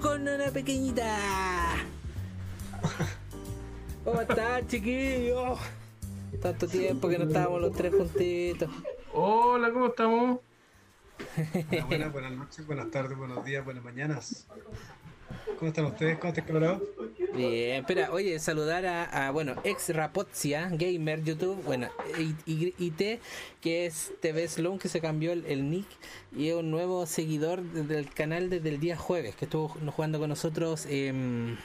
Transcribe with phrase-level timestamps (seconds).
[0.00, 1.16] con una pequeñita.
[4.04, 5.58] ¿Cómo están, chiquillos?
[6.40, 8.70] Tanto tiempo que no estábamos los tres juntitos.
[9.12, 10.40] Hola, ¿cómo estamos?
[11.34, 14.46] Buenas, buenas, buenas noches, buenas tardes, buenos días, buenas mañanas.
[15.58, 16.18] ¿Cómo están ustedes?
[16.18, 16.82] ¿Cómo están Colorado?
[17.38, 21.88] Bien, espera, oye, saludar a, bueno, ex Rapozia, gamer, YouTube, bueno,
[22.46, 23.20] IT,
[23.60, 25.86] que es TV Sloan, que se cambió el, nick,
[26.36, 30.30] y es un nuevo seguidor del canal desde el día jueves, que estuvo jugando con
[30.30, 31.58] nosotros en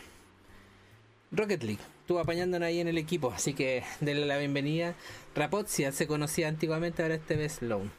[1.31, 1.81] Rocket League.
[2.01, 4.93] Estuvo apañándonos ahí en el equipo, así que denle la bienvenida.
[5.33, 7.91] Rapozia se conocía antiguamente, ahora es TV Sloan.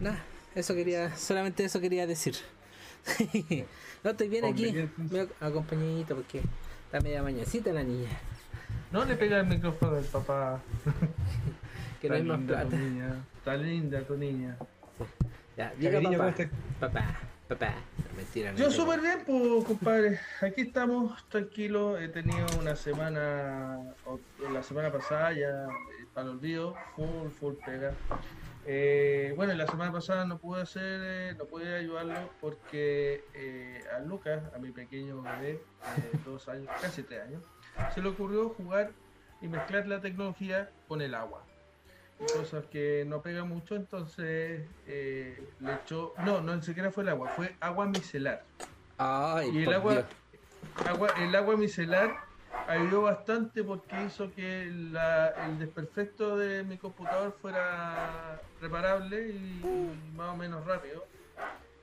[0.00, 0.24] Nada,
[0.56, 2.34] eso quería, solamente eso quería decir.
[4.04, 6.42] no estoy bien aquí, me acompañadito porque
[6.86, 8.08] está media mañacita la niña.
[8.92, 10.60] No le pega el micrófono al papá.
[12.00, 12.76] Que no hay más plata.
[12.76, 13.14] niña.
[13.36, 14.56] Está linda tu niña.
[15.54, 16.48] Ya, diga Cariño, ¿cómo papá.
[16.80, 17.74] Papá, papá.
[17.98, 20.18] No, mentira, no Yo súper bien, pues, compadre.
[20.40, 22.00] Aquí estamos, tranquilos.
[22.00, 24.18] He tenido una semana, o-
[24.50, 27.92] la semana pasada ya, eh, para el olvido, full, full pega.
[28.66, 34.00] Eh, bueno, la semana pasada no pude hacer, eh, no pude ayudarlo porque eh, a
[34.00, 35.62] Lucas, a mi pequeño bebé,
[35.96, 37.42] de dos años, casi tres años,
[37.94, 38.90] se le ocurrió jugar
[39.40, 41.42] y mezclar la tecnología con el agua.
[42.36, 47.08] Cosas que no pega mucho, entonces eh, le echó, no, no ni siquiera fue el
[47.08, 48.44] agua, fue agua micelar.
[48.98, 50.06] Ay, Y el por agua, Dios.
[50.86, 52.14] agua, el agua micelar
[52.66, 59.62] ayudó bastante porque hizo que la- el desperfecto de mi computador fuera reparable y,
[60.14, 61.04] más o menos rápido.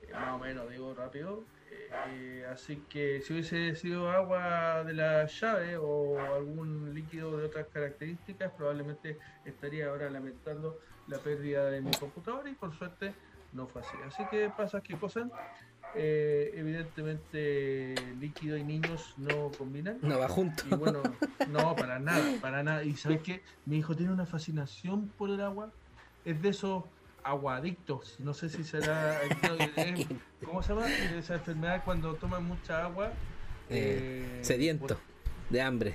[0.02, 1.44] Eh, más o menos, digo rápido.
[1.70, 7.46] Eh, eh, así que si hubiese sido agua de la llave o algún líquido de
[7.46, 13.14] otras características, probablemente estaría ahora lamentando la pérdida de mi computador y por suerte
[13.52, 13.96] no fue así.
[14.06, 15.28] Así que pasa que cosas.
[15.94, 19.98] Eh, evidentemente líquido y niños no combinan.
[20.02, 20.64] No va junto.
[20.70, 21.02] Y bueno,
[21.48, 22.84] no, para nada, para nada.
[22.84, 25.70] Y sabes qué, mi hijo tiene una fascinación por el agua.
[26.24, 26.84] Es de esos
[27.22, 28.16] aguadictos.
[28.20, 29.20] No sé si será.
[30.44, 30.88] ¿Cómo se llama?
[30.92, 33.08] Esa enfermedad cuando toman mucha agua.
[33.70, 34.98] Eh, eh, sediento,
[35.50, 35.94] de hambre.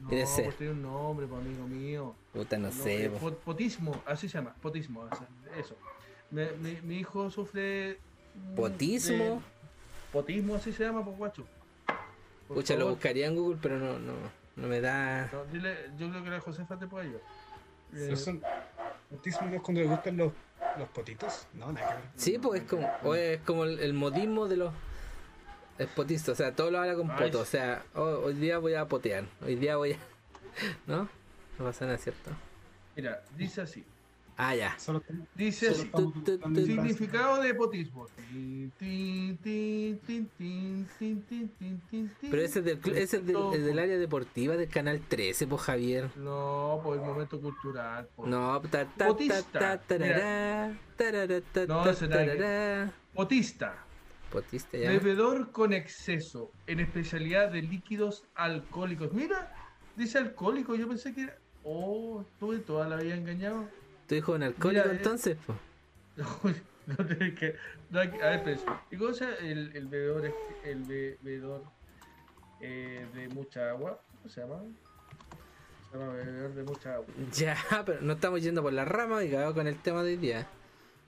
[0.00, 2.14] No, pues tiene un nombre, pues, amigo mío.
[2.32, 3.06] Puta, no, No, sé.
[3.06, 3.30] eh, po.
[3.30, 5.08] pot- potismo, así se llama, potismo,
[5.58, 5.76] eso.
[6.30, 7.98] Me- mi, mi hijo sufre.
[8.36, 9.42] Mm, ¿Potismo?
[10.12, 11.46] potismo, así se llama, pues guacho.
[12.48, 14.12] Por Pucha, lo buscaría en Google, pero no, no,
[14.56, 15.28] no me da.
[15.32, 17.22] No, dile, yo creo que la Josefa te puede ayudar.
[17.92, 18.42] Eh, ¿Esos son
[19.10, 20.32] autismo no es cuando le gustan los,
[20.78, 21.46] los potitos?
[21.54, 22.04] No, nada que ver.
[22.16, 24.72] Sí, pues es como, o es como el, el modismo de los
[25.78, 27.18] espotistas, o sea, todo lo habla con Ay.
[27.18, 29.98] poto, o sea, oh, hoy día voy a potear, hoy día voy a...
[30.86, 31.08] ¿No?
[31.58, 32.30] No pasa nada, ¿cierto?
[32.94, 33.84] Mira, dice así.
[34.38, 34.76] Ah, ya.
[35.34, 35.90] Dice así,
[36.66, 38.06] significado de potismo.
[42.20, 46.10] Pero ese es del, área deportiva del canal 13, pues Javier.
[46.16, 48.08] No, por el momento cultural.
[48.14, 48.28] Por...
[48.28, 49.80] No, ta, ta, potista.
[51.66, 51.82] no,
[53.14, 53.86] Potista.
[54.72, 59.12] Bebedor con exceso, en especialidad de líquidos alcohólicos.
[59.14, 59.54] Mira,
[59.96, 61.38] dice alcohólico, yo pensé que era...
[61.64, 63.68] Oh, estuve toda la vida engañado.
[64.08, 65.36] ¿Tu hijo es un alcohólico Mira, eh, entonces?
[65.46, 65.58] Pues?
[66.86, 67.56] No, que,
[67.90, 68.60] no hay que- a ver, pero,
[68.92, 71.64] ¿y cómo se llama el, el bebedor, el be- bebedor
[72.60, 74.00] eh, de mucha agua?
[74.18, 74.60] ¿Cómo se llama?
[75.90, 77.06] Se llama bebedor de mucha agua.
[77.32, 80.16] Ya, pero no estamos yendo por la rama y cagado con el tema de hoy
[80.16, 80.46] día.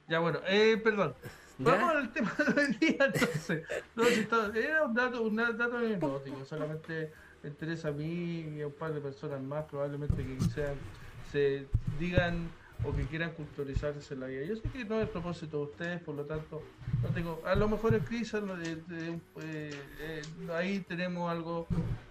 [0.08, 1.14] Ya, bueno, eh, perdón.
[1.58, 1.64] ¿Ya?
[1.76, 3.62] Vamos al tema de hoy día, entonces.
[3.94, 7.12] No, si está- era un dato, un dato anecdótico, solamente
[7.44, 10.74] me interesa a mí y a un par de personas más, probablemente que sean,
[11.30, 11.66] se
[12.00, 12.48] digan
[12.84, 14.44] o que quieran culturalizarse en la vida.
[14.44, 16.62] Yo sé que no es el propósito de ustedes, por lo tanto,
[17.02, 18.04] no tengo, a lo mejor el
[18.56, 19.70] de- de- eh,
[20.00, 20.22] eh,
[20.54, 21.66] ahí tenemos algo,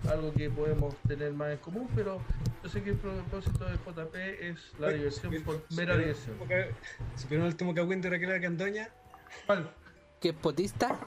[0.09, 2.19] algo que podemos tener más en común, pero
[2.63, 5.97] yo sé que el propósito de JP es la Oye, diversión ¿supieron- por mera supieron
[5.99, 6.35] diversión.
[6.35, 8.89] el último que- ¿Supieron el último cagüín de Raquel Candoña?
[9.45, 9.71] ¿Cuál?
[10.19, 10.99] ¿Qué es potista?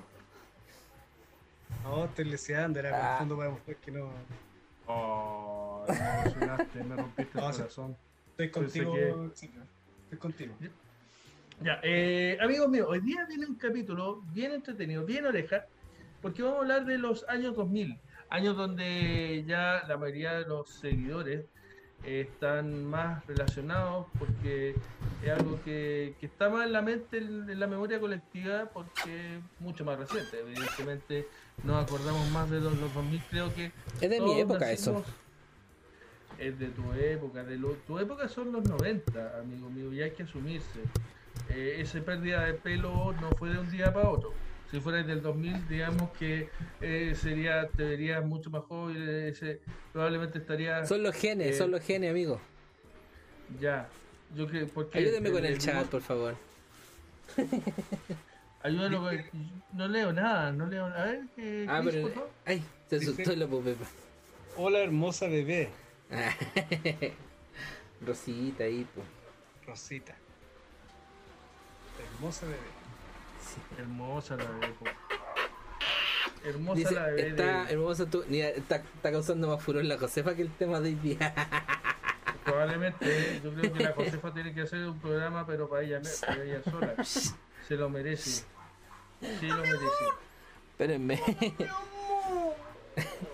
[1.85, 3.19] No, estoy leseando, era Ah.
[3.19, 4.11] fondo para demostrar que no.
[4.87, 7.97] Oh, me emocionaste, me rompiste el corazón.
[8.45, 9.31] Estoy contigo.
[9.35, 9.51] sí,
[10.05, 10.55] Estoy contigo.
[11.63, 15.67] Ya, eh, amigos míos, hoy día viene un capítulo bien entretenido, bien oreja,
[16.23, 17.99] porque vamos a hablar de los años 2000,
[18.31, 21.45] años donde ya la mayoría de los seguidores
[22.05, 24.75] eh, están más relacionados porque
[25.23, 29.37] es algo que, que está más en la mente, en, en la memoria colectiva, porque
[29.37, 30.41] es mucho más reciente.
[30.41, 31.29] Evidentemente
[31.63, 33.71] nos acordamos más de los, los 2000, creo que...
[34.01, 35.05] Es de mi época eso.
[36.41, 40.11] Es de tu época, de lo- tu época son los 90, amigo mío, y hay
[40.13, 40.81] que asumirse.
[41.51, 44.33] Eh, esa pérdida de pelo no fue de un día para otro.
[44.71, 46.49] Si fuera del 2000, digamos que
[46.81, 48.97] eh, sería, te verías mucho más joven,
[49.27, 49.61] ese,
[49.93, 50.87] probablemente estaría...
[50.87, 52.41] Son los genes, eh, son los genes, amigo.
[53.61, 53.89] Ya.
[54.35, 56.37] Yo que, porque Ayúdeme con el chat, por favor.
[58.63, 59.19] Ayúdalo con
[59.75, 61.03] No leo nada, no leo nada.
[61.03, 62.03] A ver, ¿qué, Ah, Chris, pero.
[62.07, 62.31] por favor?
[62.47, 63.85] Ay, se Dice- asustó la Pepa.
[64.57, 65.69] Hola, hermosa bebé.
[68.07, 69.07] Rosita ahí, pues.
[69.67, 70.15] Rosita.
[72.15, 72.59] Hermosa bebé.
[73.79, 74.69] Hermosa la bebé.
[74.79, 74.85] po.
[76.45, 77.29] Hermosa Dice, la bebé.
[77.29, 78.25] está de- hermosa tú.
[78.29, 81.35] Mira, está, está causando más furor la Josefa que el tema de hoy día.
[82.45, 86.43] Probablemente, yo creo que la Josefa tiene que hacer un programa, pero para ella, para
[86.43, 87.05] ella sola.
[87.05, 88.45] Se lo merece.
[89.39, 89.85] Sí lo merece.
[90.71, 91.21] Espérenme.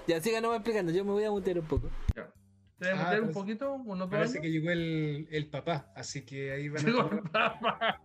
[0.09, 1.89] ya sigan no explicando, yo me voy a mutear un poco.
[2.15, 2.29] Ya.
[2.79, 3.73] ¿Te voy a Ah, meter un parece- poquito?
[3.75, 4.43] ¿Unos Parece años?
[4.43, 8.01] que llegó el, el papá, así que ahí van Llegó a el papá.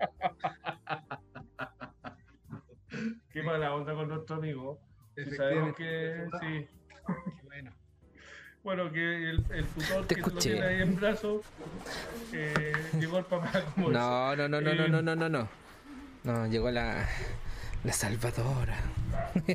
[3.31, 4.79] Qué mala onda con nuestro amigo.
[5.38, 6.68] Sabemos que sí.
[7.07, 7.71] Qué bueno.
[8.63, 10.51] Bueno, que el, el tutor Te que lo escuché.
[10.51, 11.41] tiene ahí en brazos
[12.31, 15.50] eh, llegó el papá como No, no, no, no, no, Eh, no, no, no, no.
[16.24, 17.07] No, llegó la.
[17.83, 18.77] La salvadora.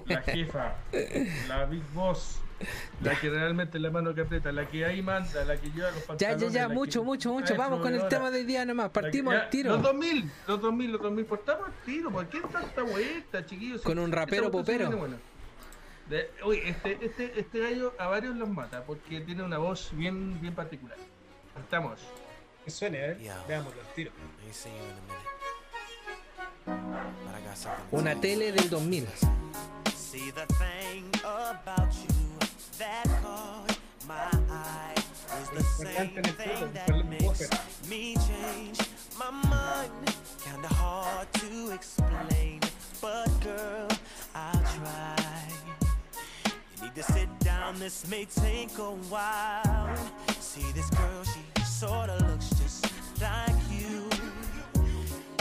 [0.06, 0.74] la jefa,
[1.46, 2.40] la big boss,
[3.02, 5.90] la que realmente es la mano que aprieta, la que ahí manda, la que lleva
[5.90, 6.40] los Ya, pantalones.
[6.42, 7.54] ya, ya, la mucho, que mucho, mucho.
[7.56, 8.86] Vamos con el tema de hoy día nomás.
[8.90, 9.70] que- Partimos ya, al tiro.
[9.72, 12.10] Los 2000, los 2000, los 2000, partamos al tiro.
[12.10, 13.82] ¿Por qué tanta vuelta, chiquillos?
[13.82, 14.90] Con un rapero popero.
[16.08, 20.40] De- Oye, este, este, este gallo a varios los mata porque tiene una voz bien,
[20.40, 20.96] bien particular.
[21.58, 21.98] Estamos.
[22.64, 23.18] Que suene, a ver.
[23.18, 23.42] Ya.
[23.48, 24.12] Veámoslo, al tiro.
[24.44, 25.30] Ain't seen you in a minute.
[27.24, 29.08] But I got something to Una tele del 2000.
[29.94, 32.25] See the thing about you
[32.78, 34.94] that caught my eye
[35.42, 37.50] is the same Importante en el thing that makes
[37.88, 38.78] me change
[39.18, 39.90] my mind.
[40.44, 42.60] Kinda hard to explain,
[43.00, 43.88] but girl,
[44.34, 45.16] I'll try.
[46.76, 49.96] You need to sit down, this may take a while.
[50.40, 52.86] See this girl, she sorta looks just
[53.20, 54.08] like you.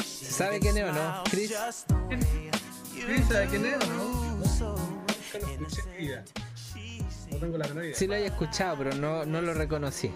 [0.04, 1.50] She ¿Sabe even quién es o no, Chris?
[1.50, 2.52] just the way
[2.94, 4.40] you Chris, ¿sabe quién es o no?
[4.40, 4.76] do, so
[5.34, 6.24] Nunca lo escuché en mi vida.
[7.36, 7.96] No tengo la menor idea.
[7.96, 10.10] Sí lo había escuchado, pero no, no lo reconocí.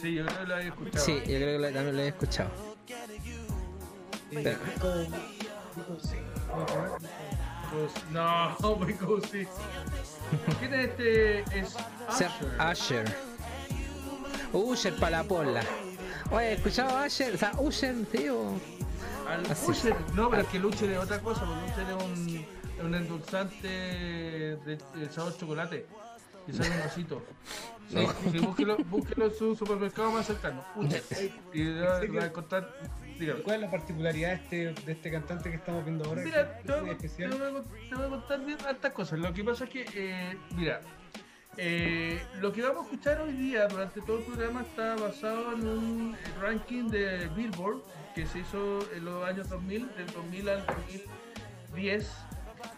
[0.00, 1.04] Sí, yo creo que lo había escuchado.
[1.04, 2.50] Sí, yo creo que lo- también lo había escuchado.
[4.32, 4.58] Pero-
[6.02, 6.16] sí.
[8.12, 9.46] No, muy cozy.
[10.58, 11.38] ¿Quién es este?
[11.58, 11.76] Es
[12.16, 12.30] Ser
[14.52, 14.94] Usher.
[14.98, 15.62] Para la pola.
[16.32, 17.34] Oye, ¿escuchado a Usher?
[17.34, 18.54] O sea, Usher, tío.
[19.28, 19.42] Al.
[19.68, 22.04] Usher, no, pero es que el Usher es otra cosa, porque Usher es
[22.80, 25.86] un, un endulzante de, de sabor chocolate.
[26.48, 27.22] Y sale un osito.
[27.88, 28.12] Sí, No.
[28.30, 30.62] sí, búsquelo, búsquelo en su supermercado más cercano.
[31.54, 32.74] Y va va a encontrar.
[33.18, 33.40] dígame.
[33.40, 34.34] ¿Cuál es la particularidad de
[34.72, 36.22] este, de este cantante que estamos viendo ahora?
[36.22, 37.30] Mira, que te es voy, muy a, te especial.
[37.38, 39.18] voy a cont- te voy a contar bien hartas cosas.
[39.20, 40.82] Lo que pasa es que, eh, mira,
[41.56, 45.66] eh, lo que vamos a escuchar hoy día durante todo el programa está basado en
[45.66, 47.78] un ranking de Billboard
[48.14, 52.10] que se hizo en los años 2000, del 2000 al 2010.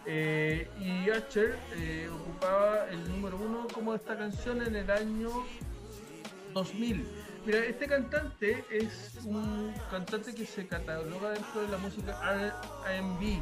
[0.05, 5.29] Eh, y Usher eh, ocupaba el número uno como esta canción en el año
[6.53, 7.07] 2000.
[7.45, 12.19] Mira, este cantante es un cantante que se cataloga dentro de la música
[12.85, 13.41] R&B.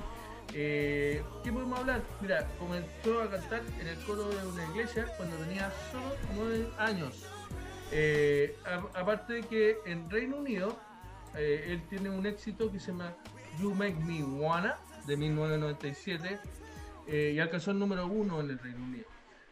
[0.53, 2.01] Eh, ¿Qué podemos hablar?
[2.21, 7.25] Mira, comenzó a cantar en el coro de una iglesia cuando tenía solo 9 años.
[7.91, 8.55] Eh,
[8.93, 10.77] aparte de que en Reino Unido
[11.35, 13.13] él tiene un éxito que se llama
[13.59, 14.77] You Make Me Wanna
[15.09, 16.39] de 1997
[17.07, 19.05] eh, y alcanzó el número uno en el Reino Unido.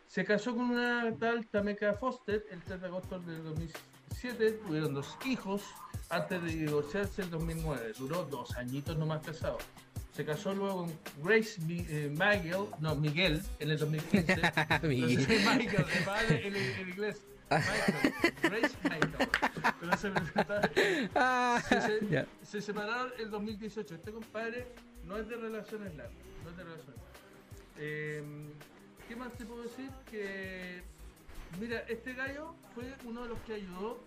[0.07, 4.51] Se casó con una tal Tameka Foster el 3 de agosto del 2007.
[4.65, 5.63] Tuvieron dos hijos
[6.09, 7.93] antes de divorciarse en 2009.
[7.97, 9.57] Duró dos añitos nomás casado.
[10.13, 14.35] Se casó luego con Grace Mi- eh, Miguel, no, Miguel, en el 2015.
[14.83, 15.09] Miguel.
[15.19, 17.21] Entonces, Michael, el padre en, en inglés.
[17.49, 19.29] Michael, Grace Michael.
[19.79, 20.11] Pero se
[21.15, 23.95] Ah, se, se- se separaron en 2018.
[23.95, 24.67] Este compadre
[25.07, 26.25] no es de relaciones largas.
[26.43, 27.21] No es de relaciones largas.
[27.77, 28.23] Eh,
[29.07, 29.89] ¿Qué más te puedo decir?
[30.11, 30.83] Que,
[31.59, 33.99] mira, este gallo fue uno de los que ayudó.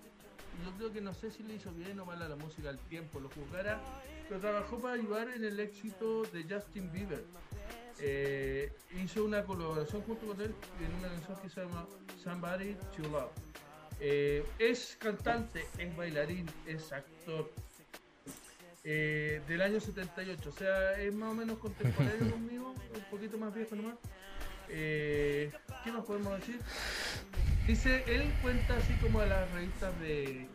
[0.65, 2.79] Yo creo que no sé si le hizo bien o mal a la música al
[2.79, 3.81] tiempo, lo juzgara,
[4.29, 7.25] pero trabajó para ayudar en el éxito de Justin Bieber.
[7.99, 11.87] Eh, hizo una colaboración junto con él en una canción que se llama
[12.23, 13.31] Somebody to Love.
[14.01, 17.51] Eh, es cantante, es bailarín, es actor.
[18.83, 23.55] Eh, del año 78, o sea, es más o menos contemporáneo conmigo, un poquito más
[23.55, 23.97] viejo nomás.
[24.69, 25.51] Eh,
[25.85, 26.61] ¿Qué más podemos decir?
[27.67, 30.47] Dice, él cuenta así como a las revistas de,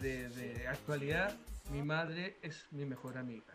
[0.00, 1.36] de- de actualidad,
[1.72, 3.54] mi madre es mi mejor amiga.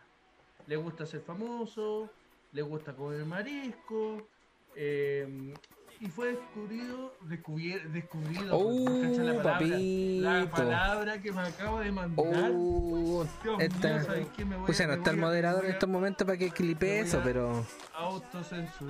[0.68, 2.12] Le gusta ser famoso,
[2.52, 4.28] le gusta comer marisco.
[4.76, 5.54] eh,
[6.00, 9.68] y fue descubrido, descubier- descubrido, Oh, ¿cacha la palabra?
[9.70, 10.56] La papito.
[10.56, 12.26] palabra que me acabo de mandar.
[12.54, 14.46] Oh, Dios esta- mío, ¿sabes qué?
[14.46, 17.00] Me voy a- no está el a- moderador me en estos momentos para que clipe
[17.00, 18.10] eso, a- pero a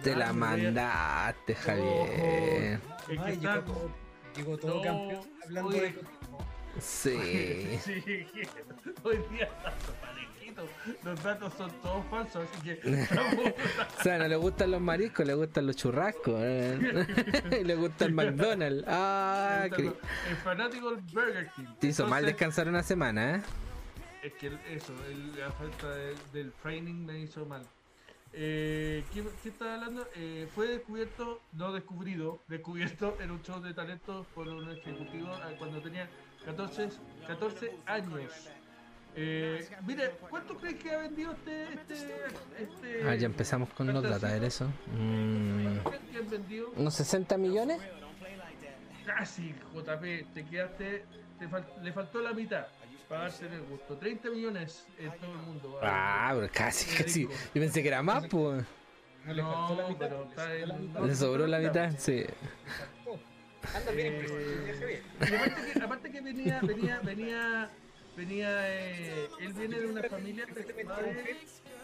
[0.03, 2.79] te la a- mandaste, Javier.
[3.07, 3.91] Es que Ay, está- llegó todo,
[4.35, 5.81] llegó todo No, campeón hablando oye.
[5.81, 5.95] de.
[6.79, 7.79] Sí.
[7.83, 8.03] Sí,
[9.03, 9.73] hoy día está
[11.03, 12.79] Los datos son todos falsos, así que
[13.99, 16.33] O sea, no le gustan los mariscos, le gustan los churrascos.
[16.37, 17.61] ¿eh?
[17.65, 18.83] le gusta el McDonald's.
[18.87, 19.93] Ah, el
[20.43, 21.65] fanático del Burger King.
[21.79, 23.41] te hizo mal descansar una semana, ¿eh?
[24.23, 27.63] Es que eso, el- la falta de- del training me hizo mal.
[28.33, 30.07] Eh, ¿qué, qué estaba hablando?
[30.15, 35.51] Eh, fue descubierto, no descubrido, descubierto en un show de talentos por un ejecutivo ah,
[35.57, 36.07] cuando tenía
[36.45, 36.89] 14,
[37.27, 38.31] 14 años.
[39.19, 41.63] Eh, mire, ¿cuánto crees que ha vendido este...
[41.73, 41.95] este,
[42.59, 44.67] este Ah, ya empezamos con los datos, a ver eso.
[44.95, 46.69] Mm, ¿Cuánto crees que han vendido?
[46.75, 47.81] ¿Unos 60 millones?
[49.05, 51.05] Casi, JP, te quedaste,
[51.39, 52.67] te fal- le faltó la mitad
[53.09, 53.95] para darse el gusto.
[53.97, 55.79] 30 millones en todo el mundo.
[55.81, 57.23] Ah, pero casi, casi.
[57.23, 58.63] Yo pensé que era más, pues.
[59.25, 59.99] No le faltó la No, mitad.
[60.09, 61.01] pero le está sobró la en- mitad.
[61.05, 62.25] Le sobró la mitad, sí.
[63.75, 67.69] Anda bien Eh, aparte que, aparte que venía, venía, venía,
[68.17, 70.65] venía, eh, él viene de una familia que.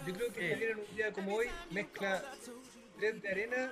[0.06, 2.22] Yo creo que Javier en un día como hoy mezcla
[2.98, 3.72] tres de arena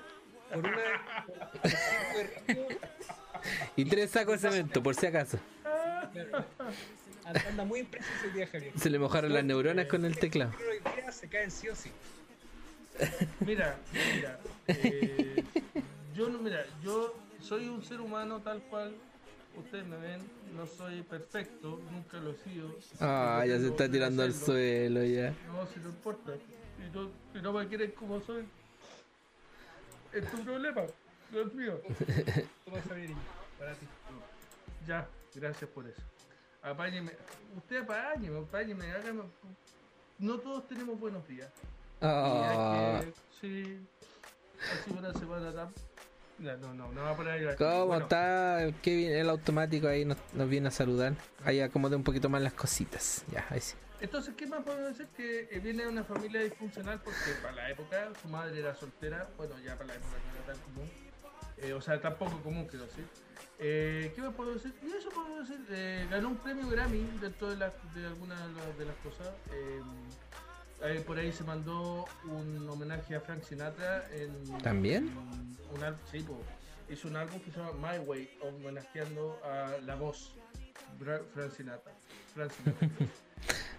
[0.49, 1.25] por una
[1.61, 2.67] por cinco de río.
[3.75, 5.39] Y tres sacos de cemento, por si acaso.
[6.13, 6.45] Claro.
[7.25, 8.71] Anda- muy impreciso el día, Javier.
[8.77, 10.51] Se le mojaron las neuronas con el teclado.
[10.59, 11.91] Hoy día se caen sí o sí.
[13.39, 13.77] Mira,
[14.15, 15.43] mira, eh,
[16.13, 18.95] yo no, mira, yo soy un ser humano tal cual
[19.57, 20.21] ustedes me ven,
[20.55, 22.75] no soy perfecto, nunca lo he sido.
[22.99, 25.33] Ah, ya se está tirando al suelo ya.
[25.47, 26.33] No, si no importa.
[26.35, 28.45] Si no, si no me quieren como soy,
[30.13, 30.81] es tu problema,
[31.31, 31.81] no es mío.
[32.65, 32.79] Toma,
[33.59, 33.87] para ti.
[34.87, 36.01] Ya, gracias por eso.
[36.61, 37.11] Apáñeme.
[37.57, 39.23] Usted apáñeme, apáñeme, hágame.
[40.19, 41.51] No todos tenemos buenos días.
[42.01, 43.01] Ah,
[43.39, 43.79] sí.
[44.71, 45.73] Así una semana tan.
[46.41, 47.55] No, no, no, no va a poner ahí.
[47.55, 49.11] ¿Cómo Bueno, está Kevin?
[49.11, 51.13] El automático ahí nos, nos viene a saludar.
[51.45, 53.23] Ahí acomode un poquito más las cositas.
[53.31, 53.75] Ya, ahí sí.
[53.99, 55.07] Entonces, ¿qué más podemos decir?
[55.15, 59.29] Que eh, viene de una familia disfuncional porque para la época su madre era soltera.
[59.37, 60.89] Bueno, ya para la época no era tan común.
[61.57, 63.05] Eh, o sea, tan poco común, quiero decir.
[63.59, 64.73] Eh, ¿Qué más puedo decir?
[64.81, 65.63] Y eso puedo decir.
[65.69, 69.29] eh, ganó un premio Grammy dentro de, las de algunas de las, de las cosas.
[70.83, 74.57] Eh, por ahí se mandó un homenaje a Frank Sinatra en.
[74.63, 75.09] ¿También?
[75.09, 76.25] en Un, sí,
[76.89, 80.35] hizo un álbum que se llama My Way, homenajeando a la voz.
[80.99, 81.93] Frank Sinatra.
[82.33, 82.87] Frank Sinatra.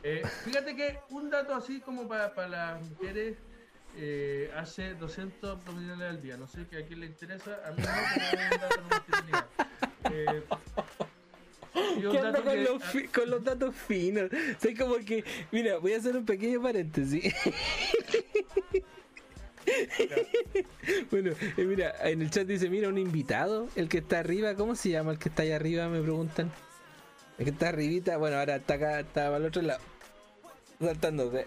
[0.04, 3.38] Eh, fíjate que un dato así como para, para las mujeres
[3.96, 6.36] eh, hace 200 abdominales al día.
[6.36, 9.48] No sé que a quién le interesa, a mí no, pero es un dato.
[10.10, 10.42] Eh,
[11.74, 14.30] ¿Qué dato con que- los, fi- con los datos finos?
[14.60, 17.34] Soy como que, mira, voy a hacer un pequeño paréntesis.
[21.10, 24.74] bueno, eh, mira, en el chat dice, mira, un invitado, el que está arriba, ¿cómo
[24.74, 25.88] se llama el que está allá arriba?
[25.88, 26.50] Me preguntan.
[27.38, 29.80] El que está arribita, bueno, ahora está acá, está al otro lado.
[30.80, 31.46] Saltándose.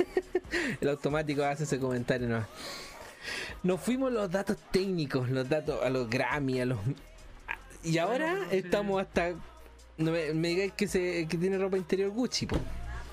[0.80, 2.46] el automático hace ese comentario nomás.
[3.62, 6.78] Nos fuimos los datos técnicos, los datos a los Grammy, a los...
[7.84, 9.34] Y ahora Bueno, estamos hasta...
[9.96, 12.56] No me, me digáis que, se, que tiene ropa interior Gucci, po.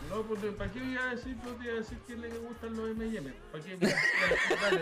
[0.09, 1.35] No, porque ¿para qué iba a decir?
[1.43, 3.33] No te iba a decir que le gustan los M&M.
[3.51, 3.77] ¿Para qué?
[3.77, 4.81] Dale,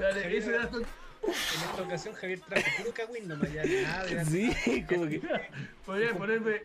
[0.00, 0.78] dale, ese dato.
[0.80, 0.84] En
[1.70, 3.64] esta ocasión Javier trajo puro cagüín nomás ya.
[3.64, 5.22] Nada de Sí, como que...
[5.86, 6.64] Podría ponerme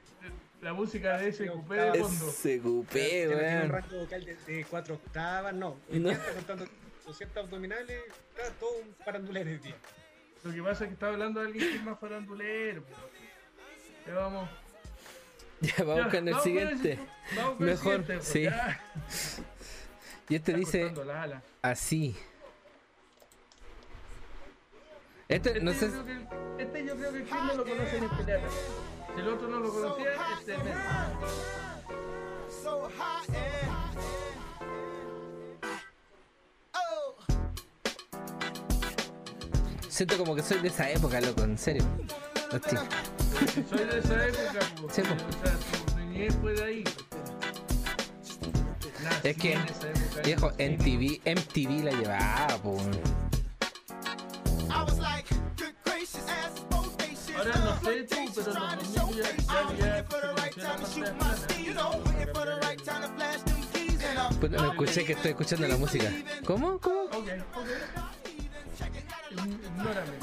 [0.61, 2.27] la música de ese cupé de fondo.
[2.29, 3.69] Ese cupé, Tiene un weón.
[3.69, 5.77] rango vocal de, de cuatro octavas, no.
[5.89, 6.11] No.
[6.11, 6.65] está contando
[7.05, 8.01] 200 abdominales,
[8.35, 9.75] está todo un farandulero hoy día.
[10.43, 12.83] Lo que pasa es que está hablando de alguien que es más farandulero.
[14.07, 14.49] Ya vamos.
[15.61, 16.99] Ya, vamos Ya, con el vamos siguiente.
[17.35, 18.43] vamos con Mejor, el siguiente, sí.
[18.43, 18.81] ya.
[20.29, 20.93] Y este Está dice
[21.61, 22.15] así.
[25.27, 25.91] Este, no Este, sé...
[25.97, 26.27] yo creo
[26.57, 28.41] que, este yo creo que Chris no lo conoce ni pelea.
[29.13, 30.59] Si el otro no lo conocía, este es
[39.99, 41.83] Siento como que soy de esa época, loco, en serio.
[42.53, 42.87] Hostia.
[43.69, 45.13] Soy de esa época, po, Sí, po.
[45.13, 46.83] o sea, tu niñez fue de ahí.
[49.03, 50.51] Nací Es que, en esa época, viejo.
[50.57, 52.77] MTV, MTV la llevaba, po.
[57.35, 59.47] Ahora no sé tú, pero los to show 2000 ya, face.
[59.47, 61.19] ya, I'm ya waiting for the se right conocía la time to shoot pantalla my
[61.19, 61.37] plana.
[61.37, 61.65] speed.
[61.65, 64.03] You know, waiting for the right time to flash them keys.
[64.09, 66.09] And I'm Puta, no escuché que estoy escuchando la música.
[66.45, 66.79] ¿Cómo?
[66.79, 67.09] ¿Cómo?
[69.79, 70.17] Ignórame.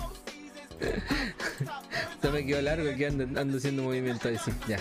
[2.13, 4.53] Esto me quedó largo que ando, ando haciendo movimiento ahí, sí.
[4.69, 4.79] Ya.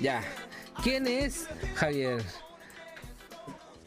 [0.00, 0.22] Ya.
[0.82, 2.22] ¿Quién es Javier?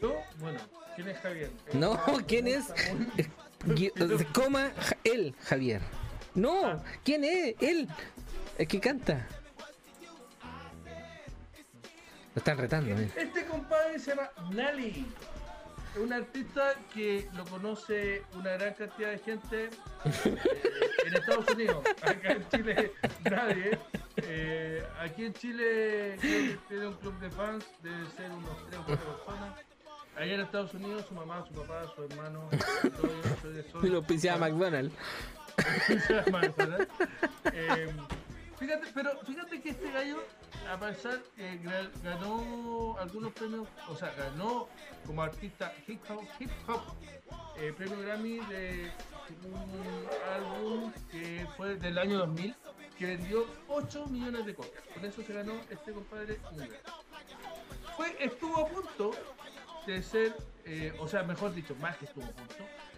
[0.00, 0.14] ¿Yo?
[0.38, 0.60] Bueno,
[0.94, 1.50] ¿quién es Javier?
[1.66, 2.66] Eh, No, ¿quién es?
[3.66, 3.92] Gui-
[4.32, 4.70] Coma
[5.02, 5.80] él, Javier.
[6.34, 7.54] No, ¿quién es?
[7.60, 7.88] Él.
[8.58, 9.26] El que canta.
[12.34, 13.08] Lo están retando, mira.
[13.16, 15.06] Este compadre se llama Nali.
[15.94, 19.70] Es un artista que lo conoce una gran cantidad de gente
[20.04, 20.38] eh,
[21.06, 21.84] en Estados Unidos.
[22.02, 22.92] Acá en Chile
[23.30, 23.78] nadie.
[24.16, 28.80] Eh, aquí en Chile creo que tiene un club de fans, debe ser unos 3
[28.80, 29.54] o 4 personas.
[30.16, 32.48] Allá en Estados Unidos su mamá, su papá, su hermano,
[33.72, 33.86] todo.
[33.86, 34.94] Y lo McDonald's.
[36.32, 36.88] McDonald's.
[37.52, 37.92] Eh,
[38.64, 40.22] fíjate, pero fíjate que este gallo,
[40.72, 44.68] a pesar gra- ganó algunos premios, o sea, ganó
[45.06, 46.80] como artista hip hop, hip hop
[47.58, 48.90] eh, premio Grammy de
[49.44, 52.54] un álbum que fue del año 2000,
[52.98, 54.82] que vendió 8 millones de copias.
[54.94, 56.40] Con eso se ganó este compadre.
[57.96, 59.10] Fue, estuvo a punto
[59.86, 62.54] de ser, eh, o sea, mejor dicho, más que estuvo a punto,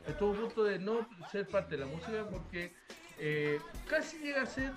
[0.06, 2.72] estuvo a punto de no ser parte de la música porque
[3.18, 4.72] eh, casi llega a ser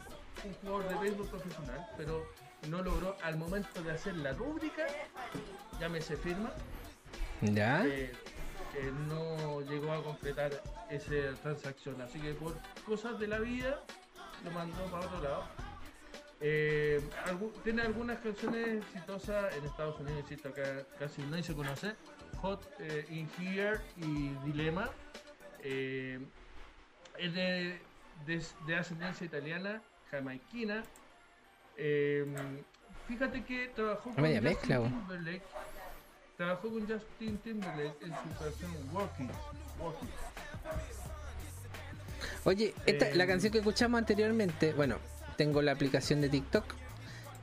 [0.46, 2.26] un jugador de béisbol profesional, pero
[2.70, 4.86] no logró al momento de hacer la rúbrica,
[5.80, 6.52] llámese firma,
[7.42, 7.86] ¿Ya?
[7.86, 8.12] eh,
[8.76, 10.52] eh, no llegó a completar
[10.90, 12.02] esa transacción.
[12.02, 13.82] Así que por cosas de la vida
[14.44, 15.44] lo mandó para otro lado.
[16.42, 17.02] Eh,
[17.64, 21.96] tiene algunas canciones exitosas en Estados Unidos, insisto, acá casi nadie se conoce.
[22.42, 24.90] Hot eh, in Here y Dilema.
[25.62, 26.20] Eh,
[27.18, 27.82] es de,
[28.26, 30.84] de- de ascendencia italiana, jamaiquina.
[31.78, 32.26] Eh,
[33.08, 34.78] fíjate que trabajó con Justin mezcla.
[34.80, 35.42] Timberlake.
[36.38, 39.28] Trabajó con Justin Timberlake en su canción Walking.
[39.80, 40.08] Walking.
[42.46, 44.98] Oye, esta, Eh, la canción que escuchamos anteriormente, bueno,
[45.38, 46.66] tengo la aplicación de TikTok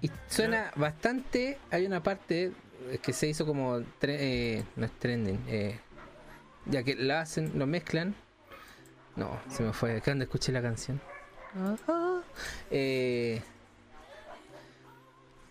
[0.03, 1.59] y suena bastante.
[1.71, 2.53] Hay una parte
[2.91, 3.79] eh, que se hizo como.
[3.79, 5.81] tre- eh, no es trending, eh,
[6.67, 8.15] ya que la hacen, lo mezclan.
[9.17, 10.01] No, se me fue.
[10.03, 11.01] ¿Qué donde escuché la canción?
[11.55, 12.06] Ajá.
[12.71, 13.43] Eh,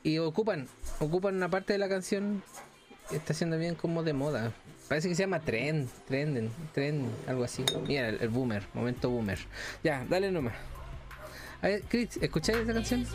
[0.03, 0.67] y ocupan,
[0.99, 2.43] ocupan una parte de la canción
[3.09, 4.51] que está siendo bien como de moda.
[4.87, 7.65] Parece que se llama trend, trenden, trend, algo así.
[7.87, 9.39] Mira, el, el boomer, momento boomer.
[9.83, 10.53] Ya, dale nomás.
[11.61, 13.07] A ver, Chris, ¿escucháis esa canción?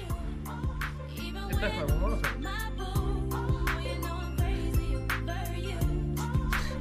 [1.48, 2.28] Esta es famosa.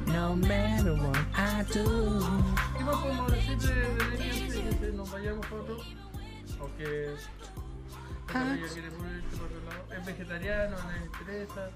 [0.08, 2.20] No matter what I do.
[2.78, 5.78] ¿Qué más podemos decir de, de Lady antes de que nos vayamos para otro?
[6.60, 7.10] Aunque
[8.32, 8.56] Ah.
[8.56, 9.94] ella quiere irse por otro lado.
[10.00, 11.70] Es vegetariano, no le interesa.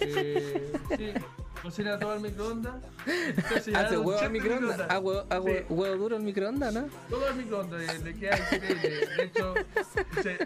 [0.00, 1.12] Eh, sí,
[1.62, 2.74] cocina todo al microondas.
[3.56, 4.80] Hace huevo al microondas.
[4.88, 5.40] Ah, huevo, ah, Sí.
[5.42, 6.88] huevo- huevo duro al microondas, ¿no?
[7.08, 9.06] Todo al microondas, le, queda increíble.
[9.16, 9.54] De hecho,
[10.22, 10.38] se,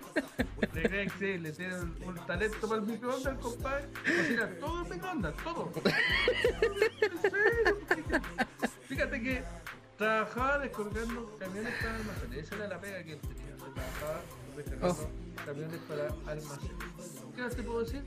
[0.74, 1.52] le queda increíble.
[1.52, 3.88] Tiene un, un talento para el microondas, compadre.
[4.04, 5.72] Cocina todo el microondas, todo.
[8.88, 9.42] Fíjate que
[9.96, 12.38] trabajaba descolgando camiones para almacenes.
[12.44, 13.20] Esa era la pega que él
[13.74, 14.20] trabajaba
[14.56, 15.10] descargando
[15.44, 17.24] camiones para almacenes.
[17.34, 18.04] ¿Qué más te puedo decir?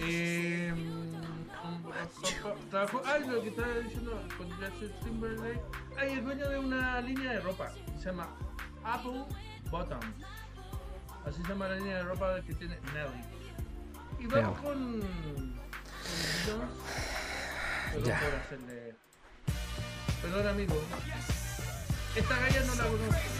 [0.00, 0.74] Eh,
[2.70, 5.60] trabajó, ay, lo que estaba diciendo con Justin Timberlake.
[5.96, 7.70] Ay, es dueño de una línea de ropa.
[7.98, 8.28] Se llama
[8.84, 9.24] Apple
[9.70, 10.06] Bottoms.
[11.24, 13.24] Así se llama la línea de ropa que tiene Nelly.
[14.20, 16.68] Y vamos con, con.
[17.92, 18.20] Perdón Ya.
[18.20, 18.94] por hacerle.
[20.22, 20.74] Perdón, amigo.
[22.16, 23.35] Esta galla no la conozco.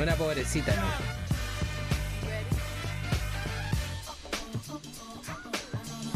[0.00, 0.82] Una pobrecita, ¿no?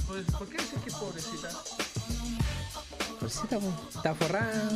[0.07, 1.51] Pues, ¿Por qué dices que es pobrecita?
[3.21, 3.71] Pobrecita, po.
[3.95, 4.71] Está forrada.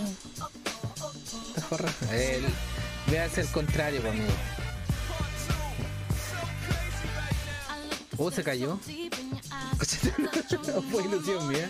[1.46, 1.94] Está forrada.
[2.12, 2.44] El,
[3.06, 4.28] véase el contrario, po, amigo.
[8.18, 8.78] Oh, se cayó.
[10.90, 11.66] Fue ilusión mía.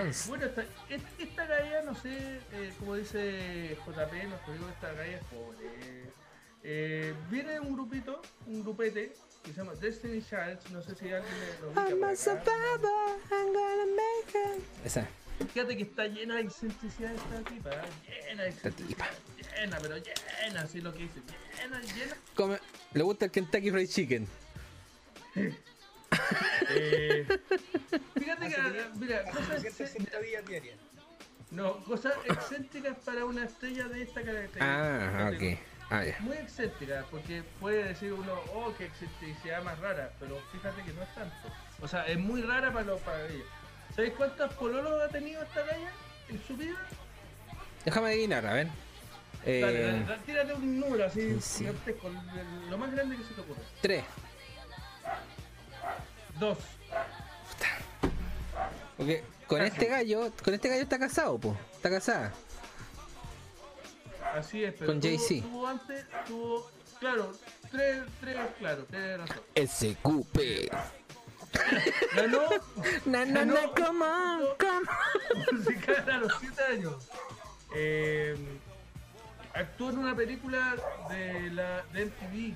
[0.00, 0.26] Jones.
[0.28, 5.16] Bueno, esta, es- esta galla, no sé, eh, como dice JP, nuestro amigo, esta galla
[5.16, 6.10] es pobre.
[6.62, 11.34] Eh, viene un grupito, un grupete que se llama Destiny Childs, no sé si alguien
[11.62, 12.16] lo ubica I'm por a acá.
[12.16, 14.86] survivor, I'm gonna make it.
[14.86, 15.08] Esa.
[15.54, 18.24] Fíjate que está llena de excentricidad esta tipa, ¿eh?
[18.28, 19.06] llena de excentricidad,
[19.58, 21.20] llena, pero llena, así lo que dice,
[21.56, 22.14] llena, llena.
[22.34, 22.58] Come-
[22.92, 24.28] le gusta el Kentucky Fried Chicken.
[26.72, 27.26] Eh,
[28.18, 30.76] fíjate que, mira, cosas, 200 exce- sentadillas diarias.
[31.50, 35.26] no, cosas excéntricas para una estrella de esta característica.
[35.26, 35.58] Ah, ok.
[35.90, 36.04] Ah.
[36.20, 41.02] Muy excéntrica, porque puede decir uno, oh, qué excentricidad más rara, pero fíjate que no
[41.02, 41.34] es tanto.
[41.80, 43.42] O sea, es muy rara para, los para ella.
[43.96, 45.90] ¿Sabéis cuántos pololos ha tenido esta galla
[46.28, 46.76] en su vida?
[47.84, 48.66] Déjame adivinar, a ver.
[49.44, 51.64] Dale, Eh, dale, tírate un número así, sí.
[51.66, 53.62] el- lo más grande que se te ocurra.
[53.80, 54.04] tres.
[56.40, 56.58] Dos.
[58.96, 59.70] Porque con Casi.
[59.72, 61.56] este gallo, con este gallo está casado, po.
[61.74, 62.32] Está casada.
[64.34, 65.46] Así es, pero Con tuvo- Jay-Z.
[65.48, 67.32] Tuvo antes, tuvo, claro,
[67.70, 69.40] tres, tres, claro, tres razón.
[69.56, 70.70] SQP.
[72.14, 72.42] Ganó
[73.06, 77.08] Na, na, Ganó na, come on, come musical a los 7 años.
[77.74, 78.36] Eh,
[79.54, 80.76] actuó en una película
[81.08, 82.54] de la de MTV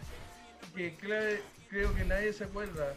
[0.77, 2.95] que creo que nadie se acuerda,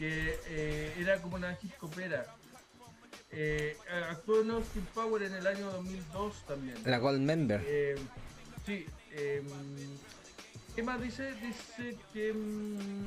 [0.00, 2.24] que eh, era como una discopera.
[3.30, 3.76] Eh,
[4.08, 6.78] actuó en Austin Power en el año 2002 también.
[6.86, 7.62] La Gold Member.
[7.66, 7.96] Eh,
[8.64, 8.86] sí.
[9.12, 9.42] eh,
[10.74, 11.34] ¿Qué más dice?
[11.34, 13.04] Dice que mm,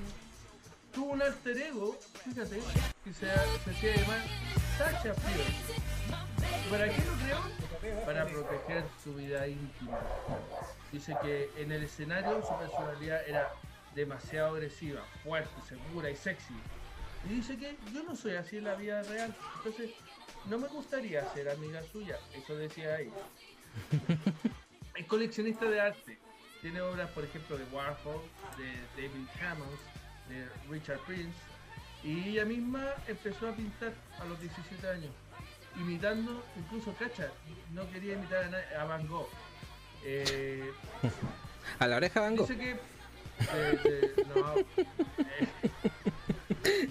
[0.93, 2.59] tuvo un alter ego, fíjate,
[3.03, 4.19] que se, se hacía llamar
[4.77, 5.81] Sacha Fierce.
[6.69, 8.05] ¿Para qué lo creó?
[8.05, 9.99] Para proteger su vida íntima.
[10.91, 13.51] Dice que en el escenario su personalidad era
[13.95, 16.53] demasiado agresiva, fuerte, segura y sexy.
[17.29, 19.91] Y dice que yo no soy así en la vida real, entonces
[20.45, 23.11] no me gustaría ser amiga suya, eso decía ella.
[24.95, 26.17] Es coleccionista de arte.
[26.61, 28.21] Tiene obras, por ejemplo, de Warhol,
[28.57, 29.79] de David Hammons,
[30.29, 31.37] de Richard Prince.
[32.03, 35.11] Y ella misma empezó a pintar a los 17 años,
[35.77, 37.31] imitando, incluso, cacha,
[37.73, 39.27] no quería imitar a, nadie, a Van Gogh.
[40.05, 40.71] Eh,
[41.79, 42.47] A la oreja Van Gogh.
[42.47, 42.71] dice que.
[42.71, 44.55] eh, eh, no.
[46.63, 46.89] Eh.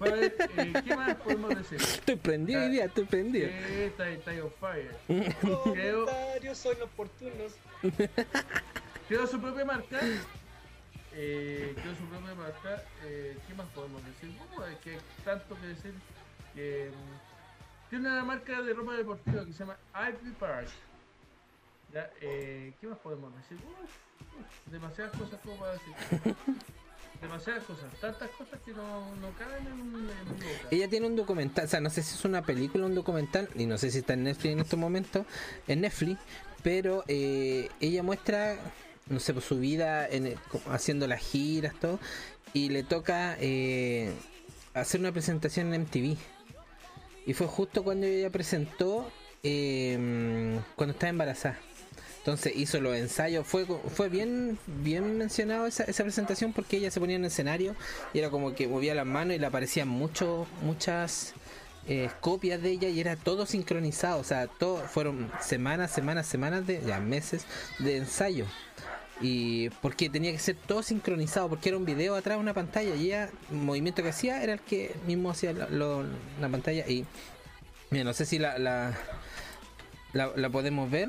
[0.00, 1.80] Ver, eh, ¿qué más podemos decir?
[1.80, 3.48] Estoy prendido hoy día, estoy prendido.
[3.48, 4.96] Eh, está, está on fire.
[5.72, 7.52] Creo- Comentarios son oportunos.
[9.08, 10.00] Creó su propia marca.
[11.14, 12.82] Eh, creó su propia marca.
[13.04, 14.30] Eh, ¿Qué más podemos decir?
[14.82, 15.92] Que hay tanto que decir.
[16.54, 20.68] Que, mm, tiene una marca de ropa deportiva que se llama Ivy Park.
[21.92, 23.58] Ya, eh, ¿Qué más podemos decir?
[23.66, 25.94] Uf, demasiadas cosas como para decir.
[27.20, 27.92] demasiadas cosas.
[28.00, 30.10] Tantas cosas que no, no caben en.
[30.70, 33.48] Ella tiene un documental, o sea, no sé si es una película o un documental,
[33.54, 35.26] y no sé si está en Netflix en estos momentos,
[35.68, 36.20] en Netflix,
[36.62, 38.56] pero eh, ella muestra,
[39.08, 40.36] no sé, pues, su vida en
[40.70, 41.98] haciendo las giras, todo,
[42.52, 44.12] y le toca eh,
[44.74, 46.16] hacer una presentación en MTV.
[47.24, 49.10] Y fue justo cuando ella presentó,
[49.44, 51.58] eh, cuando estaba embarazada.
[52.22, 57.00] Entonces hizo los ensayos, fue, fue bien, bien mencionado esa, esa presentación porque ella se
[57.00, 57.74] ponía en el escenario
[58.14, 61.34] y era como que movía las manos y le aparecían mucho, muchas
[61.88, 66.64] eh, copias de ella y era todo sincronizado, o sea, todo, fueron semanas, semanas, semanas
[66.64, 67.44] de, ya meses
[67.80, 68.46] de ensayo.
[69.20, 72.94] Y porque tenía que ser todo sincronizado, porque era un video atrás de una pantalla
[72.94, 77.04] y ella, el movimiento que hacía era el que mismo hacía la, pantalla y
[77.90, 78.96] no sé si la, la,
[80.12, 81.08] la podemos ver.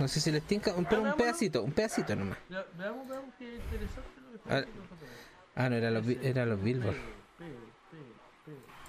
[0.00, 2.38] No sé si les tinca, un, pero un pedacito, un pedacito nomás.
[2.48, 4.64] Ve- Veamos, veamos qué interesante lo que Ah.
[5.54, 6.96] Ah, no, era los, era los Billboard.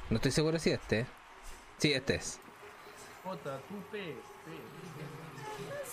[0.09, 0.99] No estoy seguro si este.
[1.01, 1.05] ¿eh?
[1.77, 2.39] Sí, este es.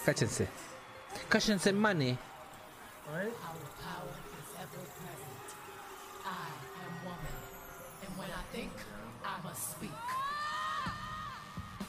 [0.05, 0.49] Cáchense.
[1.29, 2.16] Cállense, money.
[3.09, 3.29] A ver.
[6.25, 6.29] I
[6.87, 7.37] am woman,
[8.07, 8.70] and when I think,
[9.25, 9.90] I must speak.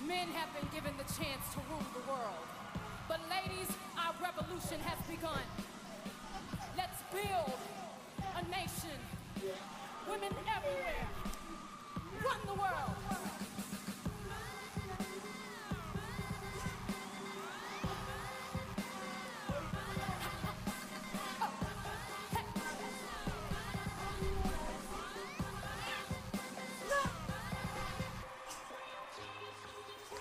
[0.08, 1.60] Men have been given the chance to
[4.72, 5.40] revolution has begun.
[6.78, 7.58] Let's build
[8.36, 8.98] a nation.
[10.10, 11.08] Women everywhere.
[12.24, 12.96] Run the world.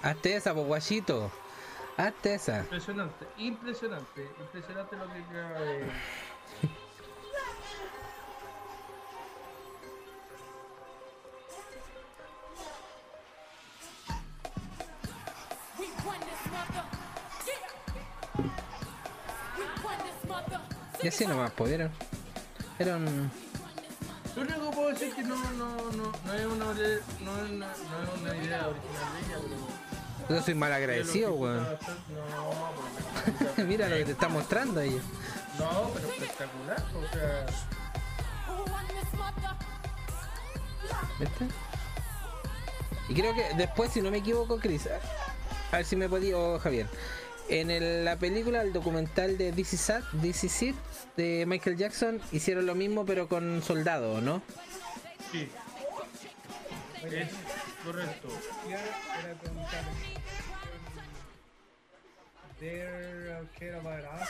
[0.03, 1.50] Hazte esa, po.
[2.01, 5.19] Impresionante, impresionante, impresionante lo que
[20.27, 20.63] mother.
[21.03, 21.91] Y así nomás pudieron.
[22.79, 23.31] Era un.
[24.37, 27.03] Lo único que puedo decir es que no, no, no, no es una, no es
[27.21, 29.90] una, no es una idea original de ella, pero.
[30.31, 31.67] Yo soy mal agradecido, weón.
[33.67, 35.01] Mira lo que te está mostrando ella.
[35.59, 37.47] No, pero espectacular, o sea.
[41.19, 41.47] ¿Viste?
[43.09, 44.89] Y creo que después, si no me equivoco, Chris,
[45.73, 46.87] a ver si me podía, o Javier,
[47.49, 50.77] en el- la película, el documental de This Is It, This Is It,
[51.17, 54.41] de Michael Jackson, hicieron lo mismo pero con soldados, ¿no?
[55.33, 55.49] Sí.
[57.05, 57.29] Es
[57.85, 58.29] Correcto.
[58.69, 58.73] Y
[63.59, 64.29] care about us,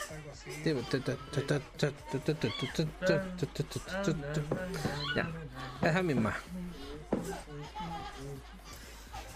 [6.02, 6.36] misma.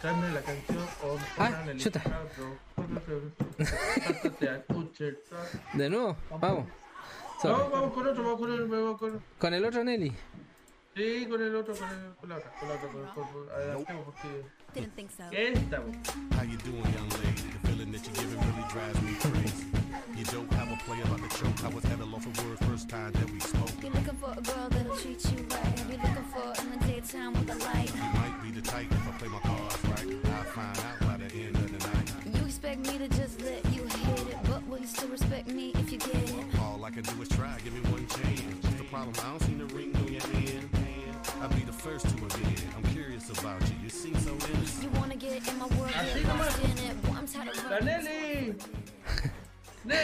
[0.04, 1.18] La canción o.
[5.72, 6.66] De nuevo, vamos.
[7.40, 7.50] Con
[8.06, 8.38] otro.
[9.38, 10.12] Con el otro Nelly.
[10.96, 13.50] Sí, con el otro, con, el, con la otra, con la otra, con, con, con,
[13.56, 15.24] adelantemos porque Didn't think so.
[15.32, 15.82] esta,
[16.36, 17.42] How you doing, young lady?
[17.50, 19.66] The feeling that you're giving really drives me crazy.
[20.16, 21.64] You don't have a play about the choke.
[21.64, 23.70] I was at a loss of words first time that we spoke.
[23.82, 25.82] You're looking for a girl that'll treat you right.
[25.88, 27.90] You're looking for in the daytime with a light.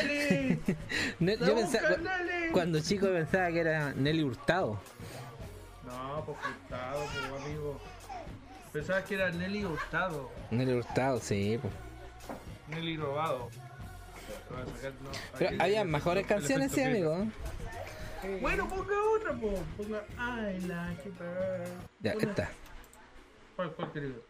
[0.02, 0.60] ¡Nelly!
[1.20, 2.52] Ne- ¡La Yo pensaba, Nelly!
[2.52, 4.80] cuando chico pensaba que era Nelly Hurtado.
[5.86, 7.80] No, pues Hurtado, pues amigo.
[8.72, 10.30] Pensaba que era Nelly Hurtado.
[10.50, 11.58] Nelly Hurtado, sí.
[11.60, 11.72] pues.
[12.68, 13.48] Nelly robado.
[14.48, 17.26] Sacar, no, Pero había mejores canciones, sí, amigo.
[18.40, 19.32] Bueno, ponga otra.
[19.32, 21.14] Ponga I like it.
[22.00, 22.50] Ya, Ponga- esta.
[23.56, 24.22] ¿Cuál, cuál, querido?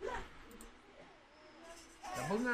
[2.17, 2.53] La ponga.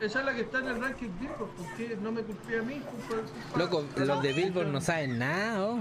[0.00, 1.50] Esa es la que está en el ranking Billboard.
[1.50, 2.80] ¿Por qué no me culpé a mí?
[2.80, 5.78] Culpa- Loco, los de Billboard no saben nada, oh.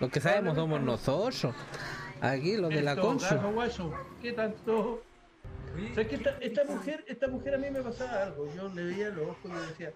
[0.00, 1.54] Los que sabemos somos nosotros.
[2.20, 5.02] Aquí, los de la Guaso, ¿Qué tanto?
[5.74, 8.52] Oye, ¿Sabes que esta, esta mujer, esta mujer a mí me pasaba algo.
[8.54, 9.92] Yo le veía los ojos y yo decía,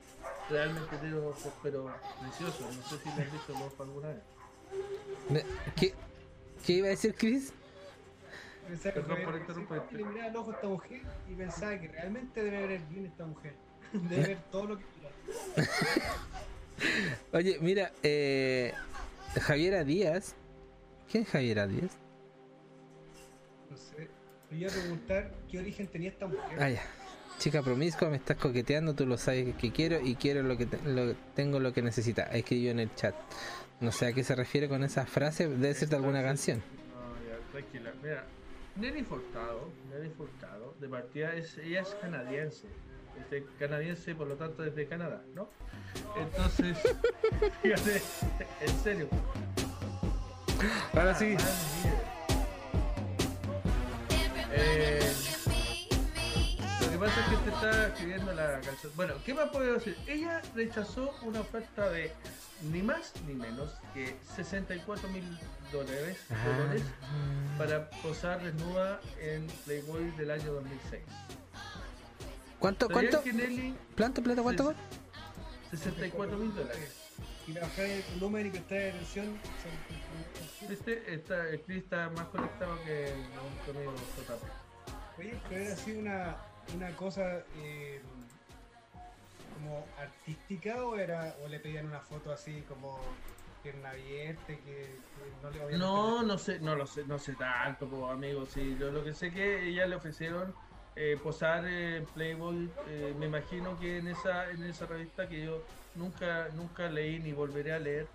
[0.49, 2.61] realmente tiene ojos, pero preciosos.
[2.77, 5.45] No sé si le han visto los ojos alguna vez.
[5.77, 5.95] ¿Qué,
[6.65, 7.53] ¿Qué iba a decir Chris?
[8.77, 9.93] Pensaba que Perdón fue- por.
[9.93, 13.25] Le miraba al ojo a esta mujer y pensaba que realmente debe ver bien esta
[13.27, 13.55] mujer.
[13.93, 15.69] Debe ver todo lo que quiera.
[17.33, 18.73] Oye, mira, eh,
[19.41, 20.35] Javiera Díaz.
[21.11, 21.91] ¿Quién es Javiera Díaz?
[23.71, 24.09] No sé.
[24.51, 26.61] Le iba a preguntar qué origen tenía esta mujer.
[26.63, 26.83] Ah, ya.
[27.39, 30.81] Chica promiscua, me estás coqueteando, tú lo sabes que quiero y quiero lo que, te-
[30.89, 32.23] lo- tengo lo que necesita.
[32.25, 33.15] Escribió en el chat.
[33.81, 36.59] No sé a qué se refiere con esa frase, debe ser de alguna canción.
[36.59, 37.93] No, ya, tranquila.
[38.03, 38.25] Mira,
[38.77, 42.67] Nelly Furtado, Nelly Furtado, de partida, es, ella es canadiense.
[43.21, 45.49] Es de canadiense, por lo tanto, es de Canadá, ¿no?
[46.17, 46.77] Entonces,
[47.63, 48.03] fíjate,
[48.61, 49.09] en serio.
[50.93, 51.37] Ahora sí.
[54.53, 55.13] Eh,
[55.44, 55.44] lo
[56.95, 58.93] que pasa es que te está escribiendo la canción.
[58.95, 59.97] Bueno, ¿qué más puedo decir?
[60.07, 62.13] Ella rechazó una oferta de
[62.63, 65.25] ni más ni menos que 64 mil
[65.73, 66.83] dólares, dólares
[67.59, 71.03] para posar desnuda en Playboy del año 2006.
[72.61, 73.79] ¿Cuánto, ¿Sabían cuánto?
[73.97, 74.73] ¿Planta, plata, cuánto?
[75.73, 76.95] Sí, 64 mil dólares?
[77.49, 79.27] Y bajar el volumen y prestar atención.
[79.27, 81.13] son- ¿Viste?
[81.13, 84.39] Está, el Chris está más conectado que un total.
[85.19, 86.37] Oye, pero era así una,
[86.74, 88.00] una cosa eh,
[89.55, 92.98] como artística o era o le pedían una foto así como
[93.62, 94.98] pierna abierta que, que
[95.42, 98.44] no le obviamente No, no sé, no lo sé, no sé tanto, po, amigo.
[98.46, 100.55] Sí, yo lo que sé que ella le ofrecieron
[100.96, 105.62] eh, posar en Playboy, eh, me imagino que en esa, en esa revista que yo
[105.94, 108.09] nunca, nunca leí ni volveré a leer.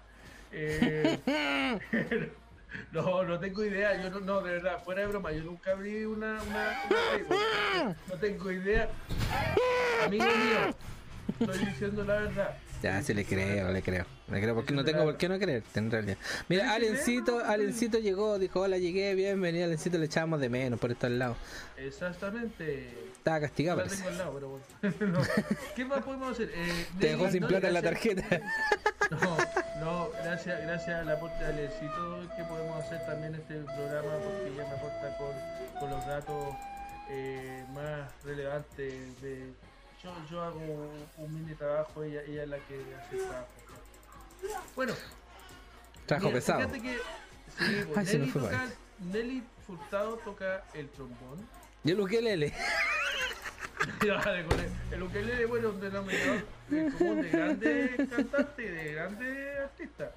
[2.92, 6.06] no, no tengo idea, yo no, no, de verdad, fuera de broma, yo nunca abrí
[6.06, 7.96] una, una, una Playboy.
[8.08, 8.90] No tengo idea.
[10.06, 10.76] Amigo mío,
[11.40, 12.58] estoy diciendo la verdad.
[12.82, 14.06] Ya, sí le creo, le creo.
[14.32, 16.18] Le creo porque no tengo por qué no creerte en realidad.
[16.48, 21.12] Mira, Alencito, Alencito llegó, dijo, hola, llegué, bienvenido, Alencito, le echábamos de menos por estos
[21.12, 21.36] lados.
[21.76, 22.94] Exactamente.
[23.20, 24.04] Estaba castigado, No la parece.
[24.04, 24.66] tengo al lado, pero bueno.
[25.20, 25.56] No.
[25.76, 26.52] ¿Qué más podemos hacer?
[26.54, 28.24] Eh, Te dejó sin plata en la tarjeta.
[29.12, 29.38] No,
[29.80, 34.68] no, gracias, gracias al aporte de Alecito que podemos hacer también este programa porque ella
[34.68, 36.56] me aporta con, con los datos
[37.10, 39.52] eh, más relevantes de
[40.04, 43.48] yo, yo hago un, mini trabajo, ella, ella es la que hace el trabajo.
[44.76, 44.94] Bueno,
[46.06, 46.60] Trabajo mira, pesado.
[46.70, 46.94] Fíjate que
[47.58, 48.74] sí, pues, Ay, se me Nelly, fue toca- mal.
[49.12, 51.48] Nelly Furtado toca el trombón.
[51.84, 52.54] Y el ukelele.
[54.06, 56.46] Dale, con el, el ukelele, bueno, un denominador
[56.98, 60.12] común de grandes cantantes y de grandes artistas.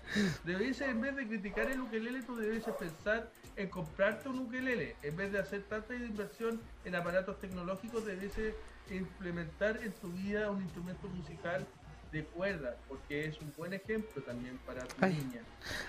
[0.45, 4.97] Debiese, en vez de criticar el ukelele, tú debieses pensar en comprarte un ukelele.
[5.03, 8.55] En vez de hacer tanta inversión en aparatos tecnológicos, debiese
[8.91, 11.67] implementar en tu vida un instrumento musical
[12.11, 15.15] de cuerda, porque es un buen ejemplo también para tu Ay.
[15.15, 15.41] niña.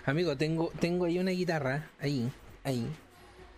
[0.06, 1.90] Amigo, tengo, tengo ahí una guitarra.
[2.00, 2.32] Ahí,
[2.64, 2.88] ahí.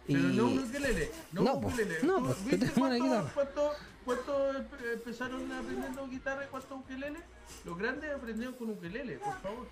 [0.07, 2.03] Pero no un ukelele, no, No, un pues, ukelele.
[2.03, 3.31] no, ¿Tú pues, yo ¿Viste cuánto, guitarra.
[3.33, 3.71] cuánto,
[4.05, 7.19] cuánto empe- empezaron aprendiendo guitarra y cuántos ukelele?
[7.65, 9.67] Los grandes aprendieron con ukelele, por favor.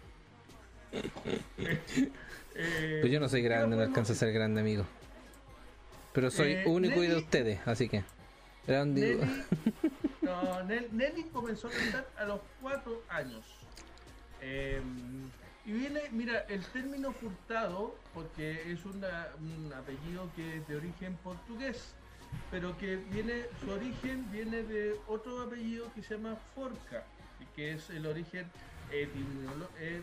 [0.91, 2.12] Eh,
[3.02, 4.86] Pues yo no soy ¿qué grande, no alcanzo a ser grande, amigo.
[6.13, 8.04] Pero soy Eh, único y de ustedes, así que.
[8.67, 9.15] Grande.
[9.15, 9.43] Nelly,
[10.22, 13.43] no, Nel- Nelly comenzó a cantar a los 4 años.
[14.41, 14.82] Eh,
[15.65, 21.15] y viene, mira, el término furtado, porque es una- un apellido que es de origen
[21.23, 21.93] portugués,
[22.52, 27.06] pero que viene, su origen viene de otro apellido que se llama Forca,
[27.56, 28.49] que es el origen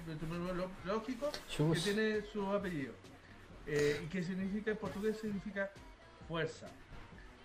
[0.08, 1.30] etimológico
[1.74, 2.94] que tiene su apellido.
[3.66, 5.70] Eh, y que significa en portugués significa
[6.26, 6.68] fuerza.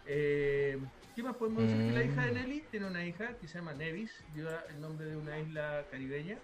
[0.07, 0.79] Eh,
[1.15, 1.77] ¿Qué más podemos decir?
[1.77, 2.35] Que la hija de Mm.
[2.35, 6.37] Nelly tiene una hija que se llama Nevis, lleva el nombre de una isla caribeña.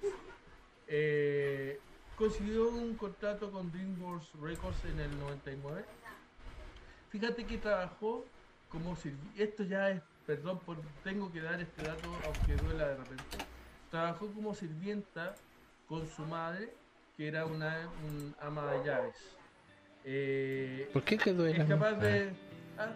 [0.88, 1.80] Eh,
[2.16, 5.86] consiguió un contrato con DreamWorks Records en el 99.
[7.10, 8.26] Fíjate que trabajó
[8.70, 9.44] como sirvienta.
[9.44, 13.24] Esto ya es, perdón, por, tengo que dar este dato, aunque duela de repente.
[13.90, 15.36] Trabajó como sirvienta
[15.88, 16.74] con su madre,
[17.18, 19.16] que era una un ama de llaves.
[20.06, 21.62] Eh, ¿Por qué que duele?
[21.62, 22.32] es capaz de
[22.78, 22.94] ah,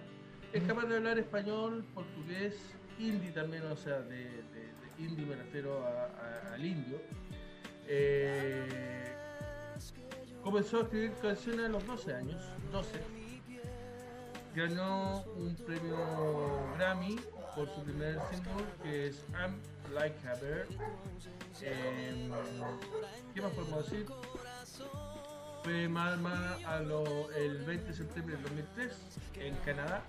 [0.53, 2.55] es capaz de hablar español, portugués,
[2.97, 7.01] hindi también, o sea, de, de- de hindi me refiero a- a- al indio.
[7.87, 9.13] Eh,
[10.43, 12.89] comenzó a escribir canciones a los 12 años, 12.
[14.55, 15.97] Ganó un premio
[16.77, 17.17] Grammy
[17.55, 19.59] por su primer single que es I'm
[19.93, 20.67] Like a Bird.
[21.61, 22.29] Eh,
[23.33, 24.05] ¿Qué más podemos decir?
[25.63, 28.93] Fue Malma a lo- el 20 de septiembre del 2003
[29.39, 30.03] en Canadá.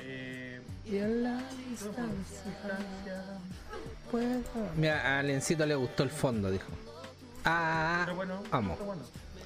[0.00, 0.43] Eh,
[0.86, 2.52] Y a la distancia.
[4.76, 6.68] Mira, a Lencito le gustó el fondo, dijo.
[7.44, 8.42] Ah, bueno.
[8.50, 8.72] vamos.
[8.74, 9.02] está bueno.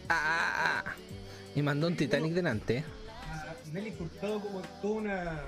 [0.08, 0.94] Ah, ah.
[1.54, 2.78] Y mandó un Titanic delante.
[2.78, 2.84] ¿eh?
[3.30, 5.42] a Nelly Furtado como tuvo una,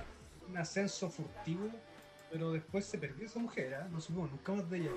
[0.48, 1.68] un ascenso furtivo,
[2.30, 3.88] pero después se perdió esa mujer, ¿ah?
[3.90, 4.90] no supimos nunca más de ella.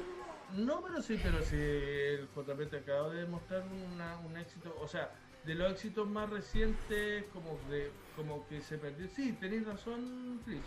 [0.56, 4.88] No, pero sí, pero sí, el JP te acaba de demostrar una- un éxito, o
[4.88, 5.12] sea,
[5.46, 9.08] de los éxitos más recientes, como de como que se perdió.
[9.16, 10.62] Sí, tenéis razón, Chris,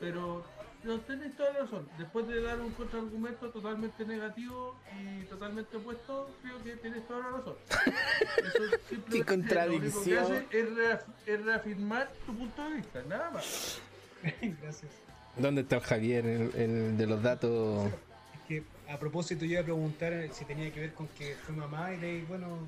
[0.00, 0.44] pero
[0.84, 1.88] no tenéis toda la razón.
[1.98, 4.76] Después de dar un contraargumento totalmente negativo
[5.20, 7.54] y totalmente opuesto, creo que tienes toda la razón.
[8.38, 10.22] Eso simplemente Qué contradicción.
[10.22, 13.80] Lo único que hace es, reaf- es reafirmar tu punto de vista, nada más.
[14.62, 14.92] Gracias.
[15.36, 17.90] ¿Dónde está el Javier, el, el de los datos?
[18.34, 21.54] Es que a propósito yo iba a preguntar si tenía que ver con que fue
[21.54, 22.58] mamá y de ahí, bueno,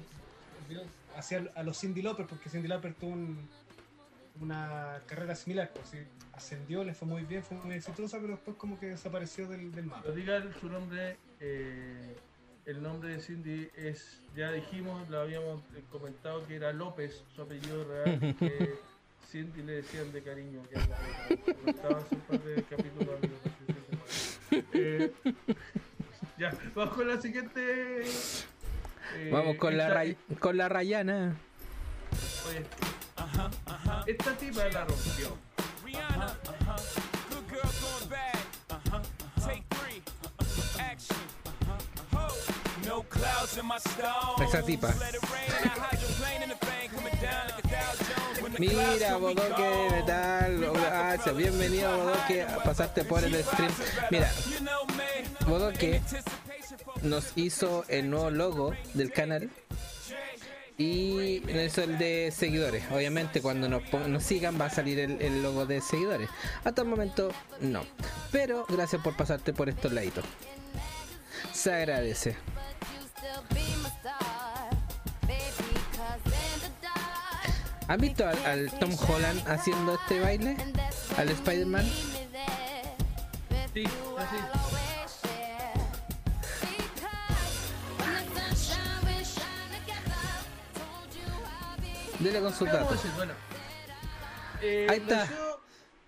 [0.69, 0.81] yo
[1.17, 3.49] hacía a los Cindy Lauper, porque Cindy Lauper tuvo un-
[4.41, 5.99] una carrera similar, pues sí,
[6.33, 9.87] ascendió, le fue muy bien, fue muy exitosa, pero después como que desapareció del, del
[9.87, 10.11] mapa.
[10.13, 12.17] Diga su nombre, eh,
[12.67, 17.85] el nombre de Cindy es, ya dijimos, lo habíamos comentado que era López, su apellido
[17.85, 18.75] real, que
[19.31, 23.09] Cindy le decían de cariño, que era- comentaban hace un par de capítulos.
[23.17, 24.69] amigos, no sé si se acuerdan.
[24.75, 25.13] Eh,
[26.39, 28.03] ya, vamos con la siguiente.
[29.15, 31.37] eh, Vamos con la, ray- con la Rayana.
[32.49, 32.65] oye,
[34.09, 35.37] esta tipa la rompió.
[35.85, 36.35] Rihanna,
[37.29, 38.39] good girl going bad.
[39.45, 40.03] Take three,
[40.81, 41.17] action.
[42.87, 44.43] No clouds in my stone.
[44.43, 44.95] Esa tipa.
[48.59, 50.73] Mira, Bodoque, metal.
[50.73, 53.71] Gracias, bienvenido, Bodoque, a pasarte por el stream.
[54.11, 54.33] Mira.
[55.47, 56.01] Bodoque
[57.03, 59.51] nos hizo el nuevo logo del canal
[60.79, 62.85] y nos hizo el de seguidores.
[62.93, 63.83] Obviamente, cuando nos,
[64.23, 66.31] sigan va a salir el, logo de seguidores.
[66.65, 67.83] Hasta el momento, no.
[68.31, 70.25] Pero gracias por pasarte por estos laditos.
[71.53, 72.37] Se agradece.
[77.89, 80.57] ¿Has visto al, al Tom Holland haciendo este baile?
[81.17, 81.87] ¿Al Spider-Man?
[83.75, 84.68] Sí, así.
[92.19, 92.53] Dile con
[94.63, 95.29] eh, Ahí está.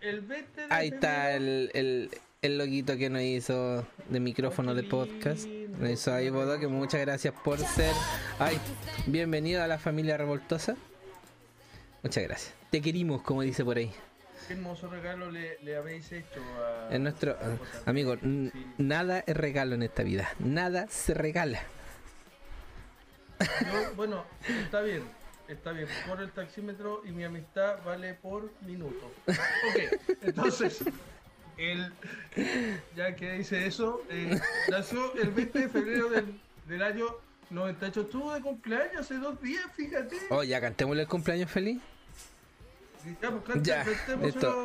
[0.01, 2.11] El 20 de Ahí está el, el,
[2.43, 5.47] el loguito que nos hizo de micrófono de podcast.
[5.83, 7.95] Eso ahí, Bodoque, muchas gracias por ser.
[8.39, 8.59] Ay,
[9.07, 10.75] bienvenido a la familia revoltosa.
[12.03, 12.55] Muchas gracias.
[12.71, 13.93] Te querimos, como dice por ahí.
[14.49, 16.41] Qué hermoso regalo le, le habéis hecho
[16.89, 16.93] a.
[16.93, 17.33] Es nuestro
[17.87, 18.51] a amigo, Sí.
[18.79, 20.29] nada es regalo en esta vida.
[20.41, 21.63] Nada se regala.
[23.41, 24.25] Yo, bueno,
[24.65, 25.03] está bien,
[25.53, 25.89] está bien.
[26.09, 29.11] Por el taxímetro y mi amistad vale por minuto.
[29.27, 30.83] Ok, entonces,
[31.57, 31.93] el,
[32.97, 34.41] ya que dice eso, eh,
[34.71, 37.07] nació el 20 de febrero del, del año
[37.51, 38.01] 98.
[38.03, 40.17] Estuvo de cumpleaños hace dos días, fíjate.
[40.31, 41.81] Oh, ya cantémosle el cumpleaños feliz.
[43.23, 43.85] Ya, pues, Ya,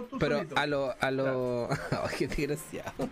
[0.09, 0.57] tú Pero solito.
[0.57, 1.69] a lo, a lo.
[1.91, 3.09] Oh, qué desgraciado.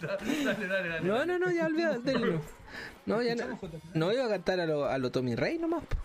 [0.00, 1.00] Dale, dale, dale.
[1.02, 2.14] No, no, no, ya olvídate.
[3.04, 3.58] No, no ya no.
[3.92, 5.84] No iba a cantar a lo, a lo Tommy Rey nomás.
[5.84, 5.96] po.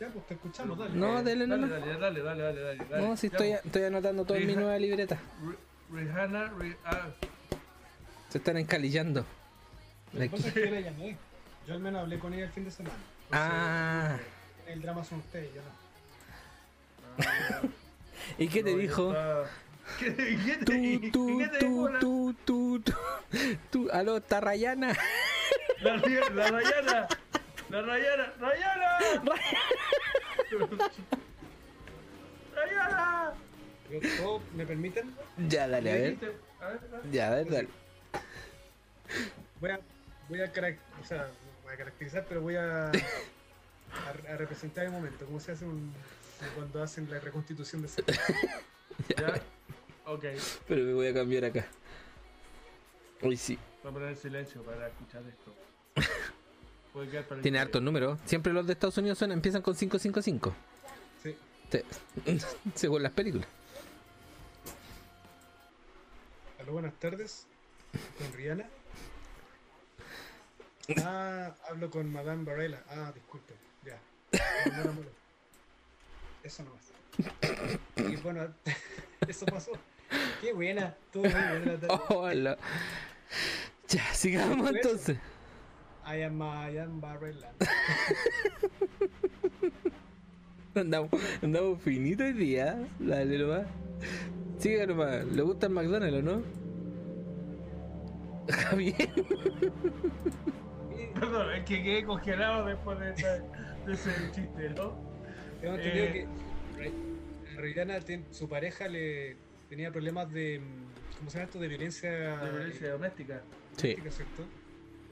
[0.00, 0.94] Ya, pues te escuchamos, dale.
[0.94, 1.70] No, Dale, nomás.
[1.70, 3.06] dale, dale, dale, dale, dale, dale.
[3.08, 3.64] No, si estoy, pues.
[3.64, 5.18] estoy anotando todo en mi nueva libreta.
[5.42, 5.56] Ri-
[5.90, 7.08] Rihanna, Ri- ah,
[8.28, 9.24] Se están encalillando.
[10.12, 11.16] Lo que pasa es que yo la llamé.
[11.66, 12.94] Yo al menos hablé con ella el fin de semana.
[13.32, 14.18] Ah.
[14.66, 15.76] El drama son ustedes, yo no.
[18.38, 19.10] ¿Y qué te no, dijo?
[19.12, 19.44] está.
[19.98, 22.94] ¿Qué, qué te, Tú, qué te tú, dijo la- tú, tú, tú,
[23.70, 24.94] tú, aló, está Rayana.
[25.80, 27.08] La, la Rayana,
[27.76, 28.98] la Rayana, Rayana,
[32.54, 33.32] Rayana.
[34.18, 35.14] ¿Todo ¿Me permiten?
[35.48, 36.18] Ya, dale, a ver.
[36.18, 36.80] Dijiste- a ver.
[37.12, 37.68] Ya, dale, dale.
[39.60, 39.80] Voy a,
[40.28, 41.28] voy a, carac- o sea,
[41.64, 42.92] voy a caracterizar, pero voy a, a,
[44.32, 45.92] a representar el momento, como se hace un,
[46.54, 48.20] cuando hacen la reconstitución de Serbia.
[49.14, 49.34] Ya,
[50.06, 50.24] ok.
[50.66, 51.66] Pero me voy a cambiar acá.
[53.20, 53.58] Hoy sí.
[53.82, 55.54] Voy a poner silencio para escuchar esto.
[56.06, 57.60] Puede quedar para el Tiene video.
[57.60, 58.18] hartos números.
[58.24, 60.54] Siempre los de Estados Unidos son, empiezan con 555.
[61.22, 61.36] Sí.
[62.74, 63.46] Según las películas.
[66.58, 67.46] Aló, buenas tardes.
[68.18, 68.66] Con Rihanna.
[71.04, 72.82] Ah, hablo con Madame Varela.
[72.88, 73.54] Ah, disculpe.
[73.84, 74.00] Ya.
[74.70, 75.00] No, no, no.
[76.42, 76.92] Eso nomás.
[78.10, 78.46] Y bueno,
[79.28, 79.72] eso pasó.
[80.40, 80.96] Qué buena.
[81.06, 82.04] Estuvo muy buena la tarde.
[82.08, 82.58] Hola.
[83.88, 85.14] Ya, sigamos Eso.
[86.06, 87.52] I am Madame Varela.
[90.74, 91.10] Andamos,
[91.42, 92.78] andamos finito hoy día.
[92.98, 93.66] Dale nomás.
[94.58, 95.24] Sigue nomás.
[95.24, 96.42] ¿Le gusta el McDonald's o no?
[98.52, 99.08] Javier.
[101.14, 103.42] Perdón, es que quedé congelado después de, esa-
[103.86, 104.92] de ese chiste, ¿no?
[105.62, 106.12] Tengo entendido Eh.
[106.12, 106.26] que
[106.82, 106.92] Ri-
[107.56, 107.98] Rihanna,
[108.30, 109.38] su pareja le
[109.70, 110.60] tenía problemas de.
[110.60, 111.58] mm, ¿Cómo se llama esto?
[111.58, 112.10] De violencia.
[112.10, 113.40] De violencia doméstica.
[113.78, 113.94] Sí.
[113.94, 114.42] doméstica, ¿cierto?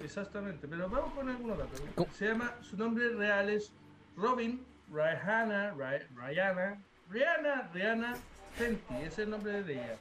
[0.01, 1.81] Exactamente, pero vamos con algunos datos.
[1.95, 2.11] ¿Cómo?
[2.13, 3.73] Se llama, su nombre real es
[4.17, 6.79] Robin Rihanna, Ri- Rihanna,
[7.11, 8.15] Rihanna, Rihanna
[8.55, 9.97] Fenty, ese es el nombre de ella.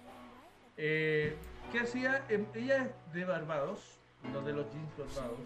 [0.78, 1.36] Eh,
[1.72, 2.24] ¿Qué hacía?
[2.30, 4.00] Em, ella es de Barbados,
[4.32, 5.40] no de los jeans Barbados,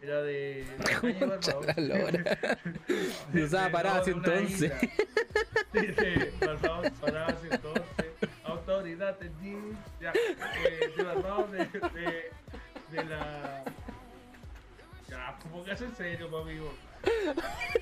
[0.00, 1.66] era de la calle Barbados.
[3.34, 4.66] Usaba de- parada no, de una 111.
[4.66, 4.78] isla.
[5.72, 7.82] Sí, sí, Barbados, parada 111,
[8.44, 12.30] autoridad de jeans, ya, eh, de Barbados, de, de,
[12.90, 13.64] de la...
[15.12, 16.72] Ya, como que en serio, pues, amigo.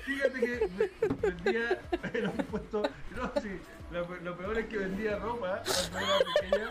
[0.05, 1.81] Fíjate que ve- vendía,
[2.21, 2.81] lo he puesto,
[3.15, 3.61] no, sí,
[3.91, 5.61] lo, pe- lo peor es que vendía ropa
[5.91, 6.69] cuando era pequeña.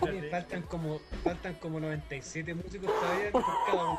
[0.00, 3.98] Oye, faltan como, faltan como 97 músicos todavía por cada uno.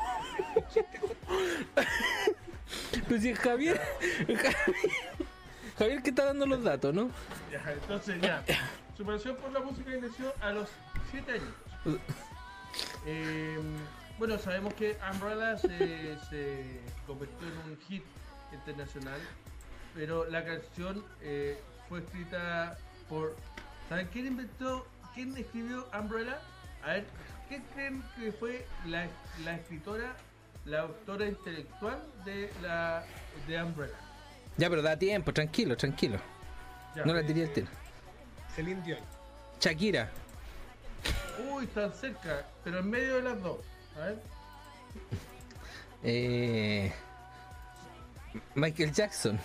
[3.08, 3.80] Pues si es Javier.
[4.26, 4.56] Javier,
[5.78, 7.10] Javier que está dando los datos, ¿no?
[7.50, 8.42] Ya, entonces ya.
[8.96, 10.68] Su pasión por la música inició a los
[11.10, 12.00] 7 años.
[13.06, 13.58] Eh,
[14.18, 18.02] bueno, sabemos que Umbrella se, se convirtió en un hit
[18.52, 19.20] internacional,
[19.94, 22.76] pero la canción eh, fue escrita
[23.08, 23.36] por...
[23.88, 26.40] ¿Saben quién inventó, quién escribió Umbrella?
[26.84, 27.06] A ver,
[27.48, 29.06] ¿qué creen que fue la,
[29.44, 30.14] la escritora,
[30.64, 33.04] la autora intelectual de la
[33.48, 33.96] de Umbrella?
[34.56, 36.18] Ya, pero da tiempo, tranquilo, tranquilo.
[36.94, 37.66] Ya, No la eh, tiré el tiro.
[38.54, 39.00] Celine Dion.
[39.60, 40.10] Shakira.
[41.52, 43.58] Uy, están cerca, pero en medio de las dos.
[43.96, 44.18] A ver.
[46.02, 46.92] Eh,
[48.54, 49.38] Michael Jackson.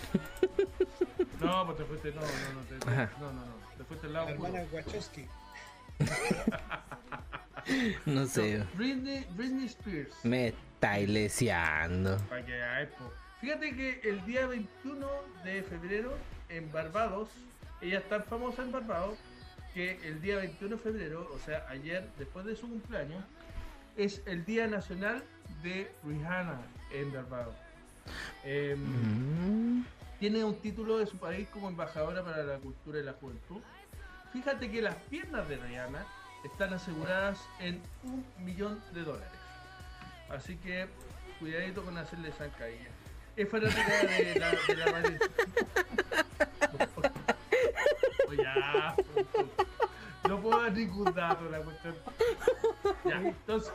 [1.41, 3.11] No, pues te fuiste, no, no, no, te, Ajá.
[3.19, 4.47] no, no, no, te fuiste al La lado oscuro.
[4.57, 5.25] hermana Wachowski.
[8.05, 8.59] No sé.
[8.59, 10.13] No, Britney, Britney Spears.
[10.23, 12.17] Me está iglesiando.
[12.29, 13.11] Para que hagáis, po.
[13.41, 15.07] Fíjate que el día 21
[15.43, 16.15] de febrero
[16.49, 17.29] en Barbados,
[17.81, 19.17] ella es tan famosa en Barbados
[19.75, 23.21] que el día 21 de febrero, o sea, ayer, después de su cumpleaños,
[23.97, 25.21] es el Día Nacional
[25.61, 26.61] de Rihanna
[26.91, 27.55] en Barbados.
[28.45, 29.85] Em, Mm,
[30.17, 33.61] tiene un título de su país como embajadora para la cultura y la juventud.
[34.31, 36.05] Fíjate que las piernas de Rihanna
[36.45, 39.39] están aseguradas en un millón de dólares.
[40.29, 40.87] Así que
[41.37, 42.91] cuidadito con hacerle zancadilla.
[43.35, 45.19] Es fanática de la, de la
[48.37, 48.95] ya,
[50.27, 51.95] no puedo dar ningún dato la cuestión.
[53.05, 53.71] Ya, entonces,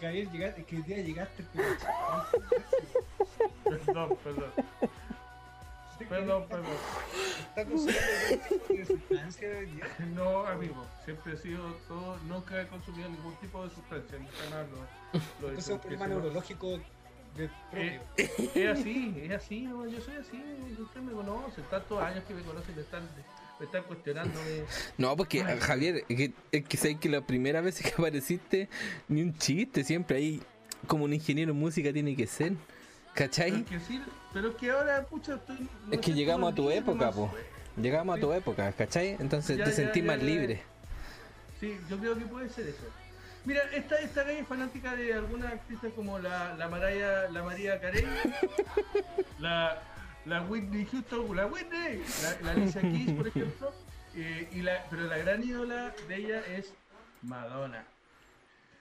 [0.00, 1.68] Javier, llegaste, que el día llegaste, pero
[3.64, 4.52] perdón, perdón.
[6.08, 6.72] Perdón, perdón.
[7.40, 9.48] está consumiendo algún tipo de sustancia.
[10.14, 14.76] No, amigo, siempre he sido todo, nunca he consumido ningún tipo de sustancia, jamás lo,
[14.76, 16.80] lo he Entonces es un problema neurológico
[17.72, 18.00] Eh,
[18.54, 20.42] es así, es así, no, yo soy así,
[20.78, 23.08] usted me conoce, tantos años que me conocen, me están,
[23.58, 24.64] me están cuestionándome.
[24.98, 25.58] No, porque Ay.
[25.60, 28.68] Javier, es que, es que sabes que la primera vez que apareciste,
[29.08, 30.42] ni un chiste, siempre ahí,
[30.86, 32.52] como un ingeniero en música tiene que ser.
[32.52, 33.54] Pero ¿Cachai?
[33.60, 34.00] es que sí,
[34.32, 35.68] pero es que ahora, pucha, estoy...
[35.86, 37.28] no Es que llegamos a tu época, po.
[37.30, 37.44] pues.
[37.76, 39.16] Llegamos a tu época, ¿cachai?
[39.20, 40.24] Entonces Ya, te ya, sentís ya, más ya.
[40.24, 40.62] libre.
[41.60, 42.84] Sí, yo creo que puede ser eso.
[43.44, 47.80] Mira, esta, esta galla es fanática de algunas artistas como la, la Mariah, la María
[47.80, 48.06] Carey,
[49.38, 49.82] la,
[50.26, 53.72] la Whitney Houston, la Whitney, la, la Alicia Keys, por ejemplo,
[54.14, 56.74] eh, y la, pero la gran ídola de ella es
[57.22, 57.84] Madonna.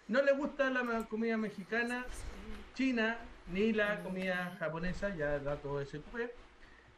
[0.10, 2.06] No le gusta la comida mexicana,
[2.74, 6.32] china, ni la comida japonesa, ya dato SQP.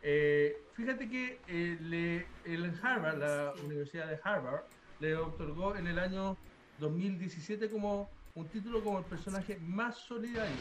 [0.01, 4.63] Eh, fíjate que eh, le, el Harvard, la Universidad de Harvard,
[4.99, 6.37] le otorgó en el año
[6.81, 10.55] 2017 como un título como el personaje más solidario.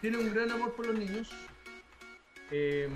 [0.00, 1.30] Tiene un gran amor por los niños.
[2.50, 2.88] Eh,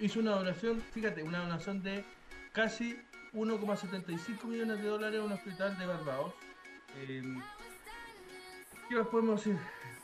[0.00, 2.04] hizo una donación, fíjate, una donación de
[2.52, 2.98] casi
[3.32, 6.34] 1,75 millones de dólares a un hospital de Barbados.
[6.96, 7.22] Eh,
[8.88, 9.58] ¿Qué más podemos decir?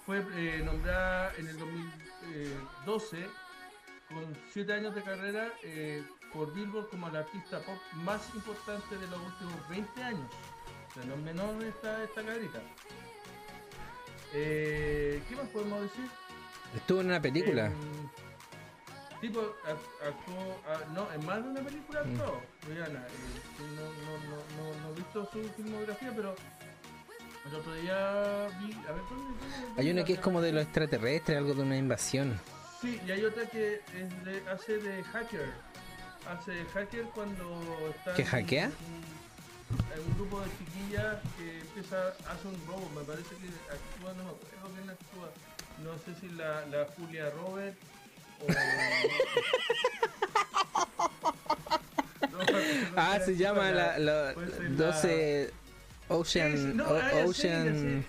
[0.07, 3.27] Fue eh, nombrada en el 2012
[4.09, 6.03] con 7 años de carrera eh,
[6.33, 10.31] por Billboard como la artista pop más importante de los últimos 20 años.
[10.91, 12.59] O sea, no es menor esta, esta cabrita.
[14.33, 16.05] Eh, ¿Qué más podemos decir?
[16.75, 17.67] Estuvo en una película.
[17.67, 17.73] Eh,
[19.21, 20.61] tipo, ac- actuó,
[20.95, 22.13] no, en más de una película Mm.
[22.21, 23.01] actuó, Rihanna.
[23.01, 23.11] eh,
[23.77, 26.35] no, no, no, no, no he visto su filmografía, pero
[27.47, 30.53] el otro día vi, a ver, ¿dónde, dónde- dónde Hay una que es como de
[30.53, 32.39] los extraterrestres, algo de una invasión.
[32.81, 35.53] Sí, y hay otra que es de, hace de hacker.
[36.29, 37.61] Hace de hacker cuando
[37.91, 38.15] está.
[38.15, 38.71] ¿Que hackea?
[39.95, 42.91] En un grupo de chiquillas que empieza, hace un robo.
[42.95, 45.31] Me parece que actúa, no me acuerdo quién actúa.
[45.83, 47.77] No sé si la, la Julia Robert
[48.41, 48.47] o.
[52.31, 52.45] No, no
[52.97, 55.51] Ah, se llama la, la la- 12
[56.09, 56.53] Ocean.
[56.53, 58.05] es- no, O- ah, Ocean.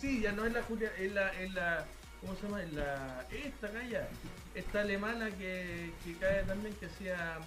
[0.00, 1.84] Sí, ya no es la Julia, es la, es la
[2.20, 2.62] ¿cómo se llama?
[2.62, 4.08] Es la, esta calla,
[4.54, 7.38] esta alemana que, que cae también que hacía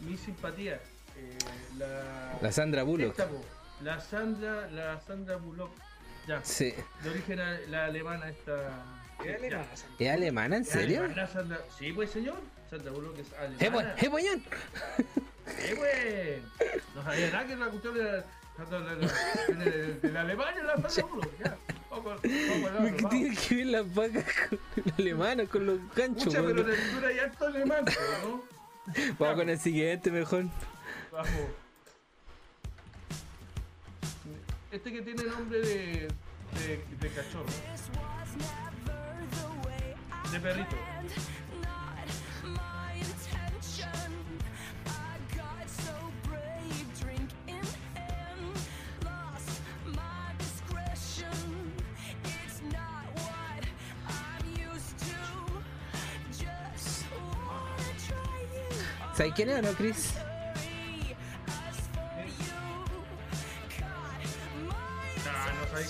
[0.00, 0.80] mi simpatía.
[1.16, 1.38] Eh,
[1.78, 3.10] la, La Sandra Bullock.
[3.18, 3.28] esta,
[3.82, 5.70] la Sandra, la Sandra Bullock.
[6.26, 6.74] Ya, Sí.
[7.02, 8.82] de origen a- la alemana esta.
[9.22, 9.36] ¿Qué ya.
[9.36, 9.66] alemana?
[9.98, 10.56] ¿Es alemana?
[10.56, 10.98] ¿En Es serio?
[11.04, 12.36] alemana, Sandra- sí, pues señor.
[12.70, 13.94] Sandra Bullock es alemana.
[13.98, 14.24] ¡Eh, pues!
[14.24, 14.42] ¡Eh!
[15.58, 16.70] ¡Eh, güey!
[16.94, 21.38] No sabía nada que la cuestión de la, de la, la Alemania la Sandra Bullock.
[21.44, 21.56] Ya,
[21.90, 23.10] vamos, vamos, vamos, ¿Qué vamos.
[23.10, 26.26] tiene que ver las vacas con la alemana, con los ganchos?
[26.26, 26.70] Mucha, pero weón?
[26.70, 27.84] lectura y harto alemán,
[28.22, 28.42] ¿no?
[29.18, 30.44] Vamos con el siguiente mejor.
[34.70, 36.08] Este que tiene nombre de,
[36.58, 37.46] de, de cachorro,
[40.32, 40.76] de perrito.
[59.14, 60.12] ¿Sabes quién o no, Chris?
[65.76, 65.82] No.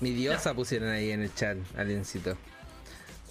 [0.00, 2.36] Mi diosa pusieron ahí en el chat, aliencito.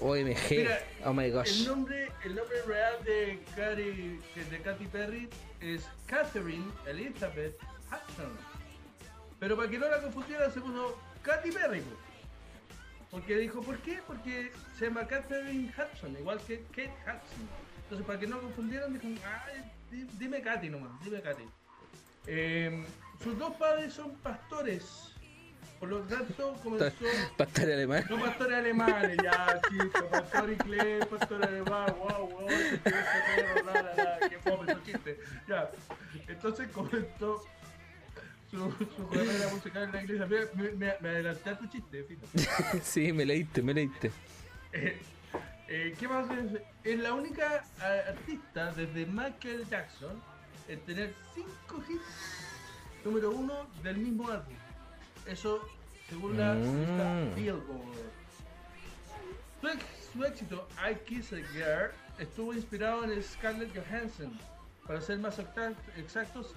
[0.01, 0.37] OMG.
[0.51, 1.67] Mira, oh my El gosh.
[1.67, 4.19] nombre, el nombre real de, Cari,
[4.49, 5.29] de Katy Perry
[5.61, 7.57] es Catherine Elizabeth
[7.87, 8.31] Hudson.
[9.39, 11.81] Pero para que no la confundiera se puso Katy Perry.
[11.81, 11.99] pues.
[13.11, 13.99] Porque dijo, ¿por qué?
[14.05, 17.49] Porque se llama Catherine Hudson, igual que Kate Hudson.
[17.89, 21.43] Entonces, para que no confundieran, dijo, "Ay, di- dime Katy nomás, dime Katy.
[22.27, 22.85] Eh,
[23.23, 25.05] sus dos padres son pastores.
[25.79, 26.93] Por lo tanto, comenzó...
[27.35, 28.03] Pastor alemán.
[28.09, 32.91] No pastores alemanes, ya, chico, pastor inglés, pastor alemán, wow, wow, este
[33.65, 35.17] la, qué fome esos chistes.
[35.47, 35.71] Ya,
[36.27, 37.43] entonces comenzó
[38.51, 40.25] su, su carrera musical en la iglesia.
[40.27, 42.81] Me, me, me adelanté a tu chiste, fíjate.
[42.83, 44.11] sí, me leíste, me leíste.
[44.73, 44.99] Eh,
[45.71, 46.25] Eh, ¿Qué más?
[46.31, 50.19] Es, es la única a- artista desde Michael Jackson
[50.67, 52.01] en tener cinco hits
[53.05, 54.55] número uno del mismo álbum.
[55.27, 55.63] Eso
[56.09, 57.35] según la revista Mm.
[57.35, 58.09] Billboard.
[59.61, 64.31] Su, ex- su éxito I Kiss a Girl estuvo inspirado en Scarlett Johansson.
[64.87, 65.37] Para ser más
[65.97, 66.55] exactos,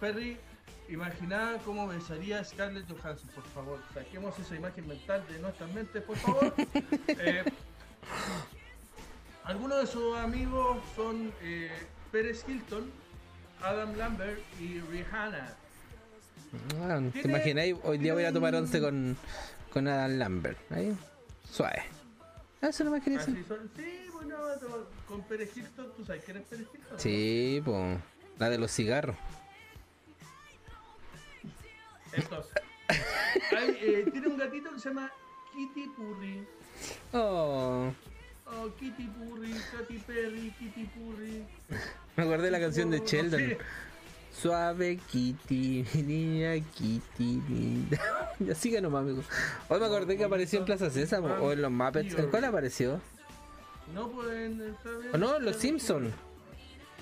[0.00, 0.36] Perry
[0.90, 3.30] imaginaba cómo besaría a Scarlett Johansson.
[3.34, 6.52] Por favor, saquemos esa imagen mental de nuestras mentes, por favor.
[7.08, 7.42] Eh,
[9.44, 11.70] algunos de sus amigos son eh,
[12.12, 12.90] Pérez Hilton,
[13.62, 15.54] Adam Lambert y Rihanna.
[16.80, 17.76] Ah, ¿Te imagináis?
[17.82, 19.16] Hoy día voy a tomar once con,
[19.72, 20.58] con Adam Lambert.
[20.72, 20.96] Ahí,
[21.50, 21.82] suave.
[22.62, 23.44] Ah, Eso no me quería decir.
[23.76, 24.36] Sí, bueno,
[25.06, 26.98] con Pérez Hilton, ¿tú sabes quién es Pérez Hilton?
[27.00, 27.98] Sí, pues.
[28.38, 29.16] La de los cigarros.
[32.12, 32.52] Entonces,
[32.88, 35.12] hay, eh, tiene un gatito que se llama
[35.52, 36.46] Kitty Purry.
[37.12, 37.92] Oh.
[38.46, 41.44] Oh, Kitty Purry, Katy Perry, Kitty Purry.
[42.16, 43.40] Me acordé de la canción de Oh, Sheldon.
[43.40, 43.56] sí.
[44.32, 47.98] Suave Kitty, niña Kitty, linda.
[48.38, 49.22] ya sigue nomás, amigo.
[49.68, 52.14] Hoy me acordé que apareció en Plaza Sésamo o en los Muppets.
[52.14, 53.00] ¿En cuál apareció?
[53.94, 55.14] No estar bien.
[55.14, 55.38] ¿O no?
[55.40, 56.12] Los Simpsons.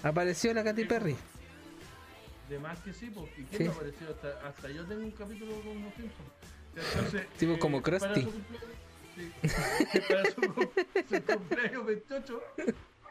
[0.02, 1.14] Apareció la Katy Perry.
[2.48, 3.66] De más que sí, porque ¿quién Sí.
[3.68, 4.06] apareció?
[4.08, 6.30] Hasta, hasta yo tengo un capítulo con los Simpsons.
[6.94, 8.28] Entonces, Tipo como para Krusty.
[9.16, 10.70] Cumple- sí, para su, cum-
[11.08, 12.42] su cumpleaños 28.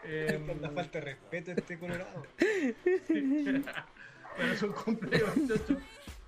[0.04, 2.26] eh, La falta de respeto este colorado.
[4.38, 5.78] para su cumpleaños 28,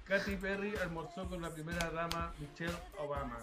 [0.05, 3.37] Katy Perry almorzó con la primera dama Michelle Obama.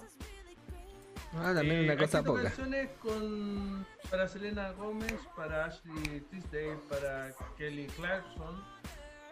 [1.37, 2.43] Ah, también Eh, una ha cosa poca.
[2.45, 8.63] canciones con, para Selena Gómez, para Ashley Tisdale, para Kelly Clarkson.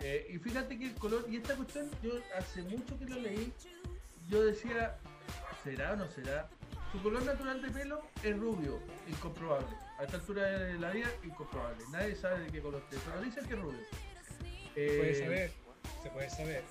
[0.01, 3.53] Eh, y fíjate que el color, y esta cuestión, yo hace mucho que lo leí,
[4.29, 4.99] yo decía,
[5.63, 6.49] ¿será o no será?
[6.93, 8.79] Su color natural de pelo es rubio,
[9.09, 9.67] incomprobable.
[9.99, 11.83] A esta altura de la vida, incomprobable.
[11.91, 13.81] Nadie sabe de qué color es, pero dicen que es rubio.
[14.75, 15.53] Se Eh, puede saber.
[16.03, 16.65] Se puede saber.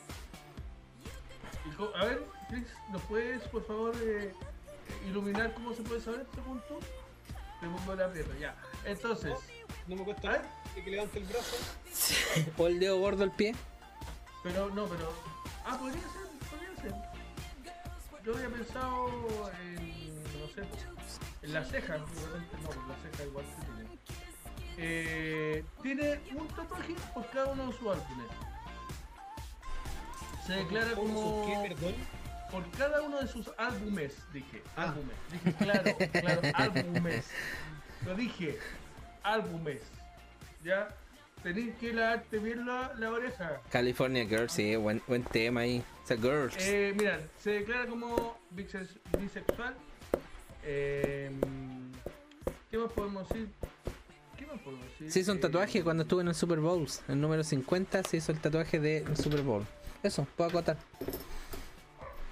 [1.96, 4.34] a ver, Chris, ¿nos puedes, por favor, eh,
[5.08, 6.80] iluminar cómo se puede saber según tú?
[7.60, 8.56] Te pongo la pierna, ya.
[8.86, 9.34] Entonces,
[9.88, 10.74] No me cuesta ¿Ah?
[10.76, 11.56] que levante el brazo.
[12.58, 13.56] O el dedo gordo al pie.
[14.44, 15.12] pero no, pero.
[15.66, 16.94] Ah, podría ser, podría ser.
[18.24, 20.01] Yo había pensado en.
[20.56, 20.62] Sé,
[21.44, 22.02] en las cejas.
[22.02, 24.00] Obviamente no, las cejas igual se tienen.
[24.78, 28.28] Eh, tiene un tatuaje por cada uno de sus álbumes.
[30.48, 31.46] Se declara como.
[31.46, 31.96] ¿Qué, perdón?
[32.52, 34.84] por cada uno de sus álbumes, dije, Ah.
[34.90, 37.26] álbumes, dije, claro, claro, álbumes,
[38.06, 38.60] lo dije,
[39.24, 39.82] álbumes,
[40.62, 40.90] ya,
[41.44, 43.62] tenéis que lavarte bien la, la oreja.
[43.70, 45.82] California Girls, sí, buen, buen tema ahí.
[46.04, 46.54] Sea, Girls.
[46.60, 49.74] Eh, mira, se declara como bisex- bisexual,
[50.64, 51.32] eh,
[52.70, 53.50] ¿qué más podemos decir?
[54.38, 55.12] ¿Qué más podemos decir?
[55.12, 56.88] Se hizo un Eh, tatuaje cuando estuvo en el Super Bowl.
[57.08, 59.66] El número 50 se hizo el tatuaje del Super Bowl.
[60.04, 60.78] Eso, puedo acotar.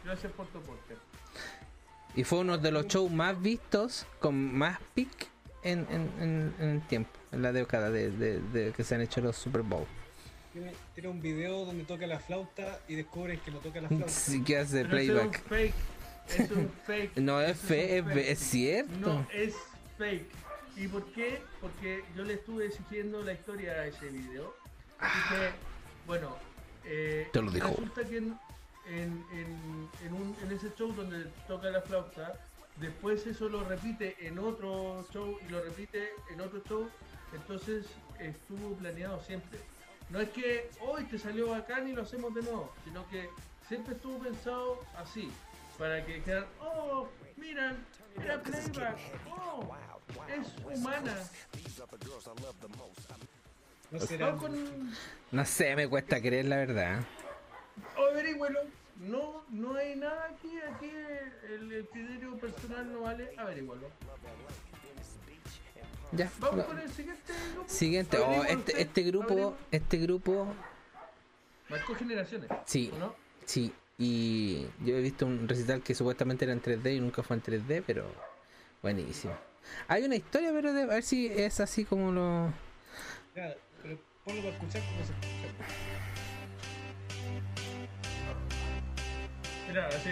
[0.03, 0.95] Gracias por tu aporte.
[2.15, 5.09] Y fue uno de los shows más vistos, con más pic
[5.63, 9.01] en, en, en, en el tiempo, en la década de, de- de que se han
[9.01, 9.85] hecho los Super Bowl.
[10.51, 14.07] Tiene, tiene un video donde toca la flauta y descubren que no toca la flauta.
[14.09, 15.43] Sí que hace Pero playback.
[16.29, 17.17] Fake, es un fake.
[17.17, 18.91] No es es, ve- es cierto.
[18.99, 19.53] No, es
[19.97, 20.29] fake.
[20.75, 21.41] ¿Y por qué?
[21.59, 24.55] Porque yo le estuve exigiendo la historia a ese video.
[24.99, 25.49] Así que,
[26.07, 26.35] bueno,
[26.85, 27.67] eh, Te lo dijo.
[27.67, 28.39] resulta que en,
[28.87, 32.33] en, en- en un- en ese show donde toca la flauta,
[32.77, 36.89] después eso lo repite en otro show y lo repite en otro show,
[37.33, 37.85] entonces
[38.19, 39.59] estuvo planeado siempre.
[40.09, 43.29] No es que hoy te salió bacán y lo hacemos de nuevo, sino que
[43.67, 45.29] siempre estuvo pensado así,
[45.79, 47.07] para que dijeran, oh,
[47.37, 47.77] miran,
[48.17, 48.97] mira playback,
[49.31, 49.75] oh,
[50.27, 51.15] es humana.
[53.89, 54.31] No será.
[54.31, 54.93] No con...
[55.31, 56.99] No sé, me cuesta creer la verdad.
[57.97, 58.59] Oh, averígüelo.
[58.99, 60.89] No, no hay nada aquí, aquí
[61.49, 63.89] el, el criterio personal no vale, averígüelo.
[66.11, 66.29] Ya.
[66.39, 66.65] Vamos no.
[66.65, 67.69] con el siguiente grupo.
[67.69, 70.53] Siguiente, oh, este, este grupo, este grupo,
[71.69, 72.49] Marcó generaciones.
[72.65, 73.15] sí, ¿o ¿no?
[73.45, 73.73] sí.
[74.01, 77.43] Y yo he visto un recital que supuestamente era en 3D y nunca fue en
[77.43, 78.05] 3D, pero
[78.81, 79.35] buenísimo.
[79.89, 82.53] Hay una historia, pero de, a ver si es así como lo.
[83.35, 83.53] Ya,
[84.23, 85.53] ponlo para escuchar cómo se escucha.
[89.67, 90.09] Mira, así.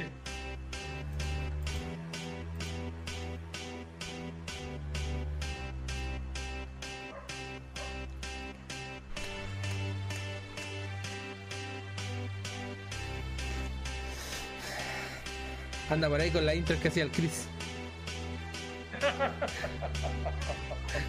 [15.89, 17.45] Anda por ahí con la intro que hacía el Chris.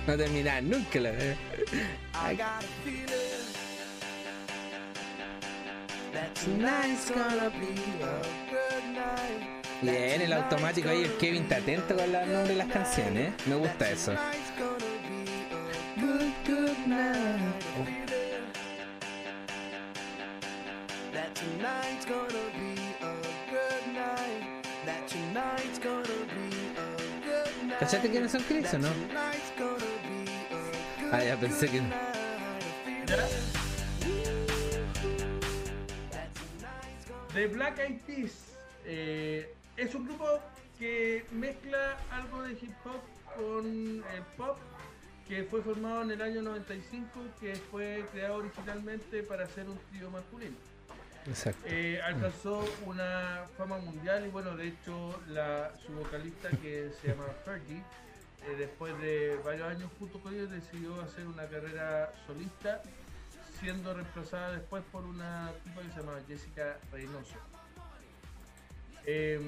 [0.06, 1.10] No terminaba nunca la.
[9.82, 13.28] Bien, el automático ahí, el Kevin está atento con los nombres de las canciones.
[13.28, 13.32] ¿eh?
[13.46, 14.12] Me gusta eso.
[27.78, 28.88] ¿Cachaste quiénes son Chris o no?
[31.12, 31.80] Ah, ya pensé que.
[31.80, 32.18] night.
[37.34, 38.32] The Black Eyed Peas
[38.84, 40.40] eh, es un grupo
[40.76, 43.00] que mezcla algo de hip hop
[43.36, 44.58] con el pop
[45.28, 47.08] que fue formado en el año 95
[47.38, 50.56] que fue creado originalmente para ser un trío masculino.
[51.26, 51.60] Exacto.
[51.66, 57.24] Eh, alcanzó una fama mundial y bueno, de hecho la, su vocalista que se llama
[57.44, 62.80] Fergie, eh, después de varios años junto con ellos decidió hacer una carrera solista,
[63.60, 67.34] siendo reemplazada después por una tipa que se llama Jessica Reynoso.
[69.06, 69.42] Em,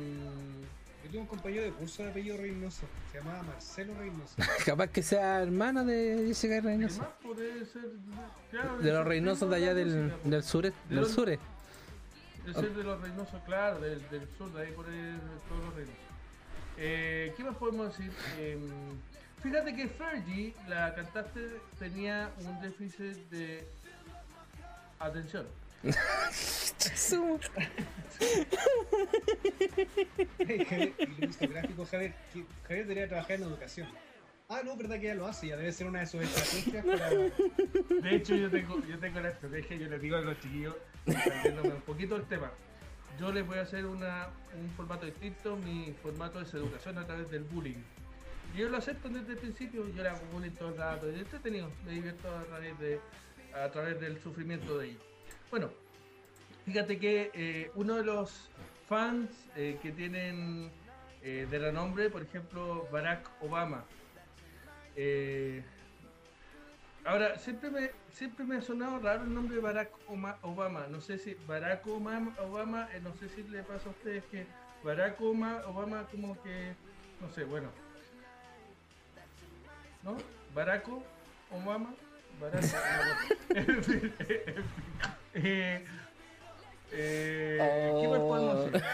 [1.05, 4.35] Yo tuve un compañero de curso de apellido Reynoso, se llamaba Marcelo Reynoso.
[4.67, 6.99] Capaz que sea hermano de Jessica ¿qué Reynoso.
[7.01, 7.83] más puede ser?
[8.51, 10.65] Claro, De los Reynosos de allá del, del sur.
[10.65, 11.39] De Del los- sur.
[12.47, 15.13] De ser de los Reynosos, claro, del, del sur, de ahí por de
[15.49, 16.11] todos los Reynosos.
[16.79, 18.13] Eh, ¿Qué más podemos decir?
[18.39, 18.69] Em,
[19.43, 23.69] fíjate que Fergie, la cantante, tenía un déficit de
[24.99, 25.47] atención.
[30.39, 30.95] Hey, Javier,
[31.49, 33.89] gráfico, Javier, que Javier debería trabajar en educación.
[34.49, 37.09] Ah, no, verdad que ya lo hace, ya debe ser una de sus estrategias para...
[37.09, 40.75] De hecho, yo tengo, yo tengo la estrategia, yo les digo a los chiquillos,
[41.07, 42.51] un poquito del tema.
[43.19, 44.29] Yo les voy a hacer una,
[44.59, 47.83] un formato distinto, mi formato es educación a través del bullying.
[48.55, 51.71] Y ellos lo aceptan desde el principio, yo le bullying todo el rato, es entretenido,
[51.85, 53.01] me divierto a través, de,
[53.55, 55.03] a través del sufrimiento de ellos.
[55.51, 55.71] Bueno,
[56.65, 58.51] fíjate que eh, uno de los
[58.89, 60.71] fans eh, que tienen
[61.23, 63.85] eh, de renombre, por ejemplo, Barack Obama,
[64.97, 65.63] eh,
[67.11, 69.91] Ahora, siempre me, siempre me ha sonado raro el nombre de Barack
[70.43, 70.87] Obama.
[70.89, 74.47] No sé si Barack Obama, Obama eh, no sé si le pasa a ustedes que
[74.85, 76.73] Barack Obama, Obama como que,
[77.21, 77.69] no sé, bueno.
[80.05, 80.17] ¿No?
[80.55, 80.87] Barack
[81.51, 81.93] Obama,
[82.41, 83.19] Barack Obama.
[83.57, 84.65] En fin, en fin.
[85.35, 85.85] Eh,
[86.93, 88.87] eh, ¿Qué más podemos decir?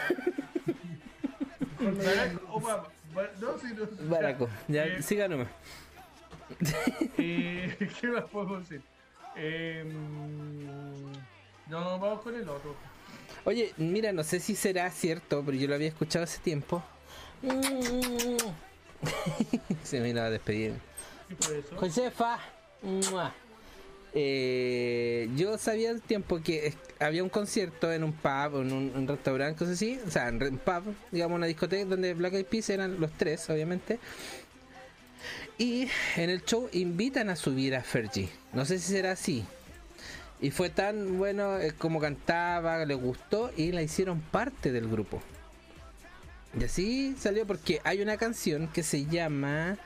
[2.03, 2.83] Barack Obama.
[3.13, 4.09] Ba- No, si no.
[4.09, 4.49] Baraco.
[4.67, 5.49] Ya, Eh, siga nomás.
[7.17, 8.81] eh, ¿Qué más podemos decir?
[9.35, 9.91] Em,
[11.67, 12.75] no, vamos con el otro.
[13.45, 16.83] Oye, mira, no sé si será cierto, pero yo lo había escuchado hace tiempo.
[19.83, 20.73] Se me iba a despedir.
[21.75, 22.39] Josefa.
[22.81, 23.33] Mua.
[24.13, 29.07] Eh, yo sabía el tiempo que había un concierto en un pub, en un, un
[29.07, 32.69] restaurante, cosas así, o sea, en un pub, digamos una discoteca donde Black Eyed Peas
[32.69, 33.99] eran los tres, obviamente.
[35.57, 38.29] Y en el show invitan a subir a Fergie.
[38.53, 39.45] No sé si será así.
[40.39, 45.21] Y fue tan bueno eh, como cantaba, le gustó y la hicieron parte del grupo.
[46.59, 49.77] Y así salió porque hay una canción que se llama.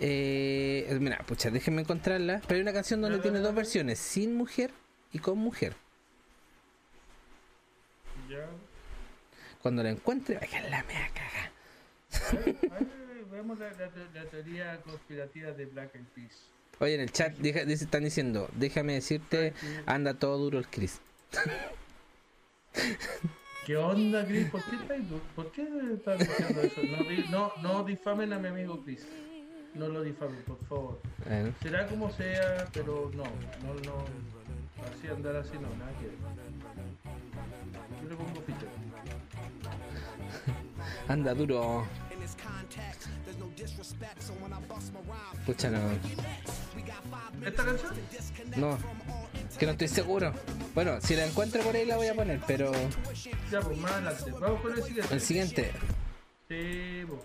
[0.00, 2.40] Eh, mira, pucha, déjenme encontrarla.
[2.46, 4.70] Pero hay una canción donde tiene dos versiones: sin mujer
[5.12, 5.74] y con mujer.
[8.28, 8.46] Ya.
[9.60, 11.52] Cuando la encuentre, vaya la mea caga.
[13.44, 13.90] La, la-
[14.22, 16.42] la teoría conspirativa de Black Eyed Peas.
[16.78, 19.54] Oye, en el chat deja- dice- están diciendo: Déjame decirte,
[19.86, 21.00] anda todo duro el Chris.
[23.66, 24.50] ¿Qué onda, Chris?
[24.50, 25.62] ¿Por qué, estáis du- ¿Por qué
[25.94, 26.82] estás diciendo eso?
[26.82, 29.06] No, no, no difamen a mi amigo Chris.
[29.74, 31.00] No lo difamen, por favor.
[31.24, 34.04] Bueno, Será como sea, pero no, no, no.
[34.84, 36.10] Así andar así no, nada que.
[38.02, 38.66] Yo le pongo ficha.
[41.08, 41.86] anda duro.
[45.46, 45.78] Pucha, no.
[47.46, 47.92] ¿Esta canción?
[48.56, 48.78] No,
[49.58, 50.32] que no estoy seguro.
[50.74, 52.72] Bueno, si la encuentro por ahí la voy a poner, pero
[53.50, 54.30] Ya, pues más adelante.
[54.40, 55.14] Vamos con el siguiente.
[55.14, 55.70] el siguiente,
[56.48, 57.20] Sí, pues.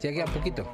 [0.00, 0.64] ya queda poquito.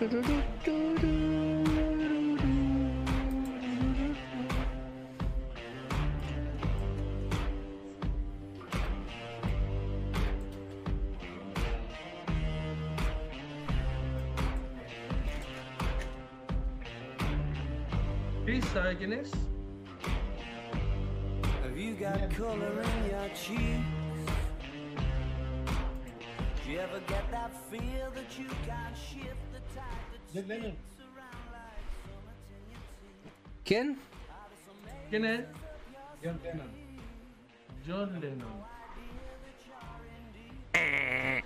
[0.00, 1.51] Vamos,
[18.72, 19.30] ¿sabe quién es?
[22.00, 24.32] got color in your cheeks?
[26.64, 30.76] Do you ever get that feel that you can't shift the tide that John Lennon.
[33.64, 33.96] ¿Quién?
[35.10, 35.44] ¿Quién es?
[36.22, 36.70] John Lennon.
[37.86, 38.64] John Lennon.
[40.74, 41.42] Eh,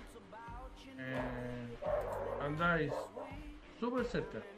[2.40, 2.92] andáis
[3.80, 4.55] súper cerca.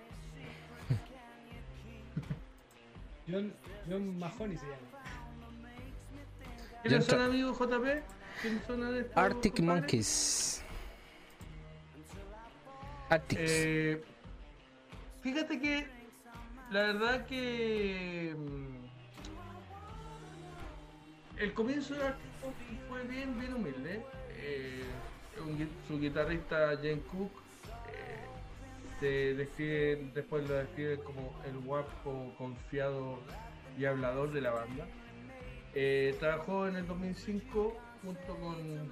[3.30, 3.52] John,
[3.88, 4.88] John Mahoney se llama.
[6.82, 8.02] ¿Quiénes son amigos JP?
[8.40, 9.82] ¿Quiénes son estos Arctic compadres?
[9.82, 10.64] Monkeys.
[13.10, 13.38] Arctic.
[13.40, 14.02] Eh,
[15.22, 15.86] fíjate que
[16.70, 18.86] la verdad que mm,
[21.38, 24.02] el comienzo de Arctic Monkeys fue bien, bien humilde.
[24.36, 24.84] Eh,
[25.44, 27.30] un su guitarrista Jane Cook
[29.00, 33.18] se describe, después lo describe como el guapo, confiado
[33.78, 34.86] y hablador de la banda.
[35.74, 38.90] Eh, trabajó en el 2005 junto con,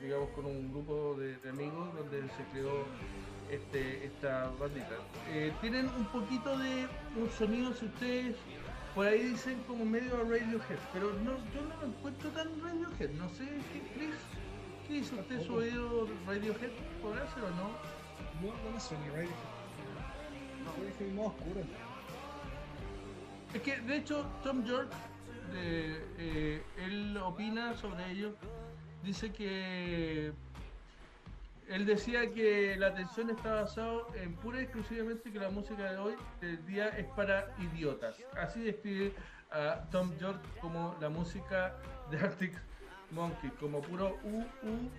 [0.00, 2.84] digamos, con un grupo de, de amigos donde se creó
[3.50, 4.96] este, esta bandita.
[5.30, 6.86] Eh, tienen un poquito de
[7.16, 8.36] un sonido, si ustedes
[8.94, 13.10] por ahí dicen como medio a Radiohead, pero no, yo no lo encuentro tan Radiohead.
[13.10, 14.14] No sé, ¿qué, Chris?
[14.86, 16.70] ¿Qué dice usted su oído Radiohead?
[17.02, 18.03] ¿Podrá ser o no?
[18.40, 19.30] No, no me suena Radiohead.
[20.66, 21.60] Radiohead es más oscuro.
[23.54, 24.90] Es que de hecho Tom York,
[25.52, 28.34] de, eh, él opina sobre ello,
[29.04, 30.32] dice que
[31.68, 35.98] él decía que la atención está basado en pura y exclusivamente que la música de
[35.98, 38.16] hoy, del día, es para idiotas.
[38.36, 39.14] Así describe
[39.50, 41.76] a Tom York como la música
[42.10, 42.60] de Arctic
[43.12, 44.90] Monkey, como puro u, u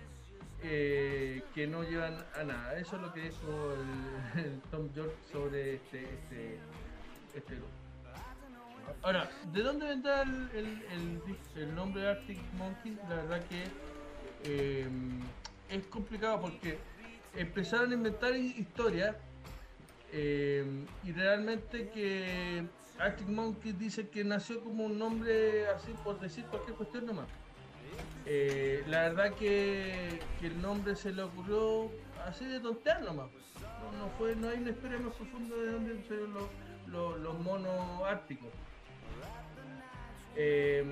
[0.62, 2.78] eh, que no llevan a nada.
[2.78, 3.74] Eso es lo que dijo
[4.36, 6.58] el, Tom York sobre este, este,
[7.34, 7.70] este grupo.
[9.02, 11.22] Ahora, ¿de dónde vendrá el, el,
[11.56, 12.96] el- nombre Arctic Monkey?
[13.08, 13.64] La verdad que
[14.44, 14.88] eh,
[15.68, 16.78] es complicado porque
[17.34, 19.16] empezaron a inventar hi- historias
[20.12, 20.64] eh,
[21.04, 22.64] y realmente que
[22.98, 27.26] Arctic Monkey dice que nació como un nombre así por decir cualquier cuestión nomás.
[28.28, 31.90] Eh, la verdad que, el nombre se le ocurrió
[32.26, 33.28] así de tontear nomás.
[33.80, 36.34] No, no fue, no hay una historia más profunda de dónde salieron
[36.88, 38.48] los, los, monos árticos.
[40.34, 40.84] Eh,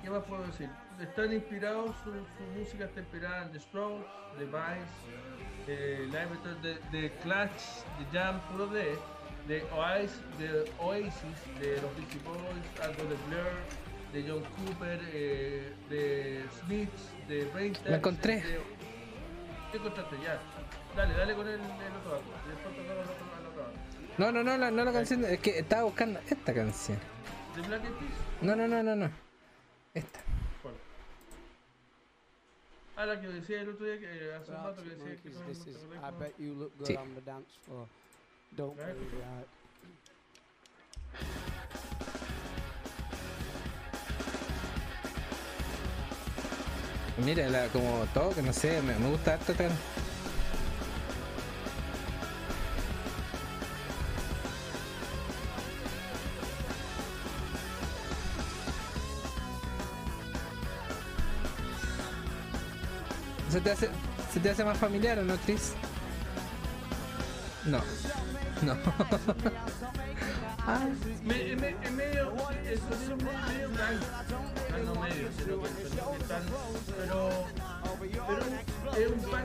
[0.00, 0.70] ¿Qué más puedo decir?
[1.00, 4.06] Están inspirados, su, su música está inspirada en The Strokes,
[4.38, 5.26] The Vice,
[5.66, 6.28] de Live
[6.62, 8.96] de, de Clash, de Jam, puro de,
[9.48, 13.85] de Oasis, de Oasis, de los Beastie Boys, algo de Blur,
[14.16, 17.86] de John Cooper, eh, de Smiths, de Braintex.
[17.90, 18.36] La encontré.
[18.36, 18.60] de-
[19.72, 20.16] ¿Qué encontraste?
[20.22, 20.40] Ya.
[20.96, 22.24] Dale, dale con el, el otro dato.
[22.48, 23.78] Después tocamos el otro, el otro dato.
[24.18, 25.24] No, no, no, la, no la canción.
[25.26, 26.98] Es que estaba buscando esta canción.
[27.54, 27.82] ¿De Black?
[28.40, 29.10] No, no, no, no, no.
[29.92, 30.20] Esta.
[30.62, 30.74] ¿Cuál?
[32.96, 35.28] Ah, la que decía el otro día, que eh, hace un rato que decía que
[35.28, 36.96] I bet you look good Sí.
[36.96, 37.86] on the dance floor.
[38.52, 38.96] Don't Right.
[38.96, 39.44] worry
[47.16, 49.64] Mira, la, como todo, que no sé, me, me gusta harto esta
[63.50, 63.88] ¿Se te, hace,
[64.32, 65.72] ¿Se te hace más familiar o no, Chris?
[67.64, 67.80] No.
[68.62, 68.76] No.
[70.66, 70.86] ah,
[71.24, 71.76] Me, me-
[74.84, 76.42] no medio, sino que están.
[76.98, 77.30] Pero,
[78.26, 78.42] pero
[79.06, 79.44] es un pan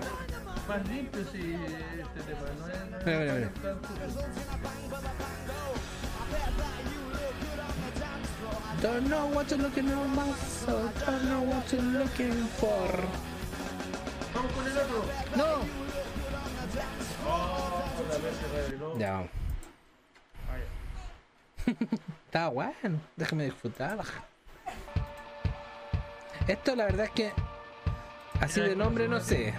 [0.67, 1.55] más limpio, sí,
[1.99, 2.41] este tema.
[2.59, 3.49] No es, no es Mira, mira, tan- mira.
[3.51, 5.21] tan sucio.
[8.81, 12.89] don't know what you're looking for, so don't know what you're looking for.
[14.33, 15.03] Vamos con el otro.
[15.35, 15.45] No.
[17.27, 17.83] Oh,
[18.23, 18.97] vez se reveló.
[18.97, 19.23] Ya.
[22.25, 23.99] Está bueno, déjame disfrutar.
[26.51, 27.31] Esto la verdad es que
[28.41, 29.53] así de nombre no sé.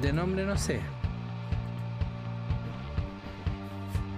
[0.00, 0.80] De nombre no sé.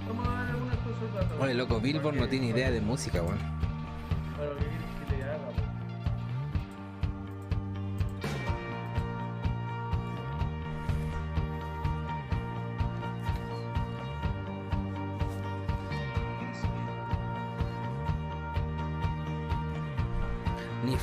[0.08, 1.38] Vamos a dar algunas cosas ratas.
[1.38, 3.38] Oye, loco, Billboard no tiene idea de música, weón.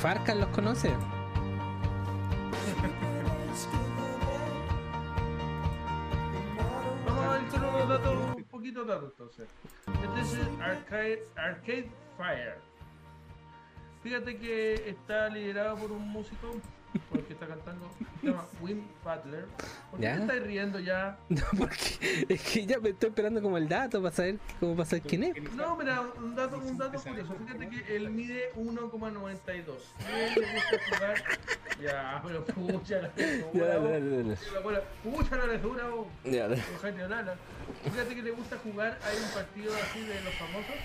[0.02, 0.92] Farcan los conoce.
[7.06, 9.12] Vamos a un poquito datos.
[9.12, 9.48] entonces.
[9.86, 12.58] Este es Arcade, Arcade Fire.
[14.02, 16.48] Fíjate que está liderado por un músico,
[16.98, 17.90] por el que está cantando,
[18.20, 19.46] se llama Wim Butler.
[19.90, 20.16] ¿Por qué ¿Ya?
[20.16, 21.18] te estás riendo ya?
[21.28, 24.88] No, porque es que ya me estoy esperando como el dato para saber cómo para
[24.88, 25.52] saber quién es.
[25.54, 27.34] No, mira, un dato, un dato curioso.
[27.34, 29.74] Fíjate que él mide 1,92.
[30.00, 31.14] Y él le gusta jugar.
[31.82, 34.82] Ya, pero pucha la Ya, dale, dale, dale.
[35.02, 36.06] Pucha la lesura, vos.
[36.22, 36.62] Ya, dale.
[37.82, 38.98] Fíjate que le gusta jugar.
[39.02, 40.76] Hay un partido así de los famosos.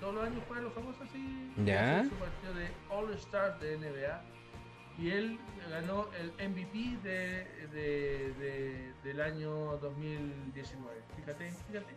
[0.00, 1.52] Todos los años juegan los famosos así.
[1.64, 2.00] Ya.
[2.00, 4.20] Es un partido de All Stars de NBA.
[4.98, 5.38] Y él
[5.70, 11.00] ganó el MVP de, de- de- del año 2019.
[11.16, 11.94] Fíjate, fíjate.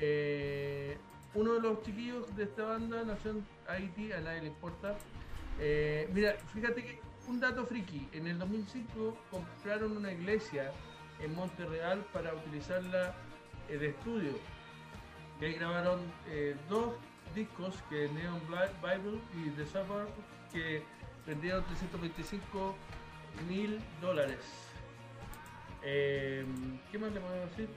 [0.00, 0.96] Eh,
[1.34, 4.96] uno de los chiquillos de esta banda nació en Haití, a nadie le importa.
[5.60, 10.72] Eh, mira, fíjate que un dato friki, en el 2005 compraron una iglesia
[11.20, 13.14] en Monterreal para utilizarla
[13.68, 14.32] eh, de estudio.
[15.38, 16.00] Que ahí grabaron
[16.68, 16.94] dos
[17.34, 20.08] discos que Neon Bible y The Suburb
[20.52, 20.84] que
[21.26, 22.74] vendieron 325
[23.48, 24.38] mil dólares.
[25.82, 26.44] Eh,
[26.90, 27.68] ¿Qué más le podemos decir?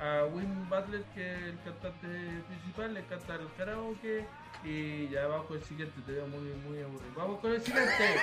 [0.00, 2.06] A Wim Butler, que es el cantante
[2.46, 4.24] principal, le canta el karaoke.
[4.64, 7.12] Y ya vamos con el siguiente, te veo muy, muy aburrido.
[7.16, 8.16] Vamos con el siguiente.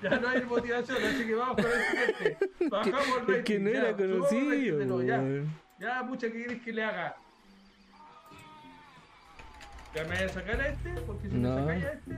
[0.02, 1.82] ya no hay motivación, así que vamos con el
[2.16, 2.38] siguiente.
[2.70, 3.32] Bajamos el rating.
[3.34, 5.02] Es que no era rating conocido.
[5.02, 5.18] ya.
[5.18, 5.50] weón.
[5.78, 7.16] Ya, mucha que quieres que le haga.
[9.94, 10.90] ¿Ya me voy a sacar a este?
[11.06, 11.50] Porque si No.
[11.54, 12.16] me sacáis a este.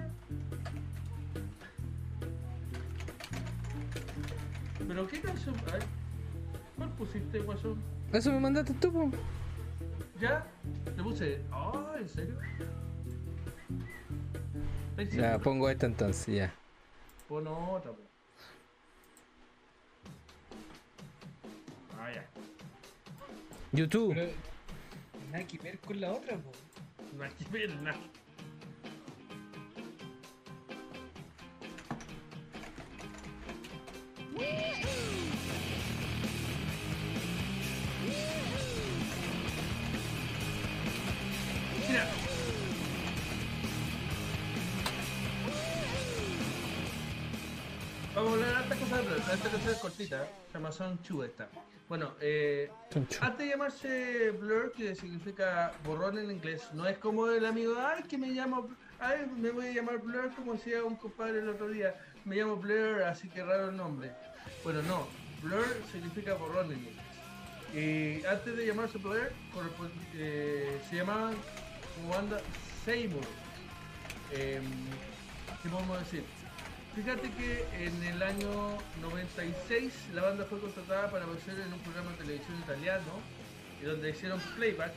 [4.92, 5.54] ¿Pero qué canción?
[5.72, 5.80] Ay,
[6.76, 7.82] ¿Cuál pusiste, guasón?
[8.12, 9.10] Eso me mandaste tú, po.
[10.20, 10.46] ¿Ya?
[10.94, 11.40] Le puse.
[11.50, 12.38] Ah, ¿en serio?
[14.90, 16.54] ¿Estáis Ya, pongo esta entonces, ya.
[17.26, 18.02] Pon otra, po.
[21.98, 22.26] Ah, ya.
[23.72, 24.12] YouTube.
[24.12, 24.30] Pero
[25.30, 26.52] nada que ver con la otra, po.
[27.16, 27.96] No hay que ver nada.
[34.34, 34.84] Mira.
[48.14, 49.18] Vamos a hablar de hartas cosas de Blur.
[49.18, 51.48] Esta canción es cortita, se llama Son Chu esta.
[51.88, 52.70] Bueno, eh,
[53.20, 58.04] antes de llamarse Blur, que significa borrón en inglés, no es como el amigo, ay,
[58.04, 61.68] que me llamo, ay, me voy a llamar Blur, como decía un compadre el otro
[61.68, 61.94] día,
[62.24, 64.12] me llamo Blur, así que raro el nombre.
[64.64, 65.08] Bueno, no,
[65.42, 66.94] Blur significa borrón en inglés.
[67.74, 69.32] Y antes de llamarse Blur,
[70.14, 71.34] eh, se llamaban
[71.96, 72.40] como banda
[72.84, 73.24] Seymour.
[74.32, 74.62] Em,
[75.62, 76.24] ¿Qué podemos decir?
[76.94, 82.10] Fíjate que en el año 96 la banda fue contratada para aparecer en un programa
[82.12, 83.20] de televisión italiano
[83.82, 84.92] donde hicieron playback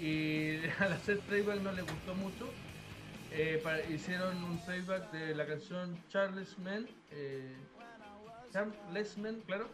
[0.00, 2.48] y al hacer playback no les gustó mucho.
[3.32, 7.54] Eh, para- hicieron un playback de la canción Charles Man, eh,
[8.52, 9.68] Charles Man, claro,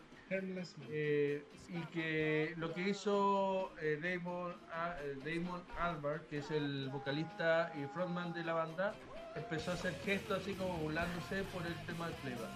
[0.91, 6.91] eh, y que lo que hizo eh, Damon, A- eh, Damon Albarn, que es el
[6.91, 8.95] vocalista y frontman de la banda,
[9.35, 12.51] empezó a hacer gestos así como burlándose por el tema del playback.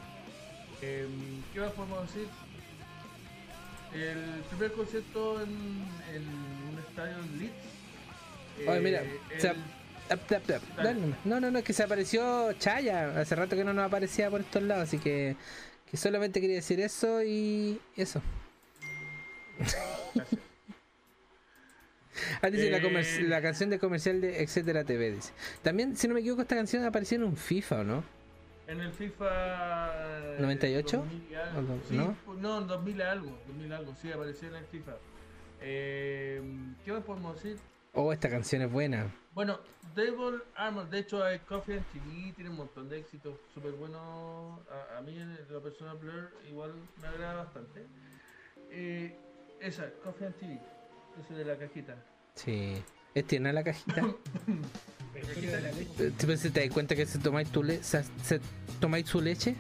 [0.83, 2.29] Em, ¿Qué más podemos decir?
[3.95, 5.49] El primer concierto en,
[6.15, 6.23] en
[6.73, 7.55] un estadio en Leeds.
[8.69, 9.41] Oye, mira, el-
[11.25, 13.21] No, no, no, es que se apareció Chaya.
[13.21, 15.37] Hace rato que no nos aparecía por estos lados, así que,
[15.91, 18.21] que solamente quería decir eso y eso.
[22.43, 23.23] Ah, dice Eh.
[23.23, 25.33] la canción de comercial de Etcétera TV, dice.
[25.63, 28.05] También, si no me equivoco, esta canción apareció en un FIFA, ¿o no?
[28.67, 29.27] En el FIFA.
[29.95, 30.97] eh, 98?
[30.99, 31.59] 2000 y algo.
[31.59, 31.79] ¿O no?
[31.89, 32.17] Sí, ¿No?
[32.27, 33.39] pu- no, en 2000 algo.
[33.47, 34.93] 2000 algo, sí, apareció en el FIFA.
[35.63, 36.43] Eh,
[36.85, 37.59] ¿Qué más podemos decir?
[37.95, 39.13] Oh, esta canción es buena.
[39.35, 39.59] Bueno,
[39.95, 44.61] Devil Armor, de hecho, hay Coffee and TV, tiene un montón de éxitos súper buenos.
[44.71, 47.87] A, a mí, en la persona Blur, igual me agrada bastante.
[48.71, 49.17] Eh,
[49.61, 50.61] esa, Coffee and TV,
[51.25, 51.97] esa de la cajita.
[52.35, 52.83] Sí.
[53.15, 54.03] ¿Es tierna la cajita?
[55.97, 56.27] ¿Te, te
[56.61, 58.41] das cuenta que se tomáis, tu le- se, se
[58.81, 59.57] tomáis su leche?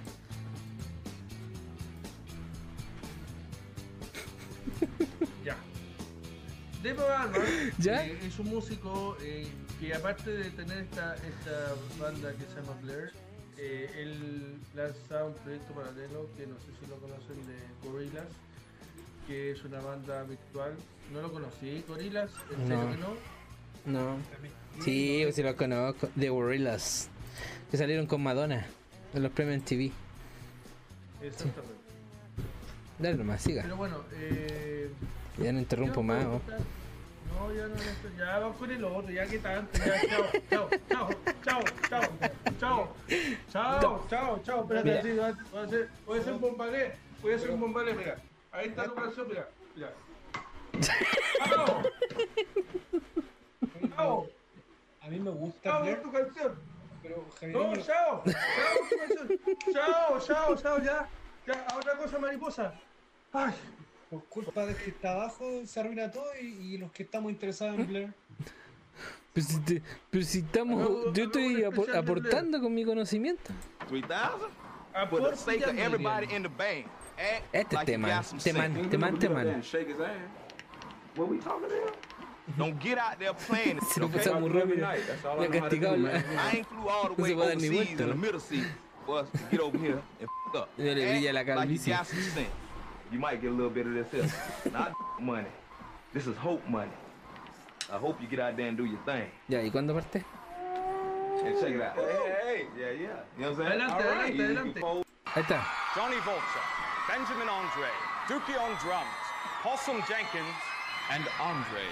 [6.84, 7.42] Armor
[7.78, 8.06] ¿Ya?
[8.06, 9.46] eh, es un músico eh,
[9.78, 13.12] que aparte de tener esta, esta banda que se llama Blair,
[13.58, 18.28] eh, él lanza un proyecto paralelo que no sé si lo conocen de Gorillaz,
[19.26, 20.74] que es una banda virtual.
[21.12, 22.90] No lo conocí, Gorillaz, en serio No.
[22.90, 23.40] que no.
[23.86, 24.16] No.
[24.84, 26.08] Sí, sí los conozco.
[26.18, 27.08] The Gorillas.
[27.70, 28.66] Que salieron con Madonna
[29.14, 29.90] en los premios en TV.
[31.22, 31.74] Exactamente.
[32.98, 33.62] Dale nomás, siga.
[33.62, 34.69] Pero bueno, eh,
[35.40, 36.24] Ya no interrumpo más.
[36.24, 36.40] ¿no?
[36.40, 37.76] No, ya no,
[38.18, 41.08] ya vamos con el otro, ya que tanto, ya, chao, chao, chao,
[41.42, 42.94] chao, chao,
[43.50, 47.32] chao, chao, chao, chao, espérate, así, voy a- hacer, voy a hacer un bombalé, voy
[47.32, 48.16] a hacer un bombalé, mira,
[48.52, 49.92] ahí está tu canción, mira, mira.
[51.48, 51.82] ¡Chao!
[53.96, 54.26] ¡Chao!
[55.02, 56.54] A mí me gusta ¡Chao tu canción!
[57.02, 58.22] pero Javier ¡No, chao!
[58.26, 59.28] ¡Chao tu canción!
[59.72, 61.08] ¡Chao, chao, chao, ya!
[61.46, 62.74] Ya, a otra cosa, mariposa.
[63.32, 63.54] ¡Ay!
[64.10, 67.82] por culpa de que está abajo se arruina todo y, los que estamos interesados en
[67.82, 67.88] ¿Mm?
[67.88, 68.14] Blair.
[69.32, 71.14] Pero si, pero si estamos.
[71.14, 73.52] Yo estoy aportando con mi conocimiento.
[77.52, 79.62] Este tema, teman, teman, teman.
[82.58, 83.78] Don't get out there playing.
[84.12, 84.64] Pasamos muy.
[84.64, 85.96] Me castigado.
[85.96, 88.66] I ain't flew all the way overseas in the middle seat
[89.06, 90.68] for us to get over here and f*** up.
[90.76, 91.44] Le brilla la.
[93.18, 93.18] Got some sense.
[93.18, 94.72] You might get a little bit of this here.
[94.72, 95.48] Not money.
[96.12, 96.90] This is hope money.
[97.92, 99.30] I hope you get out there and do your thing.
[99.48, 100.24] Ya, ¿y cuándo parte?
[101.44, 101.96] And check it out.
[101.96, 102.66] Hey, hey, hey.
[102.78, 103.20] Yeah, yeah.
[103.36, 103.80] You know what I'm saying?
[103.80, 104.34] Adelante, All right.
[104.34, 104.80] adelante, adelante.
[104.80, 105.62] you- Ahí está.
[105.94, 106.66] Johnny Vulture,
[107.08, 107.90] Benjamin Andre,
[108.28, 109.06] Dookie on drums,
[109.62, 110.54] Possum Jenkins,
[111.10, 111.86] and Andre.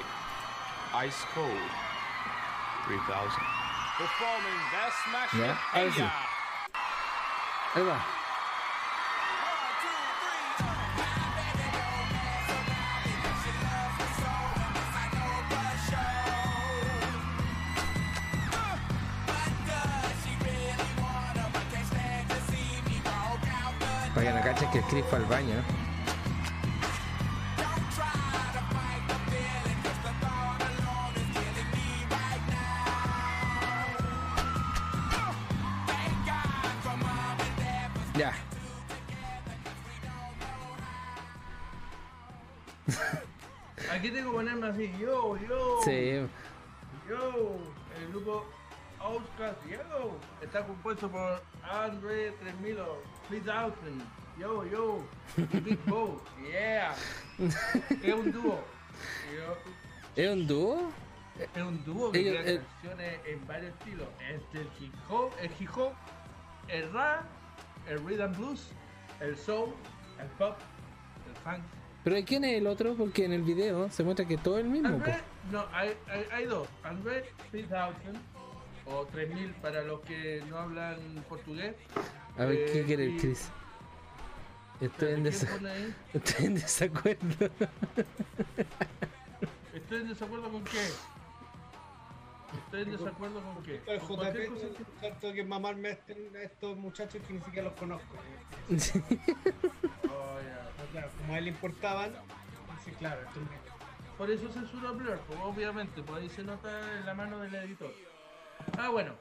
[0.94, 1.70] Ice Cold.
[2.86, 3.30] 3000.
[3.98, 6.00] Performing their smash Yeah, hit, ahora sí.
[6.00, 6.12] Ella.
[7.74, 8.27] Ahí va.
[24.34, 25.54] No cachen que el Chris fue al baño.
[25.54, 25.62] ¿eh?
[38.18, 38.34] Ya.
[43.92, 45.80] Aquí tengo que ponerme así, yo, yo.
[45.84, 46.26] Sí.
[47.08, 47.56] Yo,
[47.98, 48.44] el grupo
[49.00, 53.72] Outcast, yo, está compuesto por Andre 3000 o 3000,
[54.38, 55.04] yo, yo,
[55.64, 56.94] Big Bo, yeah,
[58.02, 58.60] es un dúo,
[60.16, 60.90] ¿Es un dúo?
[61.38, 65.50] es un dúo que crea eh, canciones en varios estilos, entre el hip hop, el
[65.58, 65.92] hip hop,
[66.68, 67.24] el rap,
[67.88, 68.70] el rhythm blues,
[69.20, 69.74] el soul,
[70.20, 70.56] el pop,
[71.28, 71.64] el funk.
[72.04, 72.94] ¿Pero quién es el otro?
[72.94, 74.88] Porque en el video se muestra que todo es el mismo.
[74.88, 75.18] André,
[75.50, 76.68] no, hay, hay, hay dos.
[76.82, 77.68] André 3000
[78.86, 80.98] o 3000 para los que no hablan
[81.28, 81.74] portugués.
[82.38, 83.48] A ver, ¿qué Eh, quiere el Chris?
[84.80, 85.26] Estoy en.
[86.14, 87.50] Estoy en desacuerdo.
[89.74, 90.80] ¿Estoy en desacuerdo con qué?
[92.64, 93.82] ¿Estoy en desacuerdo con qué?
[93.86, 98.14] El JP, que- tanto que mamarme a estos muchachos que ni siquiera los conozco.
[98.78, 99.02] Sí.
[100.04, 100.70] Oh, ya.
[100.76, 102.12] Pero claro, como a él le importaban,
[102.84, 106.68] sí, claro, esto me- Por eso censura Blur, pues, obviamente, por ahí se nota
[106.98, 107.92] en la mano del editor.
[108.78, 109.14] Ah, bueno.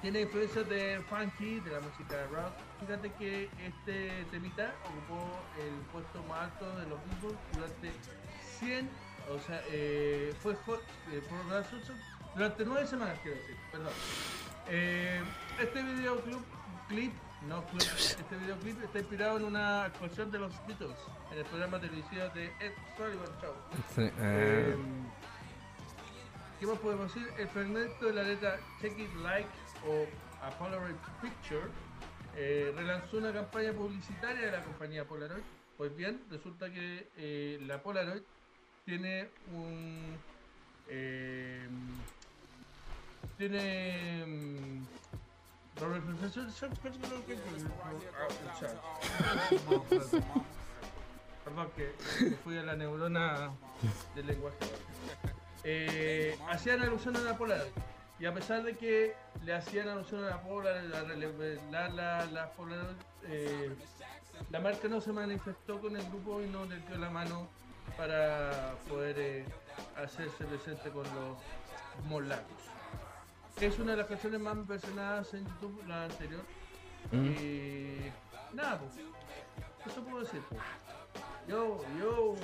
[0.00, 2.52] Tiene influencias de funky, de la música rock.
[2.80, 7.92] Fíjate que este temita ocupó el puesto más alto de los Beatles durante
[8.60, 8.88] 100,
[9.34, 10.80] o sea, eh, fue hot,
[11.10, 11.38] eh, por
[12.34, 13.92] durante 9 semanas, quiero decir, perdón.
[14.68, 15.20] Eh,
[15.60, 16.44] este videoclip,
[16.88, 17.12] clip,
[17.48, 20.96] no clip, este videoclip está inspirado en una actuación de los Beatles
[21.32, 23.54] en el programa televisivo de Ed Sullivan Show.
[23.96, 24.10] Sí.
[24.20, 24.76] Eh,
[26.60, 27.32] ¿Qué más podemos decir?
[27.38, 29.48] El fragmento de la letra Check It Like
[29.86, 30.06] o
[30.44, 31.66] A Polaroid Picture
[32.36, 35.42] eh, relanzó una campaña publicitaria de la compañía Polaroid.
[35.76, 38.22] Pues bien, resulta que eh, la Polaroid
[38.84, 40.16] tiene un.
[40.88, 41.68] eh,
[43.36, 44.24] tiene.
[45.76, 46.50] representación-
[51.44, 51.92] Perdón, que
[52.44, 53.50] fui a la neurona
[54.14, 54.56] del lenguaje.
[55.64, 57.70] Eh, hacían alusión a la Polaroid.
[58.20, 59.14] Y a pesar de que
[59.44, 61.02] le hacían alusión a la Polaroid, la,
[61.70, 63.74] la, la, la Polaroid, eh,
[64.50, 67.48] la marca no se manifestó con el grupo y no le dio la mano
[67.96, 69.44] para poder eh,
[69.96, 71.38] hacerse presente con los
[72.08, 72.62] molacos.
[73.60, 76.42] Es una de las canciones más versionadas en YouTube, la anterior.
[77.12, 77.26] Mm.
[77.26, 78.12] Y
[78.52, 78.92] nada, pues.
[79.86, 80.60] Eso puedo decir, pues.
[81.48, 82.34] Yo, yo.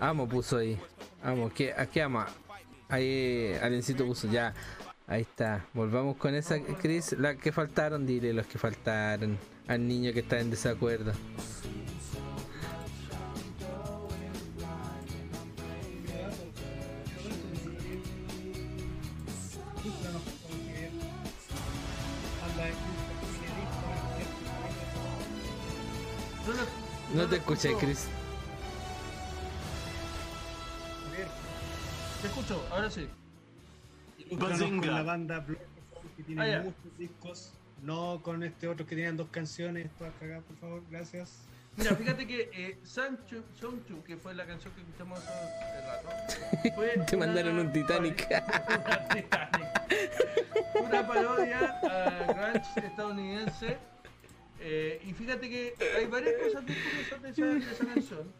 [0.00, 0.80] Amo puso ahí.
[1.22, 2.28] Amo, ¿qué, ¿a qué ama?
[2.88, 4.54] Ahí Alencito puso ya.
[5.06, 5.66] Ahí está.
[5.74, 7.12] Volvamos con esa, Chris.
[7.18, 9.38] La que faltaron, dile los que faltaron.
[9.66, 11.12] Al niño que está en desacuerdo.
[27.14, 28.06] No te escuché, Chris.
[32.90, 33.08] Sí.
[34.38, 35.44] Con la banda
[36.16, 37.52] que tiene Ah, muchos discos.
[37.82, 39.90] No con este otro que tenían dos canciones.
[39.98, 40.82] Todas cagadas, por favor.
[40.90, 41.42] Gracias.
[41.76, 46.08] Mira, fíjate que eh, Sanchu, Sonchu, que fue la canción que escuchamos hace rato,
[46.74, 48.26] fue Te una mandaron un Titanic.
[48.68, 49.66] Una Titanic.
[50.84, 53.78] Una parodia a grunge estadounidense.
[54.60, 58.32] Eh, y fíjate que hay varias cosas bien curiosas de esa, de esa canción.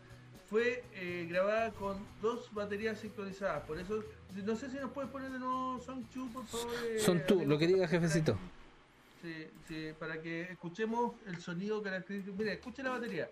[0.48, 3.64] Fue eh, grabada con dos baterías sincronizadas.
[3.64, 4.02] Por eso,
[4.44, 6.72] no sé si nos puedes poner de nuevo Song Chu, por favor.
[6.88, 7.50] eh, Son tú, amigo.
[7.50, 8.38] lo que diga jefecito.
[9.20, 12.34] Sí, sí, para que escuchemos el sonido característico.
[12.38, 13.28] Mira, escuche la batería.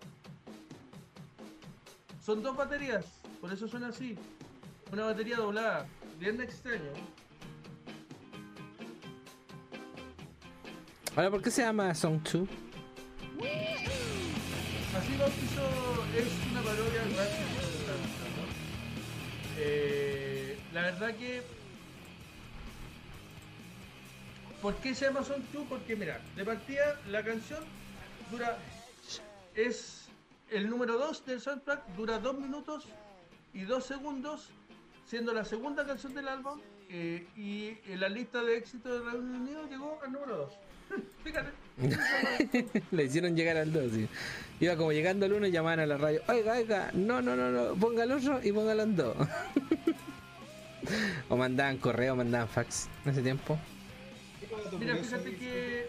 [2.23, 3.05] Son dos baterías,
[3.41, 4.15] por eso suena así.
[4.91, 5.87] Una batería doblada,
[6.19, 6.91] bien extraño.
[11.15, 12.47] Ahora, ¿por qué se llama Song 2?
[14.95, 17.11] Así bautizó, es una parodia al.
[19.57, 21.41] Eh, La verdad que.
[24.61, 25.65] ¿Por qué se llama Son 2?
[25.69, 27.63] Porque mira, de partida la canción
[28.31, 28.57] dura.
[29.55, 30.07] Es
[30.49, 32.85] el número 2 del soundtrack, dura 2 minutos
[33.53, 34.49] y 2 segundos,
[35.05, 36.59] siendo la segunda canción del álbum.
[36.89, 40.53] eh, y en la lista de éxito del Reino Unido llegó al número 2.
[41.23, 41.66] Fíjate.
[42.91, 43.91] Le hicieron llegar al 2.
[43.91, 44.07] sí.
[44.59, 46.21] Iba como llegando al 1 y llamaban a la radio.
[46.27, 49.15] Oiga, oiga, no, no, no, no, ponga el otro y póngalo en 2.
[51.29, 53.59] o mandaban correo, mandaban fax en ese tiempo.
[54.79, 55.87] Mira, fíjate que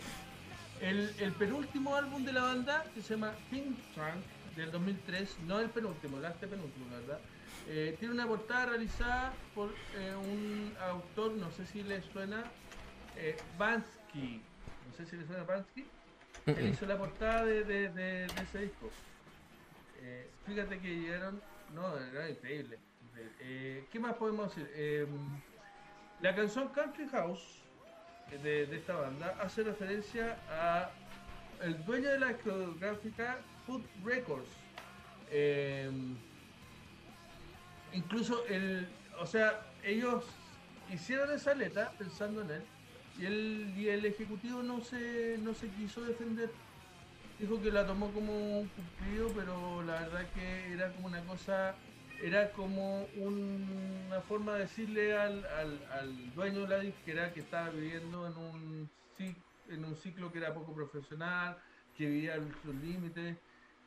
[0.81, 4.25] el, penúltimo álbum de la banda, que se llama Pink Trunk,
[4.57, 7.21] del 2003, no el penúltimo, el antepenúltimo, la verdad,
[7.69, 12.45] eh, tiene una portada realizada por eh, un autor, no sé si le suena,
[13.17, 14.41] eh, Bansky.
[14.89, 15.87] No sé si le suena Bansky.
[16.47, 18.91] Él hizo la portada de, de- de- de ese disco.
[20.01, 21.41] Eh, fíjate que llegaron.
[21.75, 22.79] No, era increíble.
[23.41, 24.71] Eh, ¿Qué más podemos decir?
[24.75, 25.07] Eh,
[26.21, 27.61] la canción Country House
[28.33, 30.91] eh, de, de esta banda hace referencia a
[31.63, 34.49] el dueño de la discográfica Food Records.
[35.31, 35.91] Eh,
[37.93, 38.89] incluso el,
[39.19, 40.25] o sea, ellos
[40.91, 42.63] hicieron esa letra pensando en él
[43.19, 46.51] y el, y el ejecutivo no se, no se quiso defender.
[47.39, 51.75] Dijo que la tomó como un cumplido, pero la verdad que era como una cosa,
[52.23, 57.41] era como un- una forma de decirle al, al, al dueño de la disquera que
[57.41, 58.91] estaba viviendo en un,
[59.71, 61.57] en un ciclo que era poco profesional,
[61.97, 63.37] que vivía sus límites.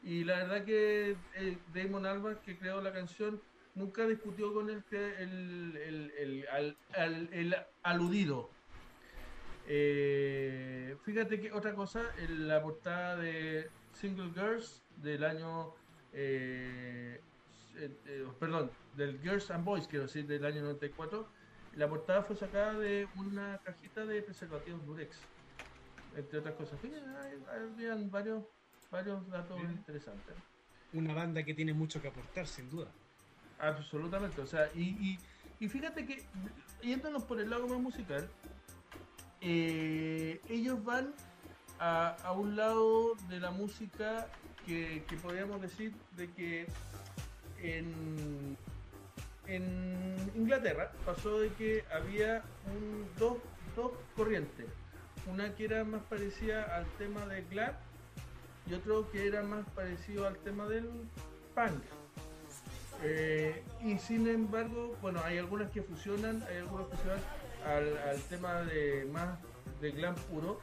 [0.03, 3.39] Y la verdad que eh, Damon Albarn, que creó la canción,
[3.75, 8.49] nunca discutió con el, el, el, el- al- al- el aludido.
[9.67, 15.73] Eh, fíjate que otra cosa, en la portada de Single Girls del año,
[16.13, 17.21] eh,
[17.75, 21.27] eh, perdón, del Girls and Boys, quiero decir, del año 94,
[21.75, 25.17] la portada fue sacada de una cajita de preservativos Durex,
[26.15, 26.79] entre otras cosas.
[26.81, 28.43] Fíjate, hay- habían varios,
[28.89, 29.71] varios datos Bien.
[29.71, 30.35] interesantes.
[30.93, 32.91] Una banda que tiene mucho que aportar, sin duda.
[33.59, 35.19] Absolutamente, o sea, y, y,
[35.59, 36.23] y fíjate que
[36.81, 38.27] yéndonos por el lado más musical,
[39.41, 41.13] eh, ellos van
[41.79, 44.27] a, un lado de la música
[44.65, 46.67] que, que podríamos decir de que
[47.61, 48.57] en,
[49.47, 52.43] en Inglaterra pasó de que había
[53.17, 53.37] dos,
[53.75, 54.67] dos corrientes,
[55.27, 57.73] una que era más parecida al tema de glam
[58.69, 60.87] y otro que era más parecido al tema del
[61.55, 61.83] punk.
[63.03, 67.19] Eh, y sin embargo, bueno, hay algunas que fusionan, hay algunas que se van
[67.65, 69.37] al, tema de más
[69.81, 70.59] de glam puro.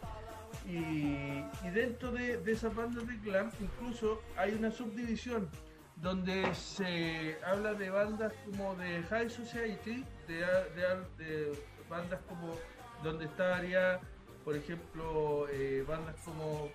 [0.67, 5.49] Y, y dentro de, de esas bandas de glam, incluso hay una subdivisión
[5.97, 11.53] donde se habla de bandas como de High Society, de, de- de
[11.89, 12.55] bandas como
[13.03, 14.01] donde estaría,
[14.45, 16.71] por ejemplo, eh, bandas como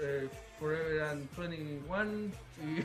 [0.00, 0.28] eh,
[0.58, 2.30] Forever and 21
[2.62, 2.84] y,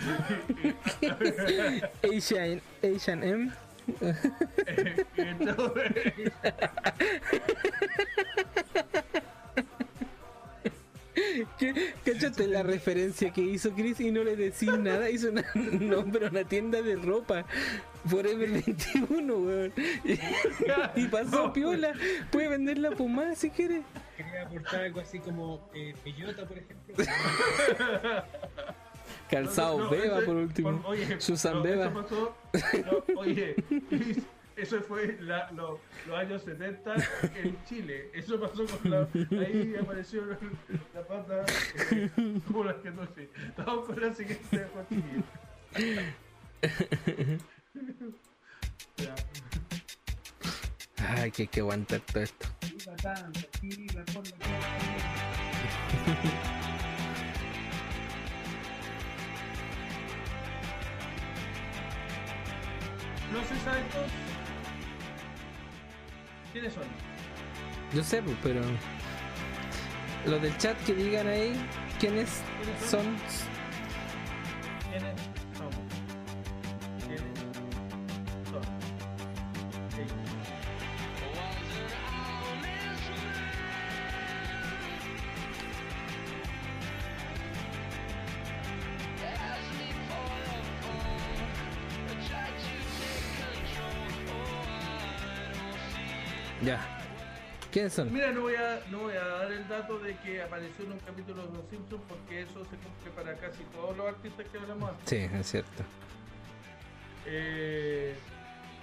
[2.16, 3.52] Asian, Asian M.
[5.16, 6.32] Entonces-
[11.58, 11.94] ¿Qué?
[12.04, 15.10] ¿Cachaste la referencia que hizo Chris y no le decís nada?
[15.10, 17.44] Hizo una- un nombre una tienda de ropa.
[18.06, 19.72] Forever 21, weón.
[20.04, 20.18] Y,
[21.00, 21.92] y pasó piola.
[22.30, 23.82] Puede vender la pomada si quiere.
[24.16, 26.94] Quería aportar algo así como eh, Bellota, por ejemplo.
[29.30, 30.82] Calzado No, no, Beba por último.
[30.82, 31.92] por- oye, Susan no, Beba.
[31.92, 32.34] pasó-
[33.16, 33.54] oye,
[34.56, 36.94] eso fue la- lo- los años 70
[37.36, 38.10] en Chile.
[38.12, 39.08] Eso pasó con la.
[39.40, 40.38] Ahí apareció la,
[40.94, 41.44] la pata
[41.92, 42.10] eh,
[42.46, 43.30] como las que no sé.
[43.56, 44.66] Vamos con la siguiente.
[48.96, 49.14] Ya.
[51.16, 52.46] Ay, que hay que aguantar todo esto.
[63.32, 64.10] No sabe todos.
[66.52, 66.82] ¿Quiénes son?
[67.94, 68.60] Yo sé, pero.
[70.26, 71.52] Los del chat que digan ahí
[71.98, 72.44] quiénes son.
[72.60, 73.50] ¿Quiénes son?
[74.90, 75.29] ¿Quiénes
[97.80, 98.12] ¿Quiénes son?
[98.12, 100.98] Mira, no voy, a, no voy a dar el dato de que apareció en un
[100.98, 104.90] capítulo de Los Simpsons porque eso se cumple para casi todos los artistas que hablamos
[104.90, 105.08] antes.
[105.08, 105.82] Sí, es cierto.
[107.24, 108.14] Eh,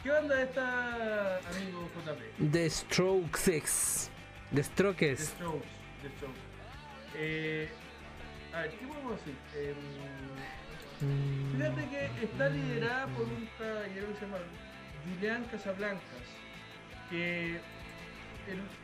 [0.01, 2.51] ¿Qué banda es esta, amigo JP?
[2.51, 4.09] The Strokes X.
[4.49, 5.17] The The Strokes.
[5.17, 5.67] Strokes.
[6.01, 6.39] The Strokes.
[7.15, 7.69] Eh,
[8.53, 9.35] a ver, ¿qué podemos decir?
[9.55, 9.75] Em,
[10.99, 14.37] Mm, Fíjate que está liderada por un caballero que se llama
[15.05, 16.01] Julián Casablancas,
[17.11, 17.59] que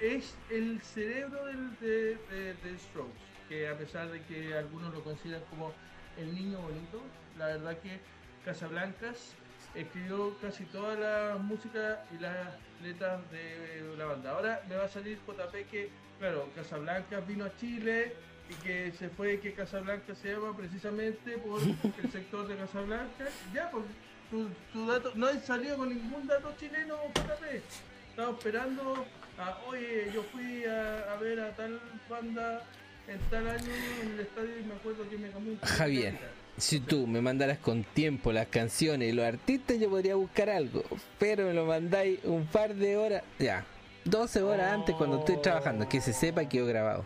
[0.01, 3.11] es el cerebro de, de- Strokes,
[3.49, 5.73] que a pesar de que algunos lo consideran como
[6.17, 7.01] el niño bonito,
[7.37, 7.99] la verdad que
[8.45, 9.33] Casablancas
[9.75, 12.47] escribió casi toda la música y las
[12.83, 14.31] letras de la banda.
[14.31, 18.13] Ahora me va a salir JP que, claro, Casablancas vino a Chile
[18.49, 23.25] y que se fue que Casablanca se llama precisamente por el sector de Casablanca.
[23.53, 23.85] Ya, pues
[24.29, 27.61] tu, tu dato, no he salido con ningún dato chileno, JP.
[28.09, 29.05] Estaba esperando
[29.37, 31.79] a, oye, yo fui a, a ver a tal
[32.09, 32.63] banda
[33.07, 36.17] en tal año en el estadio y me acuerdo que me comí un Javier,
[36.57, 40.83] si tú me mandaras con tiempo las canciones y los artistas, yo podría buscar algo.
[41.19, 43.23] Pero me lo mandáis un par de horas.
[43.39, 43.65] Ya.
[44.05, 45.87] 12 horas antes cuando estoy trabajando.
[45.89, 47.05] Que se sepa que he grabado.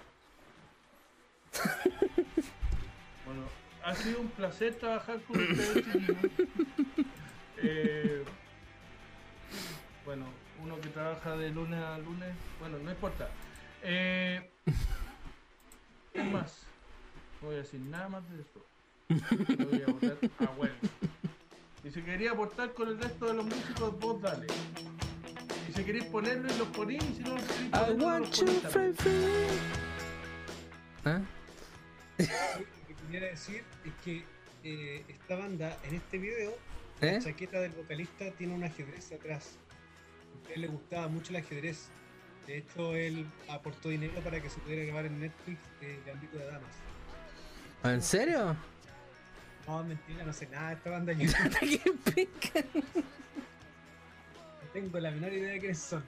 [3.25, 3.43] Bueno,
[3.83, 5.85] ha sido un placer trabajar con ustedes.
[7.59, 8.23] Eh,
[10.05, 10.27] bueno,
[10.67, 13.29] uno que trabaja de lunes a lunes, bueno, no importa.
[13.83, 14.49] Eh,
[16.13, 16.63] es más,
[17.41, 18.65] no voy a decir nada más de eso.
[19.57, 20.73] Lo voy a votar a Bueno.
[21.85, 24.47] Y si quería aportar con el resto de los músicos, vos dale.
[25.69, 28.73] Y si queréis ponerlo, los ponís, y si no los queréis I no want los
[28.73, 28.97] ponís.
[31.05, 31.21] ¿Ah?
[32.17, 34.25] Lo que quería decir es que
[34.65, 36.51] eh, esta banda, en este video,
[36.99, 37.13] ¿Eh?
[37.13, 39.57] la chaqueta del vocalista tiene un ajedrez atrás.
[40.53, 41.89] Él le gustaba mucho el ajedrez.
[42.45, 46.45] De hecho, él aportó dinero para que se pudiera grabar en Netflix eh, Gambito de
[46.45, 46.73] Damas.
[47.83, 48.55] ¿En serio?
[49.67, 51.13] No, mentira, no sé nada de esta banda.
[54.63, 56.03] No tengo la menor idea de quiénes son.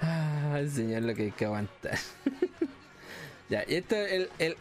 [0.00, 1.98] Ah, señor, lo que hay que aguantar.
[3.50, 4.56] ya, y esto, el, el,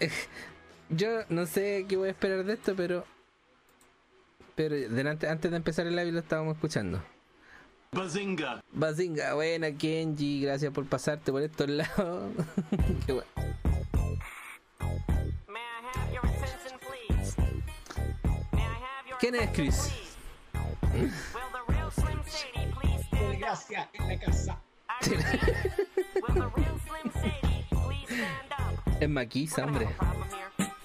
[0.90, 3.06] yo no sé qué voy a esperar de esto, pero.
[4.56, 7.02] Pero delante, antes de empezar el live lo estábamos escuchando.
[7.95, 8.61] Bazinga.
[8.73, 12.30] Bazinga, buena Kenji, gracias por pasarte por estos lados.
[13.05, 13.30] qué bueno.
[19.17, 19.91] ¿Quién es Chris?
[23.11, 24.61] Desgracia en la casa.
[28.99, 29.88] Es maquisa, hombre.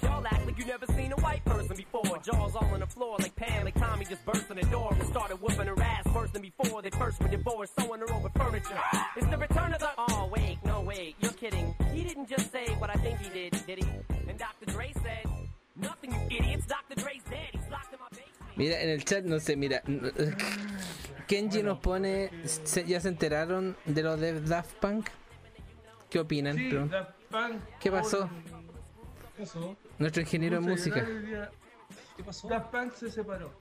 [0.03, 2.19] Y'all act like you never seen a white person before.
[2.25, 5.07] Jaws all on the floor like Pam, like Tommy just burst in the door and
[5.09, 6.83] started whooping her ass worse than before.
[6.83, 8.79] They first were divorced, sewing her over furniture.
[9.17, 9.91] It's the return of the.
[9.99, 11.75] Oh wait, no wait, you're kidding.
[11.93, 13.91] He didn't just say what I think he did, did he?
[14.29, 14.67] And Dr.
[14.67, 15.27] Dre said,
[15.77, 16.67] nothing, you idiots.
[16.67, 16.95] Dr.
[17.01, 17.49] Dre's dead.
[17.53, 18.57] He's locked in my basement.
[18.57, 19.81] Mira, en el chat, no sé, mira.
[21.27, 22.31] Kenji nos pone.
[22.45, 25.09] ¿se- ¿Ya se enteraron de lo de Daft Punk?
[26.11, 26.57] ¿Qué opinan?
[26.57, 28.29] Sí, Pregun- Daft Punk, ¿Qué pasó?
[28.29, 28.51] ¿Qué
[29.41, 29.77] pasó?
[29.99, 31.07] Nuestro ingeniero en ¿cómo se música.
[31.07, 31.51] día?
[32.17, 32.49] ¿Qué pasó?
[32.49, 33.53] Daft Punk se separó.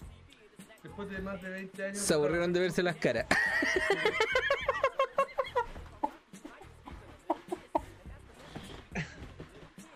[0.84, 1.97] Después de más de 20 años.
[1.97, 3.26] Se aburrieron de verse las caras.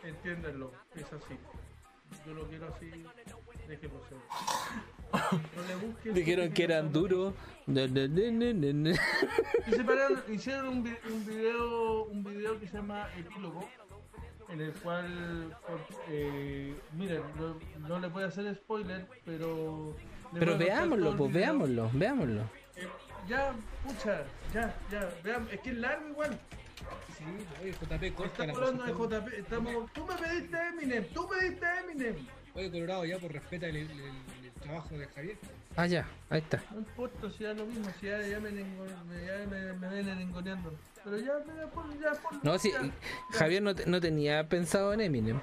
[0.03, 1.35] Entiéndanlo, es así.
[2.25, 2.89] Yo lo quiero así,
[3.67, 4.17] déjenlo ser.
[5.55, 7.33] No le busquen Dijeron que eran duros.
[7.67, 13.69] Y separaron, hicieron un, vi- un video un video que se llama Epílogo,
[14.53, 15.55] en el cual,
[16.09, 17.57] eh, miren, no,
[17.87, 19.95] no le voy a hacer spoiler, pero...
[20.37, 22.41] Pero veámoslo, pues veámoslo, veámoslo.
[22.75, 22.87] Eh,
[23.27, 23.53] ya,
[23.83, 24.23] pucha,
[24.53, 26.39] ya, ya, vean, es que es largo igual.
[27.17, 27.23] Sí,
[27.61, 29.19] oye, JP corta Estamos la hablando de.
[29.21, 32.15] JP, estamos, tú me pediste Eminem, tú pediste Eminem.
[32.55, 35.37] Oye, Colorado, ya por el- el- el trabajo de Javier.
[35.75, 36.61] Ah, ya, ahí está.
[36.71, 40.03] No importa si ya lo mismo, si ya, ya me, me- ya me, me.
[41.03, 42.89] Pero ya, ya, pon- ya, pon- No, sí, ya.
[43.37, 45.39] Javier no, te- no tenía pensado en Eminem.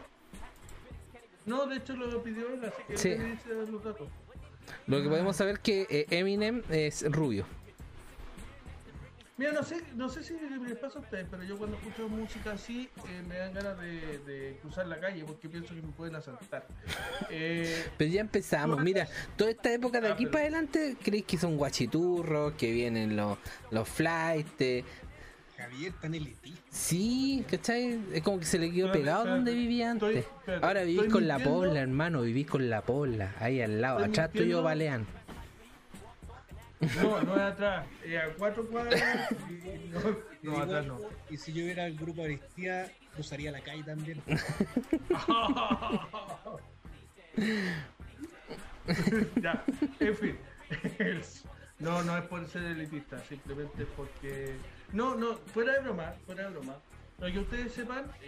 [1.46, 3.08] No, de hecho lo pidió él, así que Sí.
[3.10, 4.08] me los datos.
[4.86, 7.44] Lo que podemos saber es que eh, Eminem es rubio.
[9.40, 10.34] Mira, no sé, no sé si
[10.68, 14.18] les pasa a ustedes, pero yo cuando escucho música así eh, me dan ganas de,
[14.18, 16.66] de cruzar la calle porque pienso que me pueden asaltar.
[17.30, 21.38] Eh, Pero ya empezamos, mira, toda esta época de Ah, aquí para adelante, creéis que
[21.38, 23.38] son guachiturros, que vienen los,
[23.70, 24.84] los flights.
[25.56, 26.60] Javier tan elitista.
[26.70, 27.98] Sí, ¿cachai?
[28.12, 30.62] Es como que se le quedó pegado donde vivía Estoy- antes.
[30.62, 34.32] Ahora vivís con la pola, hermano, vivís con la pola, ahí al lado, Estoy atrás
[34.32, 35.06] tuyo balean.
[37.02, 40.00] No, no es atrás, es a cuatro cuadras y no,
[40.42, 40.98] no, atrás no.
[41.28, 44.22] Y si yo hubiera el grupo Aristía, cruzaría la calle también.
[49.42, 49.64] ya,
[50.00, 50.38] en fin.
[51.80, 54.54] No, no es por ser elitista, simplemente porque.
[54.92, 56.76] No, no, fuera de broma, fuera de broma.
[57.18, 58.26] Para que ustedes sepan, y,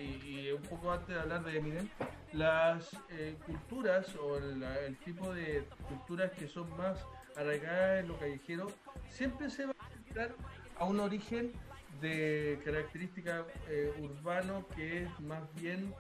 [0.49, 1.87] y un poco antes de hablar de Eminem,
[2.33, 6.99] las eh, culturas o la- el tipo de culturas que son más
[7.37, 8.73] arraigadas en lo callejero,
[9.11, 10.35] siempre se va a encontrar
[10.79, 11.53] a un origen
[12.01, 15.95] de característica eh, urbano que es más bien,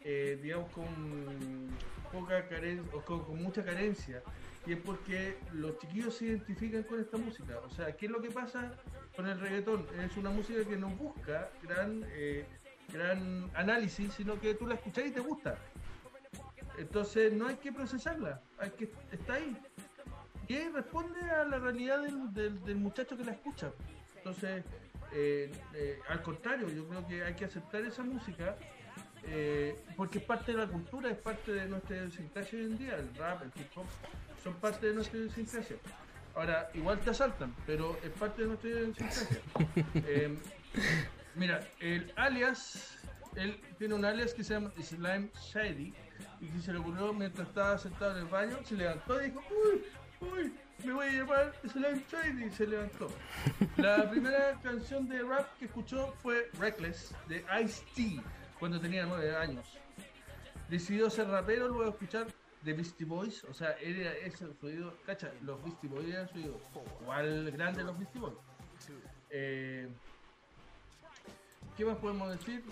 [0.00, 0.86] eh, digamos, con
[2.12, 4.22] poca carencia o con, con mucha carencia.
[4.66, 7.58] Y es porque los chiquillos se identifican con esta música.
[7.64, 8.72] O sea, ¿qué es lo que pasa
[9.14, 9.86] con el reggaetón?
[10.00, 12.44] Es una música que no busca gran, eh,
[12.92, 15.56] gran análisis, sino que tú la escuchas y te gusta.
[16.78, 19.56] Entonces no hay que procesarla, hay que está ahí.
[20.48, 23.70] Y ahí responde a la realidad del, del- del muchacho que la escucha.
[24.16, 24.64] Entonces,
[25.12, 28.56] eh, eh, al contrario, yo creo que hay que aceptar esa música
[29.24, 32.96] eh, porque es parte de la cultura, es parte de nuestra idiosincrasia hoy en día,
[32.96, 33.86] el rap, el hip hop,
[34.42, 35.76] son parte de nuestra idiosincrasia.
[36.34, 39.38] Ahora, igual te asaltan, pero es parte de nuestra idiosincrasia.
[41.34, 42.98] Mira, el alias,
[43.34, 45.92] él tiene un alias que se llama Slime Shady
[46.40, 49.42] y que se le ocurrió mientras estaba sentado en el baño, se levantó y dijo,
[49.50, 49.82] uy,
[50.20, 50.52] uy,
[50.84, 53.08] me voy a llamar Slime Shady y se levantó.
[53.76, 58.22] La primera canción de rap que escuchó fue Reckless de Ice-T
[58.58, 59.78] cuando tenía nueve años.
[60.68, 62.26] Decidió ser rapero luego de escuchar
[62.64, 66.38] The Beastie Boys, o sea, era ese su ídolo, cacha, los Beastie Boys eran su
[66.38, 66.60] ídolo,
[67.00, 68.36] igual grande los Beastie Boys.
[69.30, 69.88] Eh,
[71.76, 72.64] ¿Qué más podemos decir?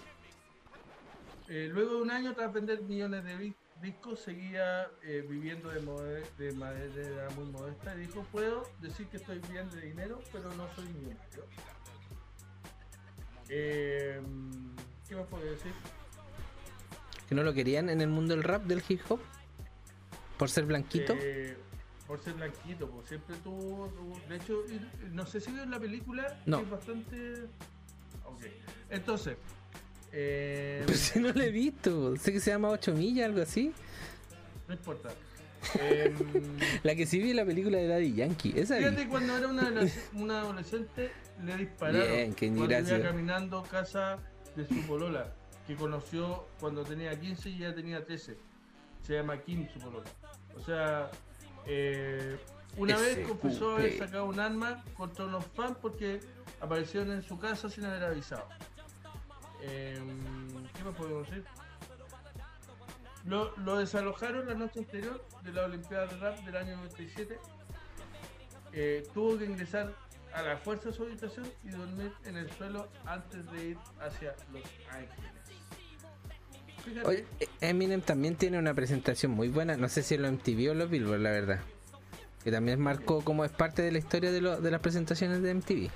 [1.48, 3.36] Eh, luego de un año tras vender millones de
[3.84, 9.38] discos, seguía eh, viviendo de, de manera muy modesta y dijo, puedo decir que estoy
[9.50, 11.44] bien de dinero, pero no soy millonario.
[13.48, 14.20] Eh,
[15.08, 15.72] ¿Qué más puedo decir?
[17.28, 19.20] Que no lo querían en el mundo del rap, del hip hop,
[20.38, 21.14] por ser blanquito.
[21.20, 21.56] Eh,
[22.06, 24.62] por ser blanquito, pues siempre tuvo, tuvo- de hecho,
[25.12, 26.60] no sé si vieron la película, No.
[26.60, 27.44] es bastante...
[28.24, 28.42] Ok,
[28.90, 29.36] entonces,
[30.16, 33.72] eh, Pero si no lo he visto, sé que se llama 8 millas, algo así.
[34.68, 35.10] no importa.
[35.80, 36.14] Em,
[36.82, 38.84] La que sí vi la película de Daddy Yankee, esa vi.
[38.84, 41.10] Fíjate cuando era una, adolesc- una adolescente
[41.44, 44.18] le dispararon Bien, qué cuando iba caminando casa
[44.54, 45.32] de su polola
[45.66, 48.36] que conoció cuando tenía 15 y ya tenía 13
[49.02, 50.04] se llama Kim su polola
[50.54, 51.10] o sea
[51.66, 52.36] eh,
[52.76, 56.20] una vez confesó haber sacado un arma contra unos fans porque
[56.60, 58.46] aparecieron en su casa sin haber avisado
[59.66, 61.44] Em, ¿qué más podemos decir?
[63.26, 67.38] Lo, lo desalojaron la noche anterior de la Olimpiada de Rap del año 97
[68.74, 69.94] eh, tuvo que ingresar
[70.34, 74.34] a la fuerza de su habitación y dormir en el suelo antes de ir hacia
[74.52, 75.30] Los Ángeles.
[77.40, 80.90] Eh, Eminem también tiene una presentación muy buena, no sé si lo MTV o los
[80.90, 81.60] Billboard, la verdad.
[82.42, 85.54] Que también marcó como es parte de la historia de, lo- de las presentaciones de
[85.54, 85.90] MTV.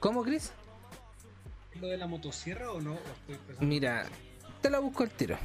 [0.00, 0.52] ¿Cómo, Chris?
[1.80, 2.92] ¿Lo de la motosierra o no?
[2.94, 3.66] ¿O estoy pensando?
[3.66, 4.06] Mira,
[4.62, 5.36] te la busco al tiro.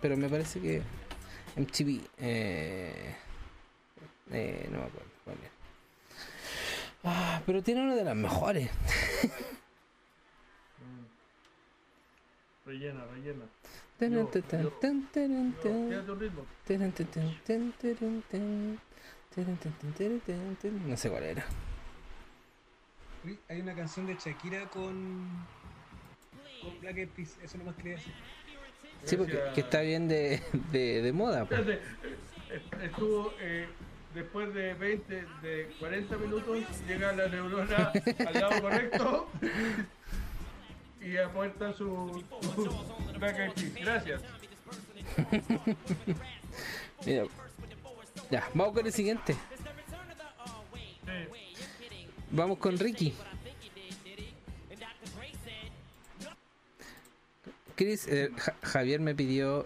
[0.00, 0.82] Pero me parece que
[1.56, 2.00] MTV.
[2.18, 3.14] Eh,
[4.30, 5.50] eh, no me acuerdo es.
[7.04, 8.70] Ah, pero tiene una de las mejores.
[12.66, 13.44] Rellena, rellena.
[14.16, 14.24] Yo-
[14.62, 14.78] yo-
[15.90, 16.44] Yo, un ritmo.
[20.86, 21.44] No sé cuál era.
[23.24, 25.28] Uy, Hay una canción de Shakira con.
[26.62, 28.12] con Black Eyed Peas, eso nomás quería decir.
[29.04, 30.42] Sí, porque que está bien de,
[30.72, 31.44] de, de moda.
[31.44, 31.60] pues.
[32.82, 33.68] Estuvo eh,
[34.14, 37.92] después de 20, de 40 minutos, llega la neurona
[38.26, 39.28] al lado correcto
[41.00, 42.24] y apuesta su,
[42.54, 43.74] su mac and cheese.
[43.80, 44.22] Gracias.
[47.06, 47.24] Mira.
[48.30, 49.36] Ya, vamos con el siguiente.
[52.30, 53.14] Vamos con Ricky.
[57.74, 59.64] Chris, eh, Ja- Javier me pidió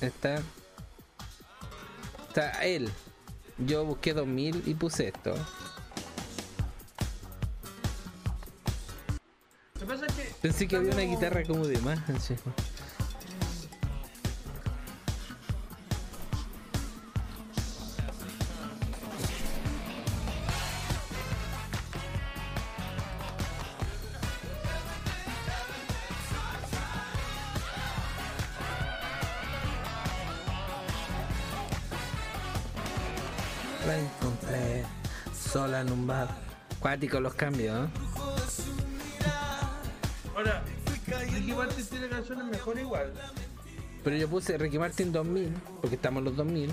[0.00, 0.40] esta.
[2.28, 2.90] Está él.
[3.58, 5.34] Yo busqué 2000 y puse esto.
[10.42, 11.98] Pensé que había una guitarra como de más.
[36.96, 37.90] Cuático los cambios, ¿eh?
[40.34, 40.62] Ahora,
[41.30, 43.12] Ricky Martin tiene canciones mejor igual.
[44.02, 45.52] Pero yo puse Ricky Martin 2000,
[45.82, 46.70] porque estamos los 2000.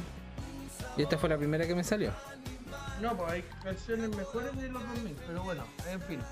[0.95, 2.13] Y esta fue la primera que me salió.
[3.01, 6.19] No, pues hay canciones mejores de los 2000, pero bueno, en fin.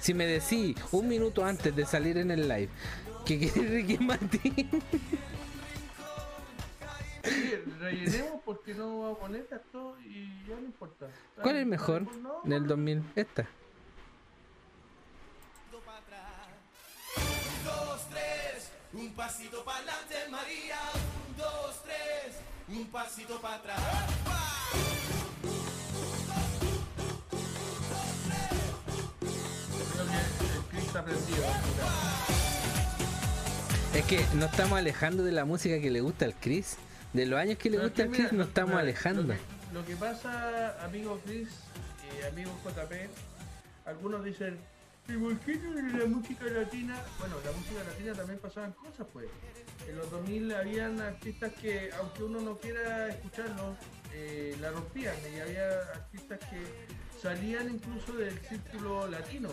[0.00, 2.68] Si me decís un minuto antes de salir en el live
[3.24, 4.82] que querés Ricky Martin,
[7.90, 11.06] rellenemos porque no va a poner esto y ya no importa.
[11.42, 13.02] ¿cuál es el mejor No, del 2000?
[13.16, 13.46] Esta.
[17.64, 20.78] dos, tres, un pasito para adelante, María.
[21.28, 22.36] Un, dos, tres,
[22.68, 23.78] un pasito para atrás.
[33.94, 36.76] Es que nos estamos alejando de la música que le gusta al Chris.
[37.12, 39.22] De los años que le gusta al Chris nos estamos mira, alejando.
[39.22, 39.38] Lo que,
[39.72, 41.48] lo que pasa, amigo Chris
[42.20, 42.92] y amigo JP,
[43.86, 44.58] algunos dicen,
[45.08, 46.96] ¿y por qué no la música latina?
[47.18, 49.26] Bueno, la música latina también pasaban cosas, pues.
[49.88, 53.76] En los 2000 habían artistas que, aunque uno no quiera escucharlos,
[54.12, 55.14] eh, la rompían.
[55.34, 56.60] Y había artistas que
[57.20, 59.48] salían incluso del círculo latino.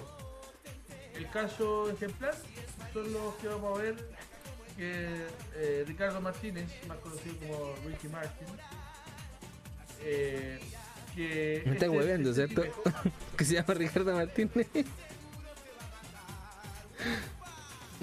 [1.14, 2.36] El caso ejemplar
[2.92, 3.96] son los que vamos a ver
[4.78, 5.08] que
[5.56, 8.48] eh, Ricardo Martínez, más conocido como Ricky Martin,
[10.04, 10.60] eh,
[11.16, 12.62] que Me estás este- hueveando, este ¿cierto?
[12.64, 12.84] tipo-
[13.38, 14.68] que se llama Ricardo Martínez.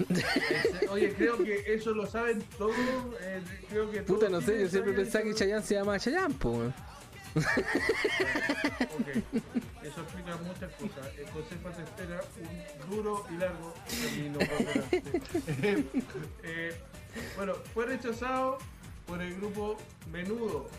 [0.09, 2.75] Este, Oye, creo que eso lo saben todos.
[3.21, 5.33] eh, creo que Puta, todos no sé, yo siempre pensaba que.
[5.35, 6.73] Chayanne se llama Chayanne, po.
[7.35, 7.47] Weón.
[8.99, 9.07] Ok,
[9.83, 11.07] eso explica muchas cosas.
[11.17, 13.73] El consejo te espera un duro y largo
[14.03, 14.39] camino.
[16.43, 16.75] Eh,
[17.35, 18.57] bueno, fue rechazado
[19.07, 19.77] por el grupo
[20.11, 20.69] Menudo.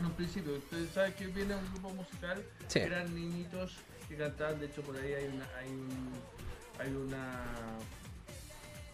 [0.00, 2.78] En un principio, ustedes saben que viene un grupo musical, Sí.
[2.80, 3.76] eran niñitos
[4.08, 6.12] que cantaban, de hecho por ahí hay una, hay un,
[6.78, 7.44] hay una,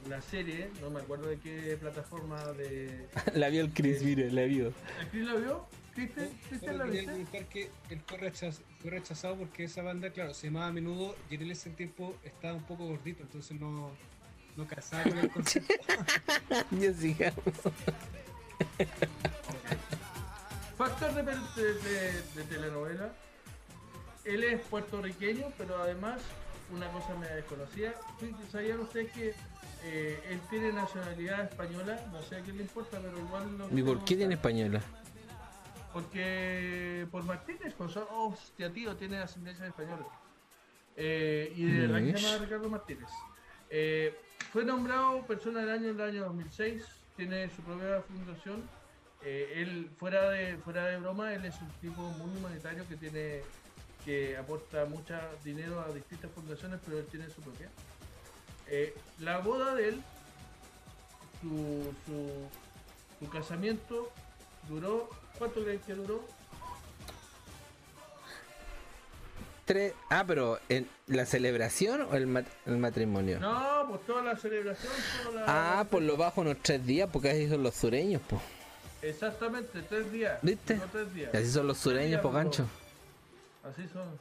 [0.07, 3.07] una serie, no me acuerdo de qué plataforma de.
[3.35, 4.73] La vio el Chris, mire, la vio.
[5.01, 5.67] ¿El Chris la vio?
[5.95, 6.29] ¿Cristian
[6.61, 10.49] Solo la quería comentar que él fue, rechaz- fue rechazado porque esa banda, claro, se
[10.49, 13.91] llamaba a menudo y en ese tiempo estaba un poco gordito, entonces no,
[14.57, 15.75] no casaba con el concepto.
[16.73, 17.45] Ya sigamos.
[20.77, 23.13] Factor de, de- de- de telenovela.
[24.25, 26.21] Él es puertorriqueño, pero además,
[26.75, 27.95] una cosa me desconocía.
[28.51, 29.35] ¿Sabían ustedes que
[29.85, 32.01] eh, él tiene nacionalidad española?
[32.11, 34.81] No sé a quién le importa, pero igual lo ¿Y por qué tiene española?
[35.95, 40.05] Porque por Martínez, pues, son- hostia tío, tiene ascendencia española.
[40.97, 43.09] Eh, y de verdad que se llama Ricardo Martínez.
[43.71, 44.15] Eh,
[44.53, 46.85] fue nombrado persona del año en el año 2006,
[47.17, 48.63] tiene su propia fundación.
[49.23, 53.41] Eh, él, fuera de, fuera de broma, él es un tipo muy humanitario que tiene
[54.05, 57.71] que aporta mucho dinero a distintas fundaciones, pero él tiene su propia.
[58.67, 60.03] Eh, la boda de él,
[61.41, 62.49] su, su,
[63.25, 64.13] su casamiento
[64.69, 65.09] duró,
[65.39, 66.25] ¿cuánto creen que duró?
[69.65, 69.95] Tres.
[70.11, 73.41] Ah, pero ¿en la celebración o el, mat- el matrimonio?
[73.41, 74.93] No, pues toda la celebración,
[75.25, 75.81] toda la...
[75.81, 78.43] Ah, por lo bajo unos tres días, porque así son los sureños, pues.
[79.01, 80.39] Exactamente, tres días.
[80.43, 80.77] ¿Viste?
[80.77, 81.31] No tres días.
[81.33, 82.67] Y así son los sureños, po, gancho.
[83.63, 84.19] Así son.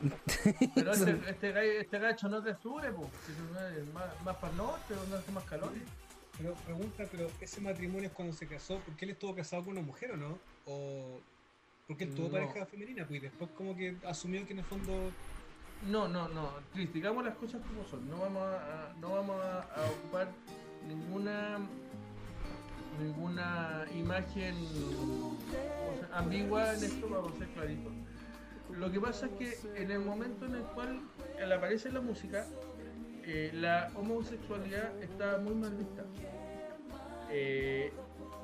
[0.74, 3.08] Pero este, este, este gacho no te sube, pues.
[3.76, 5.70] Es más, más para el norte, donde hace más calor.
[6.38, 9.72] Pero pregunta, pero ese matrimonio es cuando se casó, ¿por qué él estuvo casado con
[9.72, 10.38] una mujer o no?
[10.66, 11.20] ¿O
[11.86, 12.32] porque él tuvo No.
[12.32, 13.06] pareja femenina?
[13.06, 15.10] Pues y después como que asumió que en el fondo...
[15.86, 16.50] No, no, no.
[16.72, 18.08] Chris, digamos las cosas como son.
[18.08, 20.28] No vamos a, no vamos a, a ocupar
[20.86, 21.58] ninguna
[23.00, 27.92] ninguna imagen o sea, ambigua en esto, vamos a ser claritos.
[28.72, 31.00] Lo que pasa es que en el momento en el cual
[31.56, 32.44] aparece la música,
[33.22, 36.04] eh, la homosexualidad está muy mal vista.
[37.30, 37.92] Eh,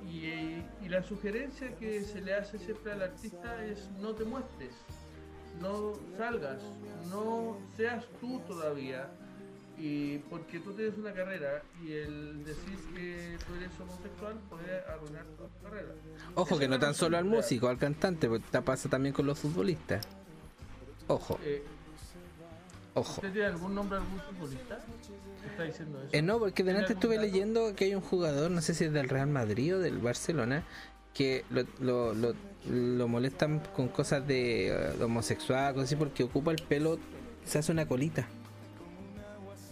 [0.06, 0.27] y,
[0.85, 4.74] y la sugerencia que se le hace siempre al artista es no te muestres,
[5.61, 6.61] no salgas,
[7.11, 9.09] no seas tú todavía,
[9.78, 15.24] y porque tú tienes una carrera y el decir que tú eres homosexual puede arruinar
[15.24, 15.89] tu carrera.
[16.35, 19.27] Ojo Esa que no tan solo al músico, al cantante, porque te pasa también con
[19.27, 20.06] los futbolistas.
[21.09, 21.62] Ojo, Eh,
[22.95, 23.12] ojo.
[23.16, 24.79] ¿Usted tiene algún nombre algún futbolista?
[25.43, 26.09] ¿Qué está diciendo eso?
[26.12, 27.27] Eh, no, porque ¿Tiene delante estuve dato?
[27.27, 30.65] leyendo que hay un jugador, no sé si es del Real Madrid o del Barcelona,
[31.12, 32.35] que lo, lo, lo,
[32.69, 36.99] lo molestan con cosas de eh, homosexual, cosas así, porque ocupa el pelo,
[37.45, 38.27] se hace una colita.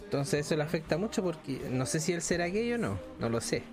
[0.03, 3.29] Entonces eso le afecta mucho porque no sé si él será gay o no, no
[3.29, 3.63] lo sé.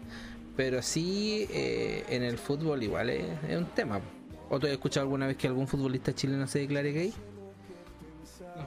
[0.56, 4.00] Pero sí eh, en el fútbol igual es, es un tema.
[4.48, 7.12] ¿O tú has escuchado alguna vez que algún futbolista chileno se declare gay?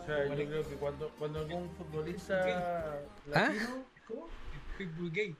[0.01, 2.99] O sea, yo creo que cuando, cuando algún futbolista ¿Ah?
[3.27, 3.85] latino...
[4.07, 4.27] ¿Cómo?
[4.77, 5.35] Pitbull gay.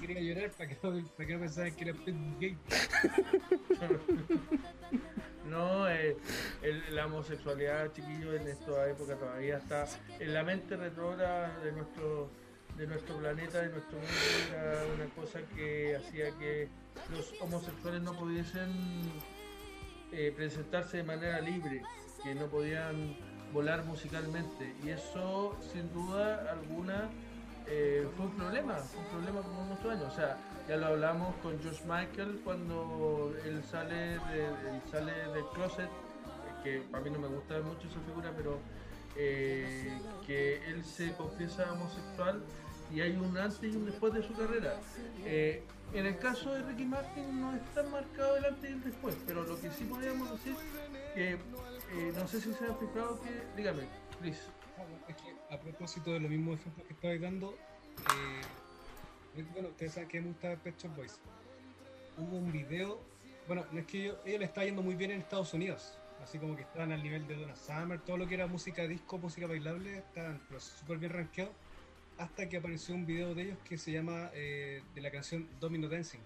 [0.00, 2.56] Quería llorar para que no, para que no pensaran que era Pitbull gay.
[5.48, 6.14] No, eh,
[6.60, 9.86] el- la homosexualidad, chiquillos, en esta época todavía está
[10.20, 12.28] en la mente retrógrada de nuestro
[12.76, 14.12] de nuestro planeta, de nuestro mundo,
[14.52, 16.68] era una cosa que hacía que
[17.10, 18.70] los homosexuales no pudiesen
[20.12, 21.82] eh, presentarse de manera libre,
[22.22, 23.16] que no podían
[23.52, 24.74] volar musicalmente.
[24.84, 27.08] Y eso, sin duda alguna,
[27.66, 30.12] eh, fue un problema, fue un problema por muchos años.
[30.12, 30.36] O sea,
[30.68, 35.88] ya lo hablamos con George Michael cuando él sale, de, él sale del closet,
[36.62, 38.58] que a mí no me gusta mucho esa figura, pero
[39.16, 42.42] eh, que él se confiesa homosexual
[42.94, 44.74] y hay un antes y un después de su carrera.
[45.24, 45.62] Eh,
[45.92, 49.44] en el caso de Ricky Martin no está marcado el antes y el después, pero
[49.44, 50.54] lo que sí podríamos decir
[51.14, 51.38] que
[51.92, 53.82] eh, no sé si se han fijado que, dígame,
[54.20, 54.38] Chris.
[55.50, 60.28] A propósito de los mismos ejemplos que estabais dando, eh, bueno, ustedes saben que me
[60.28, 61.18] gusta Pet Boys.
[62.18, 63.00] Hubo un video,
[63.46, 66.38] bueno, no es que yo, ellos le está yendo muy bien en Estados Unidos, así
[66.38, 69.46] como que estaban al nivel de Donna Summer, todo lo que era música disco, música
[69.46, 71.54] bailable, estaban súper bien rankeados,
[72.18, 75.88] hasta que apareció un video de ellos que se llama eh, de la canción Domino
[75.88, 76.20] Dancing.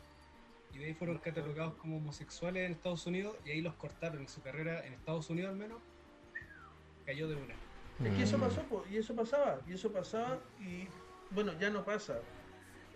[0.72, 4.28] Y de ahí fueron catalogados como homosexuales en Estados Unidos y ahí los cortaron en
[4.28, 5.80] su carrera en Estados Unidos al menos.
[7.04, 7.54] Cayó de una.
[8.04, 10.88] Es que eso pasó, po, y eso pasaba, y eso pasaba, y
[11.30, 12.18] bueno, ya no pasa.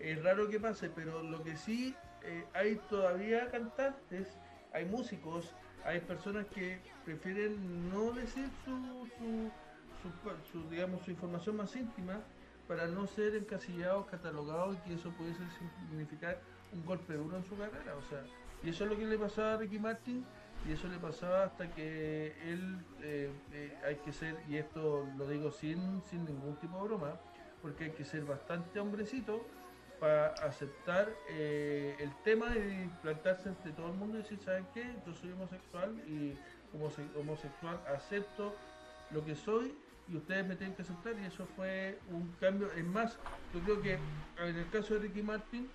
[0.00, 1.94] Es raro que pase, pero lo que sí
[2.24, 4.26] eh, hay todavía cantantes,
[4.72, 5.54] hay músicos,
[5.84, 9.50] hay personas que prefieren no decir su, su,
[10.02, 12.20] su- su, digamos, su información más íntima
[12.66, 15.40] para no ser encasillados, catalogados y que eso pudiese
[15.88, 16.40] significar
[16.72, 17.94] un golpe duro en su carrera.
[17.96, 18.22] O sea,
[18.62, 20.24] y eso es lo que le pasaba a Ricky Martin
[20.68, 25.28] y eso le pasaba hasta que él eh, eh, hay que ser, y esto lo
[25.28, 27.20] digo sin, sin ningún tipo de broma,
[27.62, 29.46] porque hay que ser bastante hombrecito
[30.00, 34.84] para aceptar eh, el tema y plantarse entre todo el mundo y decir, ¿saben qué?
[35.06, 36.36] Yo soy homosexual y
[36.72, 38.54] como homosexual acepto
[39.10, 39.74] lo que soy
[40.08, 42.70] y ustedes me tienen que aceptar y eso fue un cambio.
[42.72, 43.16] Es más,
[43.54, 43.94] yo creo que
[44.38, 45.68] en el caso de Ricky Martin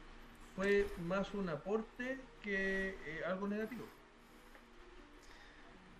[0.55, 3.85] fue más un aporte que eh, algo negativo.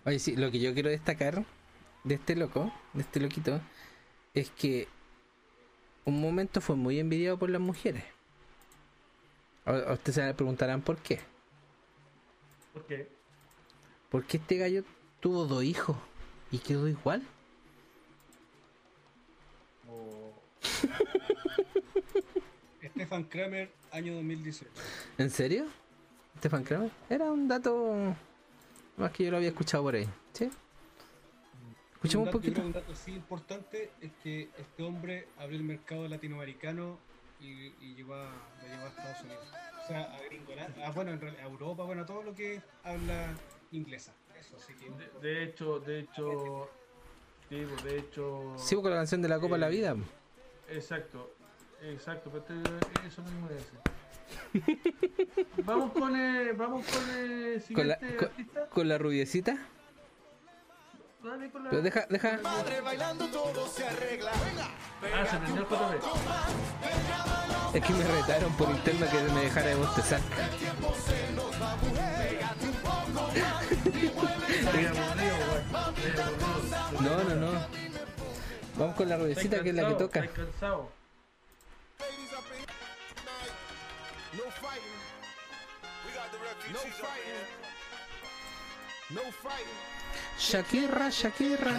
[0.04, 1.44] Oye, sí, lo que yo quiero destacar
[2.04, 3.60] de este loco, de este loquito,
[4.34, 4.88] es que
[6.04, 8.04] un momento fue muy envidiado por las mujeres.
[9.64, 11.20] A, ustedes se preguntarán por qué.
[12.72, 13.08] ¿Por qué?
[14.10, 14.84] Porque este gallo
[15.20, 15.96] tuvo dos hijos
[16.50, 17.22] y quedó igual.
[23.02, 24.70] Stefan Kramer, año 2018.
[25.18, 25.66] ¿En serio?
[26.38, 26.88] Stefan Kramer.
[27.10, 28.14] Era un dato
[28.96, 30.08] más que yo lo había escuchado por ahí.
[30.32, 30.48] ¿Sí?
[31.94, 32.60] Escuchemos un dato- yo poquito.
[32.64, 36.96] Un dato sí importante es que este hombre abrió el mercado latinoamericano
[37.40, 38.30] y, y llevó a,
[38.62, 39.48] lo llevó a Estados Unidos.
[39.82, 42.62] O sea, a Gringolandia, ah, bueno, en realidad, a Europa, bueno, a todo lo que
[42.84, 43.34] habla
[43.72, 44.14] inglesa.
[44.38, 44.88] Eso sí que.
[44.90, 46.70] De, de hecho, de hecho,
[47.48, 48.54] sí, pues, de hecho.
[48.58, 49.96] Sí, con la canción de la Copa de la eh, Vida.
[50.68, 51.34] Exacto,
[51.82, 52.44] exacto, pero
[53.06, 53.66] eso mismo es.
[55.64, 58.66] vamos con el, vamos con el Con la, siguiente con, artista.
[58.68, 59.56] con la rubiecita.
[61.22, 62.40] Dale con la- Pero deja, deja.
[62.82, 64.30] bailando todo se arregla.
[64.32, 65.94] Ah, se prendió el JB.
[67.76, 70.20] Es que me retaron por interno que me dejara de bostezar.
[77.00, 77.52] No, no, no.
[78.78, 80.20] Vamos con la rubiecita que es la que cansado, toca.
[82.42, 84.38] up in.
[84.38, 85.00] No fighting.
[86.06, 86.74] We got the refugees.
[86.74, 87.46] No fighting.
[89.14, 89.80] No fighting.
[90.38, 91.74] Shakira, Shakira.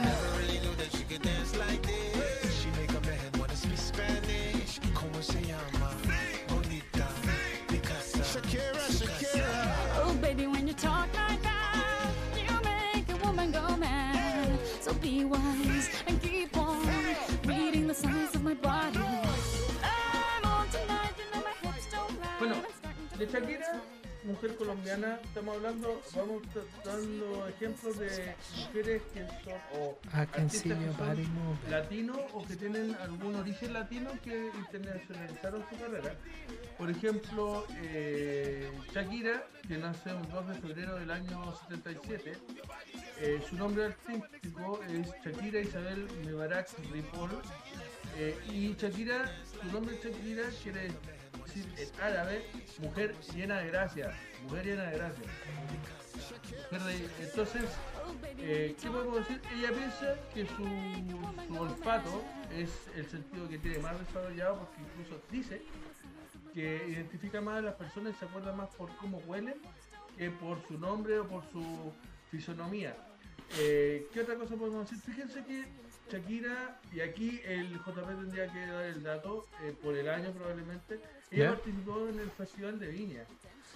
[23.25, 23.81] De Shakira,
[24.23, 26.41] mujer colombiana, estamos hablando, vamos
[26.83, 32.95] dando ejemplos de mujeres que son o see artistas que son latinos o que tienen
[33.01, 36.15] algún origen latino que internacionalizaron su carrera.
[36.77, 42.33] Por ejemplo, eh, Shakira, que nace el 2 de febrero del año 77,
[43.19, 47.31] eh, su nombre artístico es Shakira Isabel Mebarak Ripoll.
[48.17, 49.31] eh, y Shakira,
[49.61, 51.22] su nombre Shakira quiere decir
[51.55, 52.45] en árabe
[52.79, 54.13] mujer llena de gracia.
[54.43, 55.23] Mujer llena de gracia.
[57.19, 57.63] Entonces,
[58.37, 59.41] eh, ¿qué podemos decir?
[59.55, 65.21] Ella piensa que su, su olfato es el sentido que tiene más desarrollado porque incluso
[65.31, 65.61] dice
[66.53, 69.55] que identifica más a las personas y se acuerda más por cómo huelen
[70.17, 71.91] que por su nombre o por su
[72.29, 72.95] fisonomía.
[73.59, 75.03] Eh, ¿Qué otra cosa podemos decir?
[75.03, 75.65] Fíjense que
[76.11, 80.99] Shakira, y aquí el JP tendría que dar el dato, eh, por el año probablemente,
[81.31, 81.49] ella ¿Ya?
[81.51, 83.23] participó en el Festival de Viña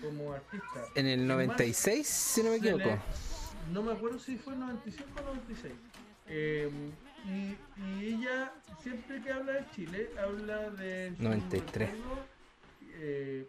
[0.02, 0.86] como artista.
[0.95, 2.99] En el Es más, 96, si no me le- equivoco.
[3.74, 5.74] no me acuerdo si fue 95 o 96.
[6.28, 6.70] Eh,
[7.26, 8.52] y, y ella,
[8.84, 11.90] siempre que habla de Chile, habla de su 93.
[11.90, 12.26] recuerdo,
[12.99, 13.48] eh,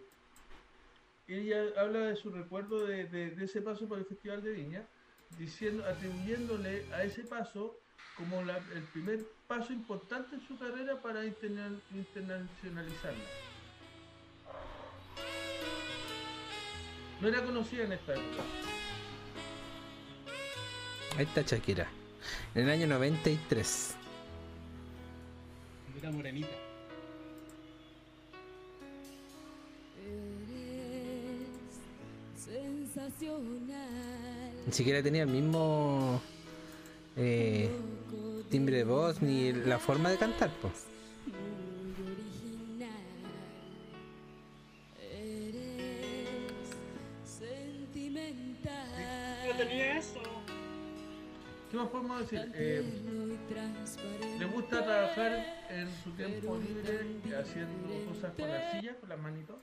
[1.27, 4.83] ella habla de su recuerdo de, de- de ese paso por el Festival de Viña,
[5.39, 7.77] diciendo, atribuyéndole a ese paso
[8.19, 13.25] como la- el primer paso importante en su carrera para interna- internacionalizarla.
[17.21, 18.43] No era conocida en esta época.
[21.17, 21.89] Ahí está Shakira.
[22.55, 23.95] En el año 93.
[25.95, 26.49] Mira morenita.
[33.19, 34.53] Sensacional.
[34.67, 36.21] Ni siquiera tenía el mismo
[37.19, 37.69] eh,
[38.49, 40.87] timbre de voz ni la forma de cantar, pues.
[49.47, 50.21] Yo tenía eso.
[51.71, 52.53] ¿Qué más podemos decir?
[52.55, 52.85] Eh,
[54.39, 59.57] le gusta trabajar en su tiempo libre haciendo cosas con la silla, con las manitos.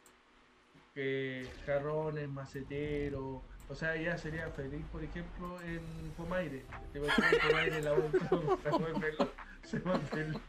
[0.93, 3.41] Que jarrones, maceteros.
[3.67, 5.81] O sea, ella sería feliz, por ejemplo, en
[6.17, 6.63] Pomaire.
[6.93, 8.19] Te va a poner Pomaire en la boca,
[8.63, 10.41] se vuelve lo-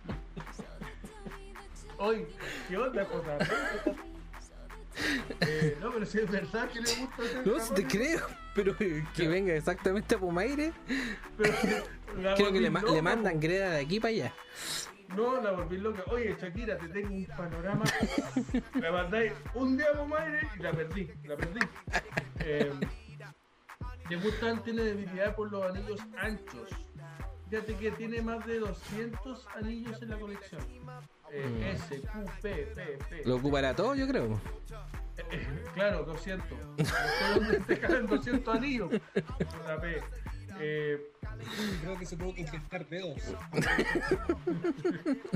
[1.99, 2.27] Oye,
[2.69, 3.39] ¿qué onda, cosa?
[5.41, 8.77] Eh, no, pero si es verdad que le gusta hacer No, si te creo, pero
[8.77, 10.73] que venga exactamente a Pumaire.
[11.37, 11.83] pero que
[12.23, 14.35] la Creo que le, loca, mandan greda de aquí para allá.
[15.15, 16.03] No, la volví loca.
[16.09, 17.85] Oye, Shakira, te tengo un panorama.
[18.75, 21.61] Me mandáis un día a aire y la perdí, la perdí.
[22.41, 22.73] Eh,
[24.09, 26.71] le gustan, tiene debilidad por los anillos anchos.
[27.51, 30.61] Fíjate que tiene más de 200 anillos en la colección.
[31.33, 31.63] Eh, Mm.
[31.63, 33.23] S, Q, P, P, P.
[33.25, 34.41] Lo ocupará todo, yo creo.
[35.17, 36.47] Eh, eh, claro, 200.
[36.79, 36.95] No sé
[37.35, 38.93] dónde te caen 200 anillos.
[39.67, 40.03] La P.
[40.61, 41.13] Eh,
[41.83, 43.21] Creo que se puede inyectar dedos.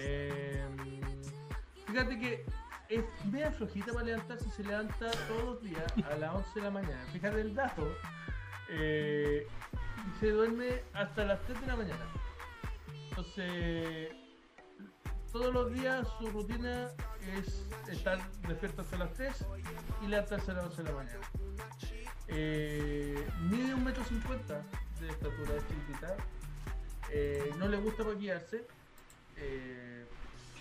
[0.00, 0.64] Eh,
[1.88, 2.44] fíjate que
[2.88, 6.70] es media flojita para levantarse, se levanta todos los días a las 11 de la
[6.70, 7.04] mañana.
[7.12, 7.94] Fíjate el dato.
[8.70, 9.46] eh,
[10.06, 12.06] y se duerme hasta las 3 de la mañana.
[13.10, 14.10] Entonces,
[15.32, 16.88] todos los días su rutina
[17.36, 19.44] es estar despierto hasta las 3
[20.02, 21.20] y levantarse a las 11 de la mañana.
[22.28, 24.62] Eh, mide un metro cincuenta
[25.00, 26.16] de estatura, es chiquitita.
[27.10, 28.66] Eh, no le gusta maquillarse.
[29.36, 30.06] eh,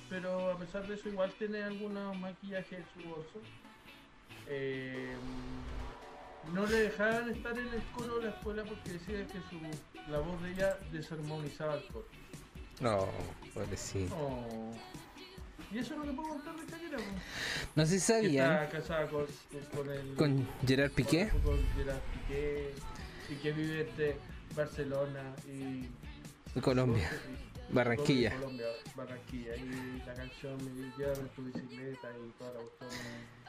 [0.10, 3.42] pero a pesar de eso igual tiene algunos maquillajes en su bolso.
[4.48, 5.16] Eh,
[6.54, 9.60] no le dejaban estar en el coro de la escuela porque decían que su,
[10.12, 12.06] la voz de ella desarmonizaba el coro.
[12.80, 13.08] No,
[13.54, 14.16] pobrecito.
[14.16, 14.72] Oh.
[15.72, 16.98] Y eso es lo que puedo contar de Shakira.
[16.98, 17.08] pues.
[17.76, 19.26] No sé si Que sabían Está casada con,
[19.76, 21.30] con el con Gerard Piqué.
[21.44, 22.74] con Gerard Piqué
[23.30, 24.16] y que vive entre
[24.56, 25.90] Barcelona y
[26.62, 27.10] Colombia.
[27.70, 28.32] Barranquilla.
[28.36, 28.66] Colombia,
[28.96, 29.56] Barranquilla.
[29.56, 32.90] Y la canción me lleva en tu bicicleta y toda la cuestión,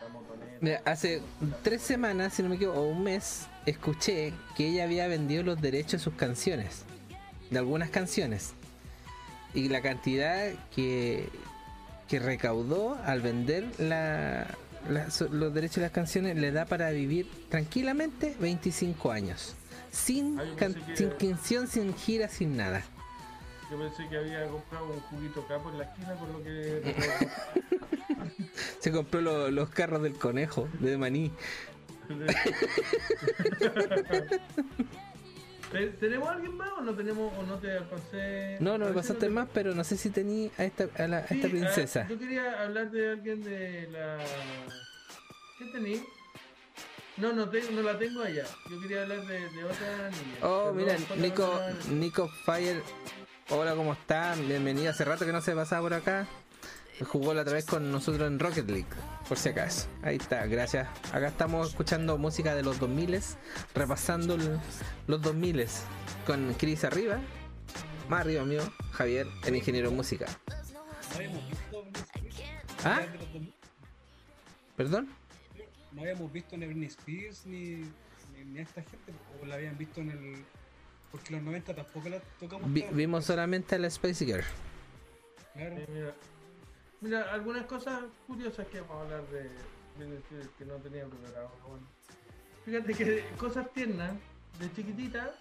[0.00, 0.58] la motoneta.
[0.60, 1.22] Mira, hace
[1.62, 5.60] tres semanas, si no me equivoco, o un mes, escuché que ella había vendido los
[5.60, 6.82] derechos de sus canciones.
[7.50, 8.54] De algunas canciones.
[9.54, 11.28] Y la cantidad que,
[12.08, 14.46] que recaudó al vender la,
[15.30, 19.54] los derechos de las canciones le da para vivir tranquilamente 25 años.
[19.90, 22.82] Sin, can- sin canción, sin gira, sin nada.
[23.70, 26.94] Yo pensé que había comprado un juguito capo en la esquina con lo que.
[28.80, 31.30] Se compró lo- los carros del conejo, de maní.
[35.72, 38.56] ¿Te- ¿Tenemos alguien más o no tenemos o no te alcancé?
[38.60, 41.24] No, no me pasaste más, pero no sé si tení a esta, a la- a
[41.26, 42.06] esta princesa.
[42.08, 44.16] yo quería hablar de alguien de la.
[45.58, 46.00] ¿Qué tení?
[47.18, 48.44] No, no, tengo, no la tengo allá.
[48.70, 50.38] Yo quería hablar de, de otra niña.
[50.42, 52.80] Oh, mira, por Nico, Nico Fire.
[53.50, 54.46] Hola, ¿cómo están?
[54.46, 54.90] Bienvenido.
[54.90, 56.26] Hace rato que no se pasaba por acá.
[57.00, 58.88] Jugó la otra vez con nosotros en Rocket League,
[59.26, 59.88] por si acaso.
[60.02, 60.86] Ahí está, gracias.
[61.14, 63.22] Acá estamos escuchando música de los 2000
[63.74, 64.36] repasando
[65.06, 65.66] los 2000
[66.26, 67.20] con Chris arriba,
[68.10, 70.26] más arriba mío, Javier, el ingeniero en música.
[72.84, 73.00] ¿Ah?
[74.76, 75.08] ¿Perdón?
[75.92, 77.76] No habíamos visto ni Britney Spears ni,
[78.34, 80.44] ni, ni a esta gente, o la habían visto en el.
[81.10, 82.72] Porque los 90 tampoco la tocamos.
[82.72, 84.44] Vi- vimos solamente a la Space Girl.
[85.54, 85.76] Claro.
[85.76, 86.14] Sí, mira.
[87.00, 89.48] Mira, algunas cosas curiosas que vamos a hablar de
[90.58, 91.50] que no tenía preparado.
[91.66, 91.86] Bueno.
[92.64, 94.12] Fíjate que cosas tiernas,
[94.58, 95.34] de chiquitita,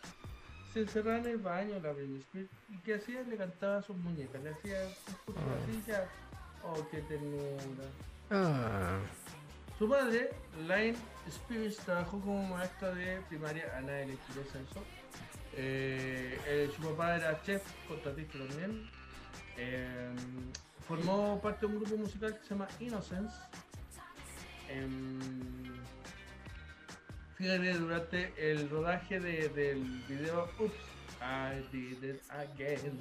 [0.74, 3.98] se encerraba en el baño la Britney Spears y que hacía le cantaba a sus
[3.98, 4.88] muñecas, le hacía
[5.26, 5.42] sus Ah.
[5.44, 5.70] cosas
[6.64, 7.84] Oh, qué ternura.
[8.32, 9.00] Ah,
[9.80, 10.32] Su madre,
[10.68, 10.96] Line
[11.28, 14.14] Spears, trabajó como maestra de primaria, a nadie le
[14.60, 14.84] eso.
[15.58, 18.88] Eh, eh, su papá era chef, contratista también.
[19.58, 20.10] Eh,
[20.88, 23.36] formó parte de un grupo musical que se llama Innocence.
[24.70, 25.20] Em,
[27.38, 30.76] fíjate, durante el rodaje de- del video Oops,
[31.22, 33.00] I did it again.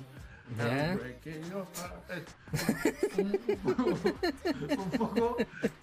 [3.19, 3.41] Un,
[4.79, 5.37] un poco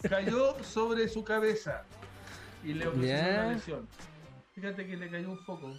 [0.10, 1.84] cayó sobre su cabeza
[2.64, 2.92] y le Ya.
[2.94, 3.88] una lesión.
[4.56, 5.74] Fíjate que le cayó un foco.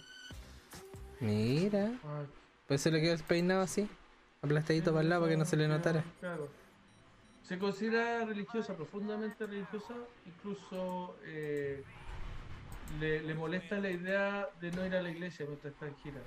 [1.19, 1.91] Mira.
[2.67, 3.87] Pues se le quedó el peinado así,
[4.41, 6.03] aplastadito para el lado para que no se le notara.
[6.19, 6.49] Claro.
[7.43, 9.93] Se considera religiosa, profundamente religiosa,
[10.25, 11.83] incluso eh,
[12.99, 16.21] le, le molesta la idea de no ir a la iglesia mientras está en gira.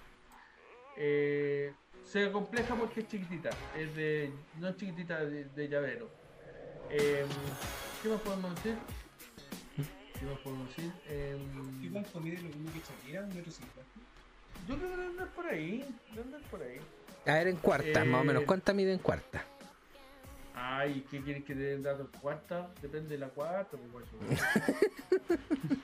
[0.97, 1.73] Eh,
[2.05, 6.09] se compleja porque es chiquitita, es de, no es chiquitita de, de llavero.
[6.90, 7.27] Eh,
[8.02, 8.77] ¿Qué más podemos decir?
[10.19, 10.93] ¿Qué más podemos decir?
[11.09, 13.23] Em, ¿Y cuánto mide lo mismo que Shakira?
[13.23, 13.93] ¿Un metro cincuenta?
[14.67, 16.79] Yo creo que debe andar por ahí, debe andar por ahí.
[17.27, 18.43] A ver, en cuarta, más o menos.
[18.43, 19.45] Eh, ¿Cuánta mide en cuarta?
[20.55, 22.71] Ay, ¿qué quieres que te den datos cuarta?
[22.83, 24.07] Depende de la cuarta, pues,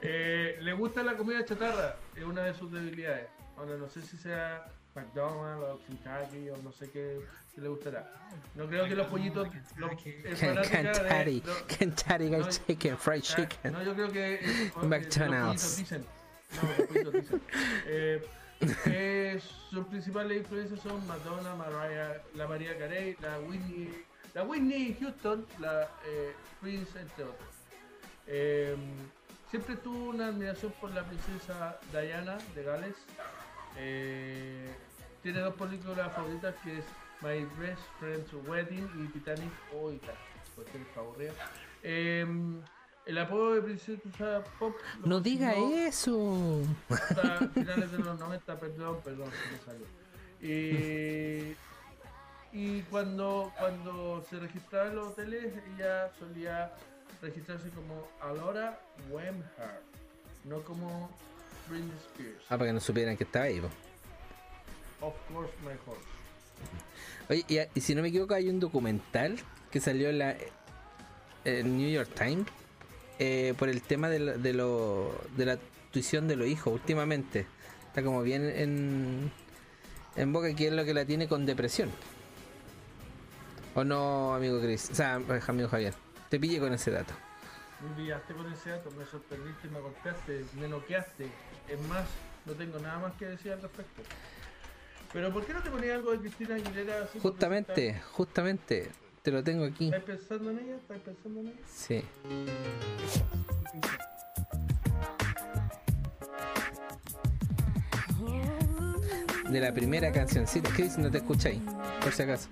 [0.00, 3.28] eh, Le gusta la comida chatarra, es una de sus debilidades.
[3.56, 7.20] Ahora no sé si sea McDonald's o Kentucky o no sé qué,
[7.54, 8.10] qué le gustará.
[8.54, 10.62] No creo que los pollitos, los, Kentucky, no-
[11.68, 13.72] Kentucky no, Chicken, Fried ah, Chicken.
[13.72, 15.84] No, yo creo que eh, eh, McDonald's.
[17.86, 18.22] Eh,
[18.86, 24.04] eh, sus principales influencias son Madonna, Mariah, la María Carey, la Whitney,
[24.34, 27.48] la Whitney Houston, la eh, Prince, entre otros.
[29.50, 32.96] Siempre tuvo una admiración por la princesa Diana de Gales.
[35.22, 36.84] Tiene dos películas favoritas que es
[37.20, 39.92] My Best Friend's Wedding y Titanic o.
[41.82, 42.26] Eh,
[43.06, 44.74] el apodo de princesa pop
[45.04, 46.62] No diga eso.
[46.88, 49.30] hasta finales de los 90, perdón, perdón,
[49.64, 49.86] salió.
[50.40, 51.54] Y,
[52.52, 56.72] y cuando, cuando se registraba en los hoteles, ella solía
[57.20, 58.80] registrarse como Alora
[59.10, 59.82] Wemhart,
[60.44, 61.10] no como
[61.68, 62.44] Britney Spears.
[62.48, 63.60] Ah, para que no supieran que estaba ahí.
[63.60, 63.68] po.
[65.06, 66.06] Of course, my horse.
[67.28, 69.36] Oye, y, y si no me equivoco, hay un documental
[69.70, 70.36] que salió en la
[71.44, 72.46] en New York Times
[73.18, 75.58] eh, por el tema de, la- de, lo, de la
[75.92, 77.46] tuición de los hijos últimamente.
[77.88, 79.30] Está como bien en,
[80.16, 81.90] en boca que es lo que la tiene con depresión.
[83.74, 84.90] ¿O no, amigo Chris?
[84.90, 85.14] O sea,
[85.46, 85.94] amigo Javier.
[86.28, 87.14] Te pillé con ese dato.
[87.82, 91.26] Me pillaste con ese dato, me sorprendiste, me golpeaste, me noqueaste.
[91.68, 92.04] Es más,
[92.46, 94.02] no tengo nada más que decir al respecto.
[95.12, 97.08] Pero ¿por qué no te ponías algo de Cristina Aguilera?
[97.20, 98.90] Justamente, justamente,
[99.22, 99.86] te lo tengo aquí.
[99.86, 100.76] ¿Estás pensando en ella?
[100.76, 101.56] ¿Estás pensando en ella?
[101.66, 102.02] Sí.
[109.48, 110.70] De la primera cancioncita.
[110.70, 111.60] Chris, no te escucháis,
[112.02, 112.48] por si acaso.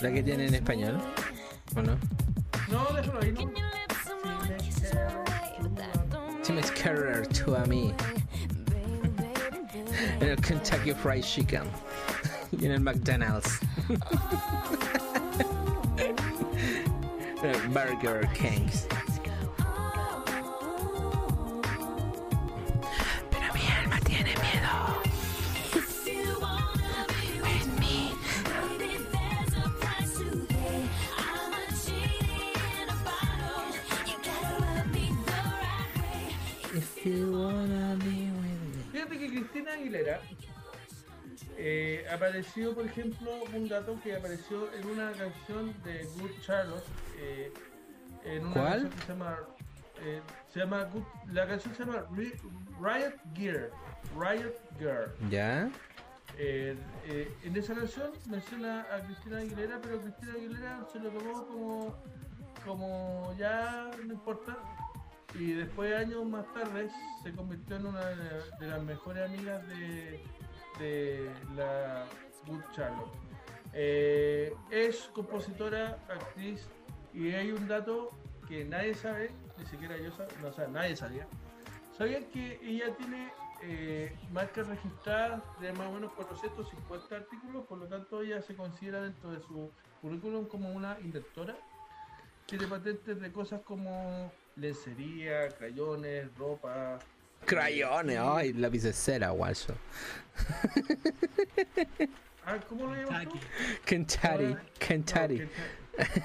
[0.00, 1.00] La que tiene en español,
[1.74, 1.96] ¿o no?
[2.70, 3.85] No, déjalo ahí, ¿no?
[6.46, 7.92] She makes career to a mí.
[10.20, 11.64] en el Kentucky Fried Chicken
[12.52, 13.58] y en el McDonald's.
[17.42, 18.86] En el Burger Kings.
[39.08, 40.20] Fíjate que Cristina Aguilera
[41.56, 46.84] eh, apareció, por ejemplo, un dato que apareció en una canción de Good Charlotte.
[47.18, 47.52] eh,
[48.24, 48.68] en una ¿Cuál?
[48.82, 49.38] canción que se llama.
[50.00, 50.20] eh,
[50.52, 52.40] se llama Good- la canción se llama Ri-
[52.80, 53.70] Riot Gear.
[54.18, 55.12] Riot Girl.
[55.30, 55.70] ¿Ya?
[56.36, 56.76] Eh,
[57.06, 62.02] eh, en esa canción menciona a Cristina Aguilera, pero Cristina Aguilera se lo tomó como,
[62.64, 64.56] como ya no importa.
[65.38, 66.88] Y después, años más tarde,
[67.22, 70.20] se convirtió en una de, las mejores amigas de,
[70.78, 72.06] de la
[72.46, 73.12] Good Charlotte.
[73.74, 76.66] Eh, es compositora, actriz,
[77.12, 78.10] y hay un dato
[78.48, 81.26] que nadie sabe, ni siquiera yo sabía, no, o sea, nadie sabía.
[81.98, 83.32] ¿Sabían que ella tiene
[83.62, 87.66] eh, marcas registradas de más o menos 450 artículos?
[87.66, 91.56] Por lo tanto, ella se considera dentro de su currículum como una inventora.
[92.46, 96.98] Tiene patentes de cosas como lencería, crayones, ropa.
[97.44, 99.74] Crayones, ay, lápiz de cera, guacho.
[102.44, 103.26] Ah, ¿cómo lo llamas?
[103.84, 105.42] Kentucky, Kentucky.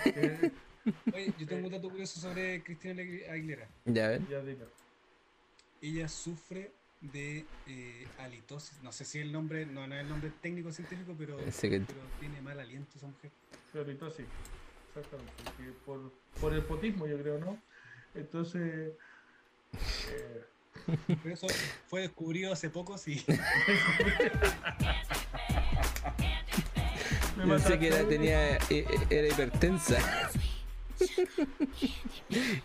[0.06, 0.52] Eh,
[1.14, 3.68] Oye, yo tengo un dato curioso sobre Cristina Agui- Aguilera.
[3.86, 4.28] Ya ven.
[4.28, 4.66] ya dime.
[5.82, 6.72] Ella sufre
[7.02, 8.82] de eh, halitosis.
[8.82, 11.82] No sé si el nombre, no, no es el nombre técnico científico, pero, Ese que-
[11.82, 13.32] pero tiene mal aliento esa mujer.
[13.72, 14.24] Sí.
[14.94, 15.32] Exactamente.
[15.58, 17.58] que por, por el potismo, yo creo, ¿no?
[18.16, 18.94] Entonces.
[20.10, 20.44] eh,
[21.24, 21.48] Pero eso
[21.88, 23.24] fue descubrido hace poco, sí.
[27.38, 29.98] me Pensé que era, tenía, eh, era hipertensa.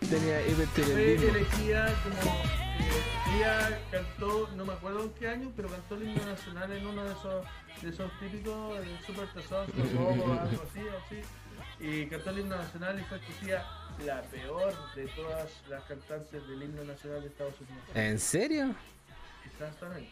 [0.09, 1.29] tenía fue hipertiroidismo.
[1.29, 3.01] elegida como eh,
[3.35, 7.03] ella cantó no me acuerdo en qué año pero cantó el himno nacional en uno
[7.03, 7.45] de esos
[7.81, 8.79] de esos típicos
[9.65, 11.21] Super Bobo, algo así así
[11.79, 13.65] y cantó el himno nacional y fue escogida
[14.05, 18.75] la peor de todas las cantantes del himno nacional de Estados Unidos ¿En serio?
[19.45, 20.09] exactamente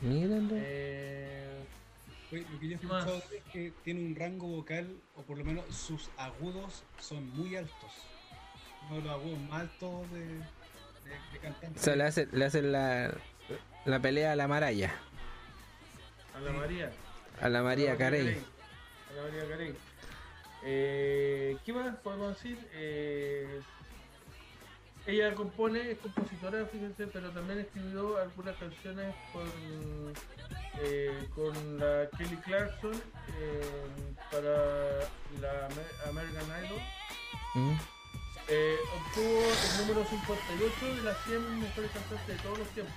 [0.00, 0.48] Míralo.
[0.52, 1.64] eh,
[2.32, 5.44] Oye, Lo que yo he escuchado es que tiene un rango vocal, o por lo
[5.44, 7.92] menos sus agudos son muy altos.
[8.88, 10.36] Uno de los agudos más altos de, de,
[11.32, 11.78] de cantante.
[11.78, 13.14] O sea, le hacen le hace la,
[13.86, 14.92] la pelea a la Maraya.
[16.34, 16.92] a la María
[17.40, 18.28] A la María Carey.
[18.28, 19.74] A la María Carey.
[20.64, 22.58] Eh, ¿Qué más podemos decir?
[22.72, 23.60] Eh,
[25.06, 29.46] ella compone, es compositora, fíjense, pero también escribió algunas canciones con,
[30.82, 32.92] eh, con la Kelly Clarkson
[33.38, 33.62] eh,
[34.32, 34.98] para
[35.40, 36.80] la Amer- American Idol.
[37.54, 37.76] ¿Mm?
[38.48, 42.94] Obtuvo el número 58 de las 100 mejores cantantes de todos los tiempos.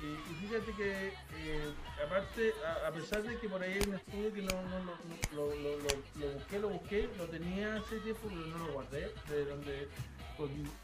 [0.00, 1.72] Y, y fíjate que, eh,
[2.06, 4.84] aparte, a, a pesar de que por ahí hay un estudio que no, no, no-
[4.84, 8.72] no- lo, lo- lo- lo busqué, lo busqué, lo tenía hace tiempo, pero no lo
[8.74, 9.88] guardé, de donde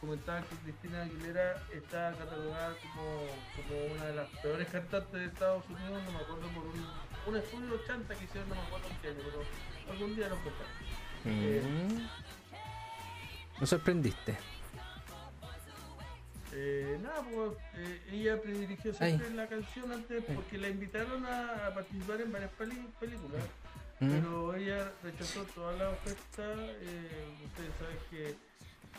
[0.01, 3.27] comentaba que Cristina Aguilera está catalogada como,
[3.69, 6.86] como una de las peores cantantes de Estados Unidos, no me acuerdo por un,
[7.28, 10.28] un estudio de 80 que hicieron, no me acuerdo en qué año, pero algún día
[10.28, 10.70] lo contaré.
[11.27, 12.09] Eh, Mm.
[13.61, 14.36] Me sorprendiste.
[16.56, 21.74] Eh, nada, pues eh, ella predirigió siempre la canción antes porque la invitaron a, a
[21.74, 23.43] participar en varias peli- películas,
[24.01, 24.10] Mm.
[24.10, 26.43] pero ella rechazó toda la oferta.
[26.81, 28.35] Eh, ustedes saben que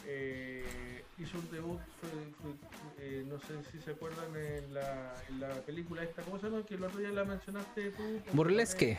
[0.07, 2.53] eh, hizo un debut, fue-
[2.97, 6.65] fue, no sé si se acuerdan, en la, en la película esta, ¿cómo se llama?
[6.65, 8.21] Que el otro día la mencionaste tú.
[8.33, 8.97] Burlesque.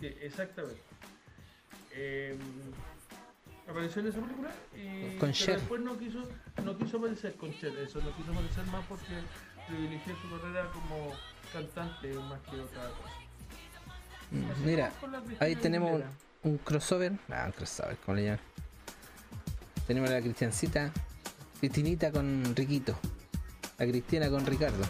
[0.00, 0.80] Sí, exactamente.
[3.72, 6.28] Apareció en esa película y Con pero después no quiso,
[6.62, 9.06] no quiso aparecer con Cher, eso no quiso aparecer más porque
[9.66, 11.12] privilegió su carrera como
[11.50, 13.14] cantante más que otra cosa.
[14.30, 14.92] Mm, Así Mira,
[15.40, 16.02] ahí tenemos
[16.42, 17.12] un, crossover.
[17.30, 18.40] Ah, un crossover, ¿cómo le llaman?
[19.86, 20.92] Tenemos a la Cristiancita,
[21.58, 22.98] Cristinita con Riquito.
[23.78, 24.84] La Cristiana con Ricardo.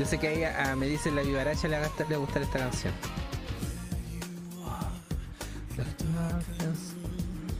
[0.00, 2.44] Yo sé que a ella, a me dice la vivaracha le va a gustar, a
[2.46, 2.94] esta canción.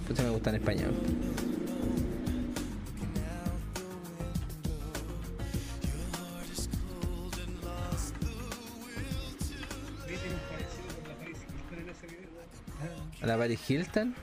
[0.08, 0.94] Pucha, me gusta en español.
[12.80, 13.22] Ahí.
[13.22, 14.14] A la Paris Hilton.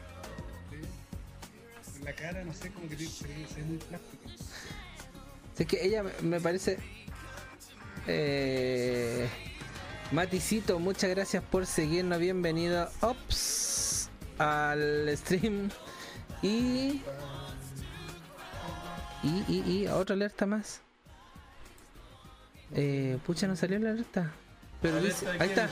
[2.03, 3.27] La cara no sé, como que tiene- se
[3.57, 4.29] ve muy plástica.
[5.59, 6.96] Es que ella me parece.
[8.07, 9.27] Eh,
[10.11, 12.19] Maticito, muchas gracias por seguirnos.
[12.19, 15.69] Bienvenido ops, al stream.
[16.41, 17.01] Y.
[19.23, 20.81] Y, y, y otra alerta más.
[22.73, 24.31] Eh, pucha, no salió la alerta.
[24.81, 25.69] Pero Alerta dice- ahí está.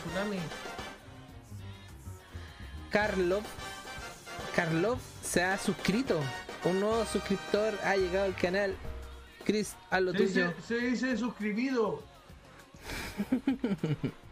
[2.91, 3.44] Carlov.
[4.56, 6.20] Carlov se ha suscrito.
[6.64, 8.76] Un nuevo suscriptor ha llegado al canal.
[9.45, 10.48] Chris, haz lo Se tuyo.
[10.57, 12.03] dice, se dice suscribido.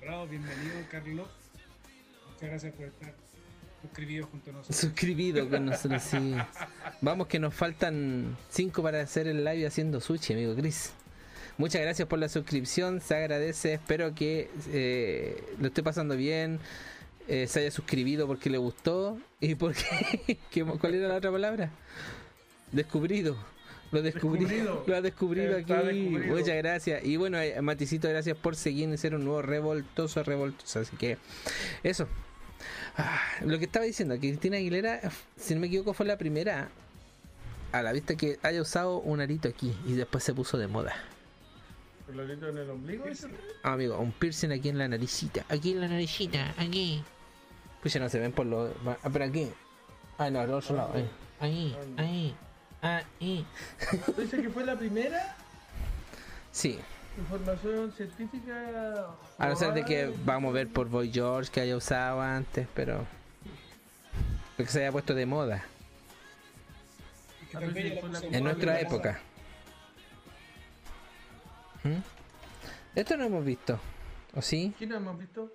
[0.02, 1.28] Bravo, bienvenido, Carlos.
[2.34, 3.14] Muchas gracias por estar
[3.82, 4.78] suscribido junto a nosotros.
[4.78, 6.36] Suscribido con nosotros, sí.
[7.02, 10.94] Vamos que nos faltan 5 para hacer el live haciendo sushi, amigo Chris.
[11.58, 13.74] Muchas gracias por la suscripción, se agradece.
[13.74, 16.60] Espero que eh, lo esté pasando bien,
[17.28, 20.38] eh, se haya suscribido porque le gustó y porque.
[20.52, 21.70] ¿qué- ¿Cuál era la otra palabra?
[22.72, 23.38] Descubrido.
[23.94, 24.84] Lo descubrí, Descubrido.
[24.88, 25.72] lo ha descubrido aquí.
[25.72, 26.36] Descubrido.
[26.36, 27.06] Muchas gracias.
[27.06, 30.80] Y bueno, eh, Maticito, gracias por seguir y ser un nuevo revoltoso, revoltoso.
[30.80, 31.18] Así que,
[31.84, 32.08] eso.
[32.98, 35.00] Ah, lo que estaba diciendo, que Cristina Aguilera,
[35.36, 36.70] si no me equivoco, fue la primera
[37.72, 40.96] a la vista que haya usado un arito aquí y después se puso de moda.
[42.10, 43.06] El lorito en el ombligo.
[43.64, 45.46] Ah, amigo, un piercing aquí en la naricita.
[45.50, 47.04] Aquí en la naricita, aquí.
[47.82, 48.72] Pues ya no se ven por los.
[48.86, 49.50] Ah, pero aquí.
[50.18, 50.94] Ah, no, al otro lado.
[50.94, 51.10] Ahí,
[51.40, 52.36] ahí, ahí.
[52.84, 53.46] Ahí.
[54.18, 55.36] Dice que fue la primera
[56.52, 56.80] Sí.
[57.18, 59.08] información científica.
[59.38, 62.68] A no ser de que vamos a ver por Boy George que haya usado antes,
[62.74, 63.06] pero.
[64.58, 65.64] Que se haya puesto de moda.
[67.52, 67.58] Que
[68.32, 69.20] En nuestra época.
[71.84, 71.98] ¿Mm?
[72.96, 73.80] Esto no hemos visto.
[74.36, 74.74] ¿O sí?
[74.78, 75.52] ¿Quién no hemos visto?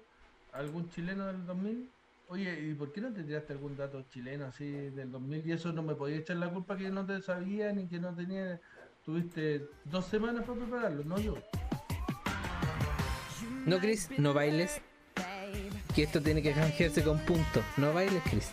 [0.53, 1.91] ¿Algún chileno del 2000?
[2.31, 5.47] Oye, ¿y por qué no te tiraste algún dato chileno así del 2000?
[5.47, 8.15] Y eso no me podía echar la culpa que no te sabía ni que no
[8.15, 8.61] tenía.
[9.03, 11.35] Tuviste dos semanas para prepararlo, no yo.
[13.65, 14.83] No, Chris, no bailes.
[15.95, 17.65] Que esto tiene que canjearse con puntos.
[17.79, 18.53] No bailes, Chris.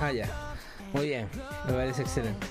[0.00, 0.28] Ah, ya.
[0.92, 1.28] Muy bien.
[1.66, 2.44] Me parece excelente.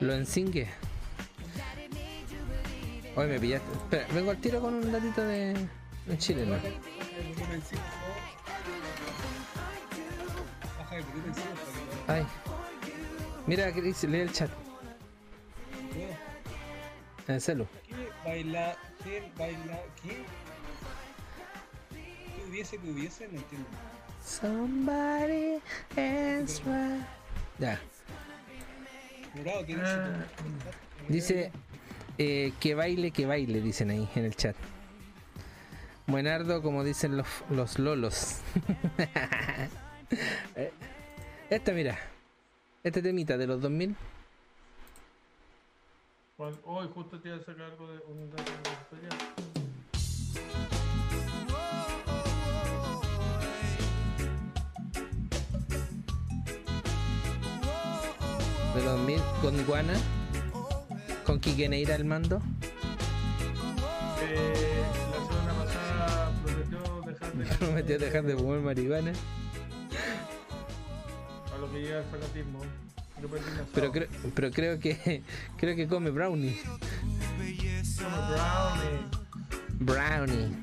[0.00, 0.68] Lo ensingue.
[3.14, 3.72] Hoy me pillaste.
[3.72, 5.54] Espera, vengo al tiro con un datito de
[6.18, 6.72] cinco para que
[12.08, 12.26] Ay.
[13.46, 14.50] Mira, Chris, lee el chat.
[17.28, 17.66] En el celu.
[17.86, 18.76] ¿Qué baila?
[19.04, 19.80] ¿Qué baila?
[20.02, 20.24] ¿Qué?
[21.90, 23.28] ¿Qué hubiese que hubiese?
[23.28, 23.68] No entiendo.
[24.24, 25.60] Somebody
[25.96, 27.04] else right.
[27.58, 27.78] Ya.
[29.34, 30.24] Morado, ¿quién Ah,
[31.08, 31.50] Dice
[32.18, 34.56] eh, que baile, que baile, dicen ahí en el chat.
[36.06, 38.40] Buenardo, como dicen los, los lolos.
[40.56, 40.70] Eh,
[41.48, 41.98] Esta, mira.
[42.84, 43.96] Este temita de los 2000.
[46.36, 48.42] Juan, hoy justo te iba a sacar algo de un dato
[48.90, 49.08] de.
[58.74, 59.94] De los 2000 con Iguana.
[61.24, 62.42] Con Quique Neira al mando.
[64.22, 69.12] Eh, la semana pasada prometió dejar de Prometió dejar de fumar marihuana.
[71.54, 72.60] a lo que llega el fanatismo.
[73.72, 75.22] Pero, creo pero creo que
[75.56, 76.58] creo que come brownie.
[79.78, 80.26] Brownie.
[80.26, 80.56] Brownie.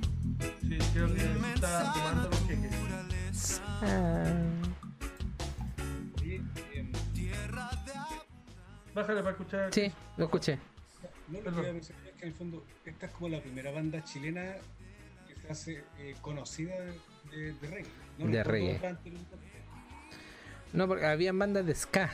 [0.62, 1.22] Sí, creo que
[1.56, 3.62] está tomando los queques.
[3.82, 4.34] Ah.
[8.94, 9.74] Bájale para escuchar.
[9.74, 10.58] Sí, lo escuché.
[11.28, 14.04] No, lo que mencionar es que en el fondo esta es como la primera banda
[14.04, 14.56] chilena
[15.28, 16.76] que se hace eh, conocida
[17.32, 17.90] de, de reggae.
[18.18, 18.80] No De reggae.
[20.74, 22.10] No, porque habían bandas de ska.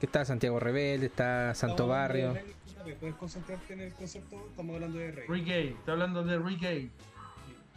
[0.00, 2.34] Que está Santiago Rebelde, está Santo Barrio.
[2.34, 5.28] reggae, Puedes concentrarte en el concepto, estamos hablando de reggae.
[5.28, 6.90] Reggae, está hablando de reggae.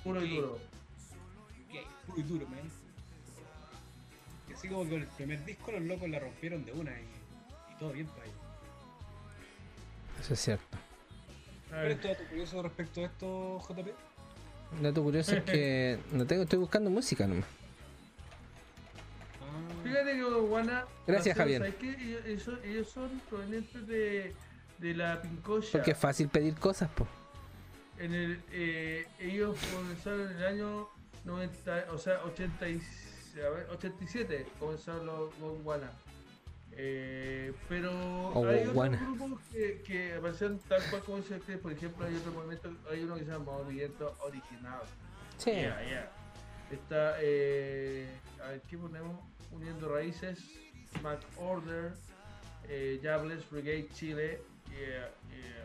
[0.03, 0.59] Puro y duro.
[1.67, 2.59] Reggae, puro y duro, man.
[4.49, 7.05] Y así como con el primer disco los locos la rompieron de una y
[7.79, 8.37] todo bien para ellos.
[10.21, 10.77] Eso es cierto.
[11.67, 13.87] A ¿Cuál ver, es tu dato curioso respecto a esto, JP?
[14.73, 17.45] Un dato curioso es que no tengo, estoy buscando música nomás.
[19.41, 20.85] Ah, Fíjate que Guana.
[21.05, 21.59] Gracias, Javier.
[21.61, 21.89] ¿sabes qué?
[21.91, 24.33] Ellos, ellos- ellos son provenientes de,
[24.79, 25.67] de la Pincoya.
[25.71, 27.07] Porque es fácil pedir cosas, po.
[27.99, 30.87] En el, eh, ellos comenzaron en el año
[31.25, 32.81] 90, o sea, 80 y-
[33.45, 35.91] a ver, 87 comenzaron los Gondwana.
[36.79, 37.91] Eh, pero
[38.35, 42.15] Oh, hay otros grupos que, que aparecieron tal cual como dice usted, por ejemplo, hay
[42.15, 44.81] otro movimiento, hay uno que se llama Movimiento Original.
[45.37, 45.51] Sí.
[45.51, 46.11] Yeah, yeah.
[46.71, 48.07] Está, eh,
[48.43, 49.19] a ver, ¿qué ponemos?
[49.51, 50.39] Uniendo Raíces,
[51.01, 51.93] Mac Order,
[52.67, 54.39] eh, Jables Brigade Chile,
[54.69, 55.57] yeah, yeah.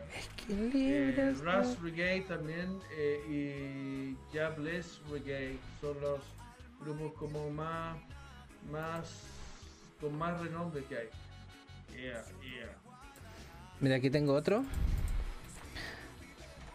[0.49, 6.19] Eh, Ras Brigade también eh, y Jables Brigade son los
[6.79, 7.97] grupos como más,
[8.71, 9.23] más,
[10.03, 11.09] con más renombre que hay.
[11.95, 12.75] Yeah, yeah.
[13.79, 14.65] Mira, aquí tengo otro.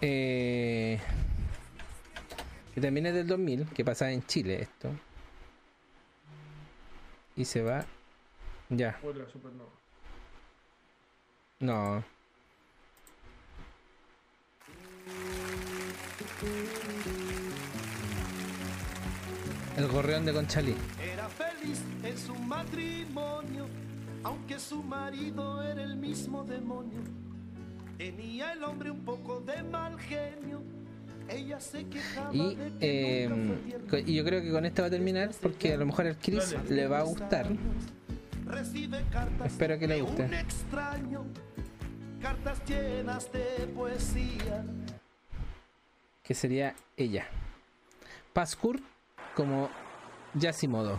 [0.00, 0.98] Eh,
[2.74, 4.90] que también es del 2000, que pasaba en Chile esto.
[7.36, 7.84] Y se va.
[8.70, 9.70] Ya, Fue la supernova.
[11.60, 12.04] no.
[19.76, 20.74] El gorreón de Conchalí.
[21.60, 23.66] Feliz en su matrimonio,
[24.22, 27.00] aunque su marido era el mismo demonio.
[27.96, 30.62] Tenía el hombre un poco de mal genio.
[31.28, 33.54] Ella se quejaba Y, de que eh, nunca
[33.88, 36.06] fue co- y yo creo que con esto va a terminar porque a lo mejor
[36.06, 37.48] al Chris le va a gustar.
[38.46, 40.22] Recibe cartas Espero que le guste.
[40.24, 41.24] un extraño,
[42.22, 44.64] cartas llenas de poesía.
[46.22, 47.26] Que sería ella.
[48.32, 48.80] Pascur
[49.34, 49.68] como
[50.34, 50.98] Yasimodo.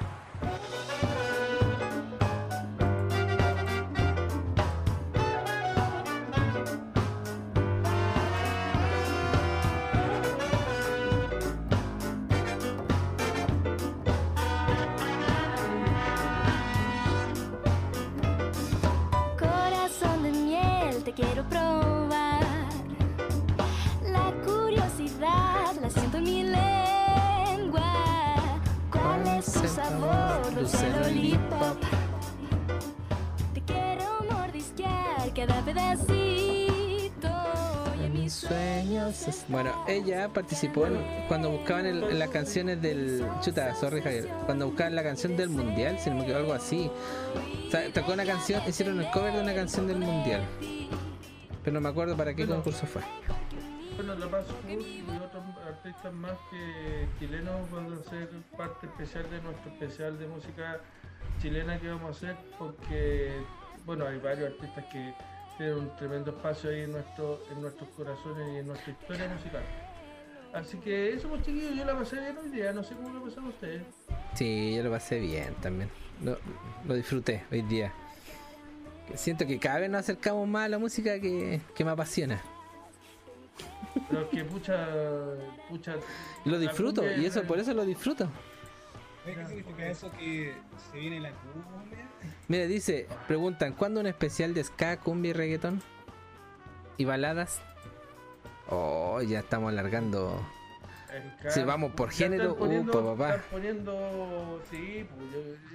[39.51, 40.97] Bueno, ella participó en,
[41.27, 43.23] cuando buscaban el- en las canciones del.
[43.41, 44.29] Chuta, sorry Javier.
[44.45, 46.89] Cuando buscaban la canción del mundial, si no me equivoco, algo así.
[47.93, 50.41] Tocó una canción, hicieron el cover de una canción del mundial.
[51.63, 53.01] Pero no me acuerdo para qué concurso fue.
[53.97, 59.41] Bueno, La Paz y otros artistas más que chilenos van a ser parte especial de
[59.41, 60.79] nuestro especial de música
[61.41, 63.33] chilena que vamos a hacer porque,
[63.85, 65.13] bueno, hay varios artistas que
[65.69, 69.63] un tremendo espacio ahí en, nuestro, en nuestros corazones y en nuestra historia musical.
[70.53, 73.23] Así que eso, pues chiquillos, yo la pasé bien hoy día, no sé cómo lo
[73.23, 73.83] pasaron ustedes.
[74.33, 75.89] Sí, yo lo pasé bien también.
[76.23, 76.37] Lo,
[76.85, 77.93] lo disfruté hoy día.
[79.15, 82.41] Siento que cada vez nos acercamos más a la música que, que me apasiona.
[84.09, 84.87] Pero que pucha,
[85.69, 85.95] pucha...
[86.45, 88.29] Lo disfruto, y es- eso por eso lo disfruto.
[89.25, 90.11] ¿Qué significa eso?
[90.11, 90.55] Que
[90.91, 92.07] se viene la cumbia.
[92.51, 95.81] Mira, dice, preguntan, ¿cuándo un especial de ska, cumbia y reggaetón?
[96.97, 97.61] ¿Y baladas?
[98.67, 100.37] Oh, ya estamos alargando.
[101.47, 103.35] Si vamos por género, están poniendo, upa, papá.
[103.35, 105.31] están poniendo, sí, pues,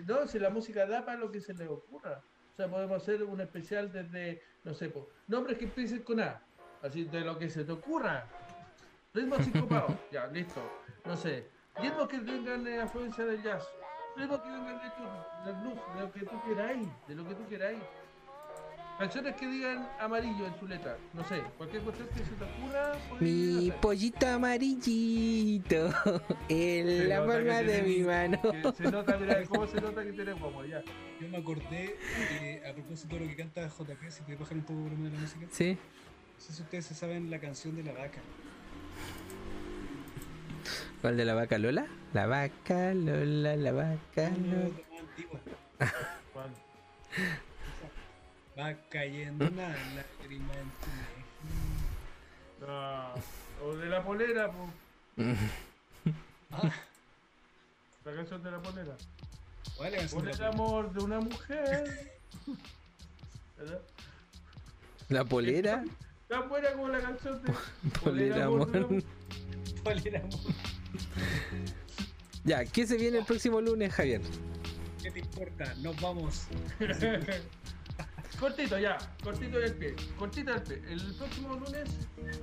[0.07, 2.21] yo- no, si la música da para lo que se le ocurra.
[2.53, 6.43] O sea, podemos hacer un especial desde, no sé, pues, nombres que empiecen con A,
[6.83, 8.27] así de lo que se te ocurra.
[9.15, 9.39] Ritmos
[10.13, 10.61] ya, listo.
[11.07, 11.49] No sé,
[11.81, 13.67] ritmos que tengan eh, afluencia del jazz,
[14.17, 17.35] ritmos que vengan de tu- del blues, de lo que tú queráis, de lo que
[17.35, 17.79] tú queráis.
[18.99, 22.93] Canciones que digan amarillo en su letra, no sé, cualquier cuestión que se te ocurra.
[23.11, 23.81] podéis Mi hacer.
[23.83, 25.91] pollito amarillito
[26.49, 28.39] en Se la palma de mi mano.
[28.75, 30.83] Se nota, mira, cómo se nota que tenemos ya.
[31.21, 31.99] Yo me acordé
[32.41, 35.11] que a propósito de lo que canta JP, si puede bajar un poco el volumen
[35.11, 35.47] de la música.
[35.51, 35.77] Sí.
[36.35, 38.21] No sé si ustedes se saben la canción de la vaca.
[41.01, 41.87] ¿Cuál de la vaca Lola?
[42.13, 44.71] La vaca Lola, la vaca Lola.
[45.01, 45.41] antigua.
[48.59, 50.87] Va cayendo una lágrima en tu
[53.63, 55.37] o de la polera, pues.
[56.53, 56.71] Ah.
[58.05, 58.97] La canción de la polera.
[59.77, 62.19] ¿Cuál es Por el amor de una mujer.
[63.59, 63.81] ¿Verdad?
[65.09, 65.85] La polera.
[66.29, 67.53] Tan buena como la canción de
[68.03, 69.03] Polera, amor de una amor.
[72.45, 74.21] Ya, ¿qué se viene el próximo lunes, Javier?
[75.03, 75.75] ¿Qué te importa?
[75.83, 76.47] Nos vamos.
[78.39, 80.83] Cortito ya, cortito del pie, cortito del pie.
[80.93, 81.89] El próximo lunes,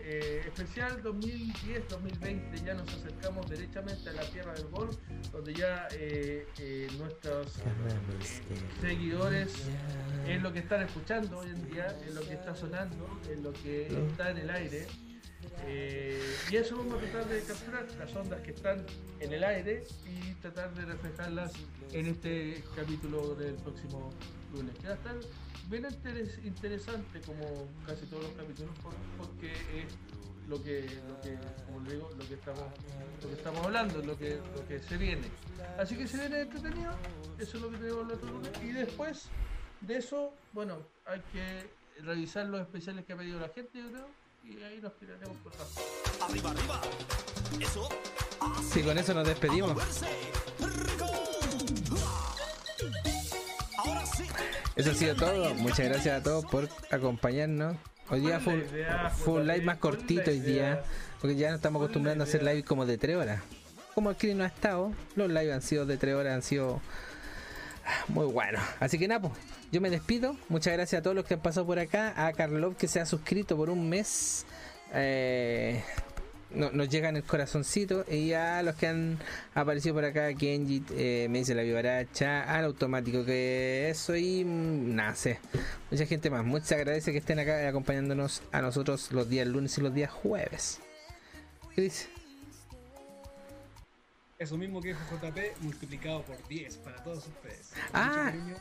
[0.01, 4.97] eh, especial 2010-2020, ya nos acercamos derechamente a la tierra del golf,
[5.31, 7.59] donde ya eh, eh, nuestros
[8.81, 9.53] seguidores
[10.27, 13.53] es lo que están escuchando hoy en día, es lo que está sonando, es lo
[13.53, 14.87] que está en el aire.
[15.65, 16.21] Eh,
[16.51, 18.85] y eso vamos a tratar de capturar, las ondas que están
[19.19, 21.53] en el aire y tratar de reflejarlas
[21.91, 24.09] en este capítulo del próximo
[24.53, 24.75] lunes.
[24.79, 25.15] Que va a estar
[25.69, 29.93] bien interes- interesante como casi todos los capítulos por- porque es
[30.49, 32.63] lo que, lo que, estamos,
[33.21, 35.27] lo que estamos hablando, lo que, lo que se viene.
[35.79, 36.91] Así que se viene entretenido,
[37.39, 38.51] eso es lo que tenemos lunes.
[38.61, 39.27] Y después
[39.79, 44.07] de eso, bueno, hay que revisar los especiales que ha pedido la gente, yo creo,
[44.43, 45.65] y ahí nos tiraremos por rato.
[46.21, 46.81] Arriba, arriba.
[47.59, 47.89] Eso.
[48.71, 49.71] Sí, con eso nos despedimos.
[53.77, 54.23] Ahora sí.
[54.75, 55.53] Eso ha sido todo.
[55.55, 57.75] Muchas gracias a todos por acompañarnos.
[58.09, 60.31] Hoy día fue, un- ¿Cuál es la idea, fue un live más ¿Cuál es cortito
[60.31, 60.83] hoy día.
[61.21, 63.41] Porque ya nos estamos ¿Cuál es la acostumbrando a hacer live como de 3 horas.
[63.95, 66.81] Como el no ha estado, los live han sido de 3 horas, han sido
[68.07, 68.61] muy buenos.
[68.79, 69.33] Así que nada, pues,
[69.71, 70.35] yo me despido.
[70.49, 72.13] Muchas gracias a todos los que han pasado por acá.
[72.27, 74.45] A Carlov que se ha suscrito por un mes.
[74.93, 75.81] Eh,
[76.51, 78.05] no- nos llega en el corazoncito.
[78.09, 79.17] Y a los que han
[79.55, 84.99] aparecido por acá, Kenji, eh, me dice la vivaracha, al automático que eso y mm,
[85.15, 85.39] sé.
[85.89, 86.43] Mucha gente más.
[86.45, 90.79] Muchas agradece que estén acá acompañándonos a nosotros los días lunes y los días jueves.
[91.75, 92.07] ¿Qué dice?
[94.43, 97.69] Eso mismo que dijo JP multiplicado por 10 para todos ustedes.
[97.91, 98.33] Con Ah.
[98.35, 98.59] mucho.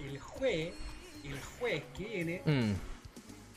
[0.00, 0.72] El juez,
[1.24, 2.74] el juez que viene, Mm,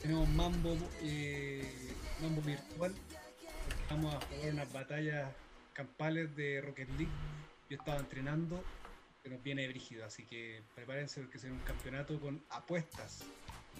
[0.02, 2.92] tenemos mambo, eh, mambo virtual.
[3.88, 5.30] Vamos a jugar unas batallas
[5.74, 7.12] campales de Rocket League.
[7.70, 8.64] Yo estaba entrenando,
[9.30, 13.20] nos viene brígido, así que prepárense porque será un campeonato con apuestas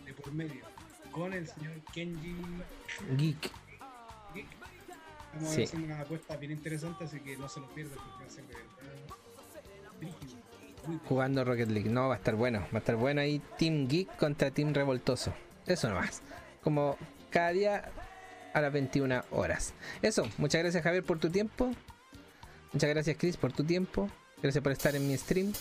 [0.04, 0.64] de por medio.
[1.10, 2.36] Con el señor Kenji.
[3.16, 3.50] Geek.
[5.36, 5.62] Vamos Sí.
[5.62, 8.30] a hacer una apuesta bien interesante, así que no se lo pierdan porque va a
[8.30, 8.44] ser.
[11.08, 11.90] Jugando Rocket League.
[11.90, 12.60] No, va a estar bueno.
[12.72, 13.40] Va a estar bueno ahí.
[13.58, 15.32] Team Geek contra Team Revoltoso.
[15.66, 16.22] Eso nomás.
[16.62, 16.96] Como
[17.30, 17.90] cada día
[18.54, 19.74] a las 21 horas.
[20.02, 20.26] Eso.
[20.38, 21.72] Muchas gracias Javier por tu tiempo.
[22.72, 24.08] Muchas gracias Chris por tu tiempo.
[24.42, 25.52] Gracias por estar en mi stream.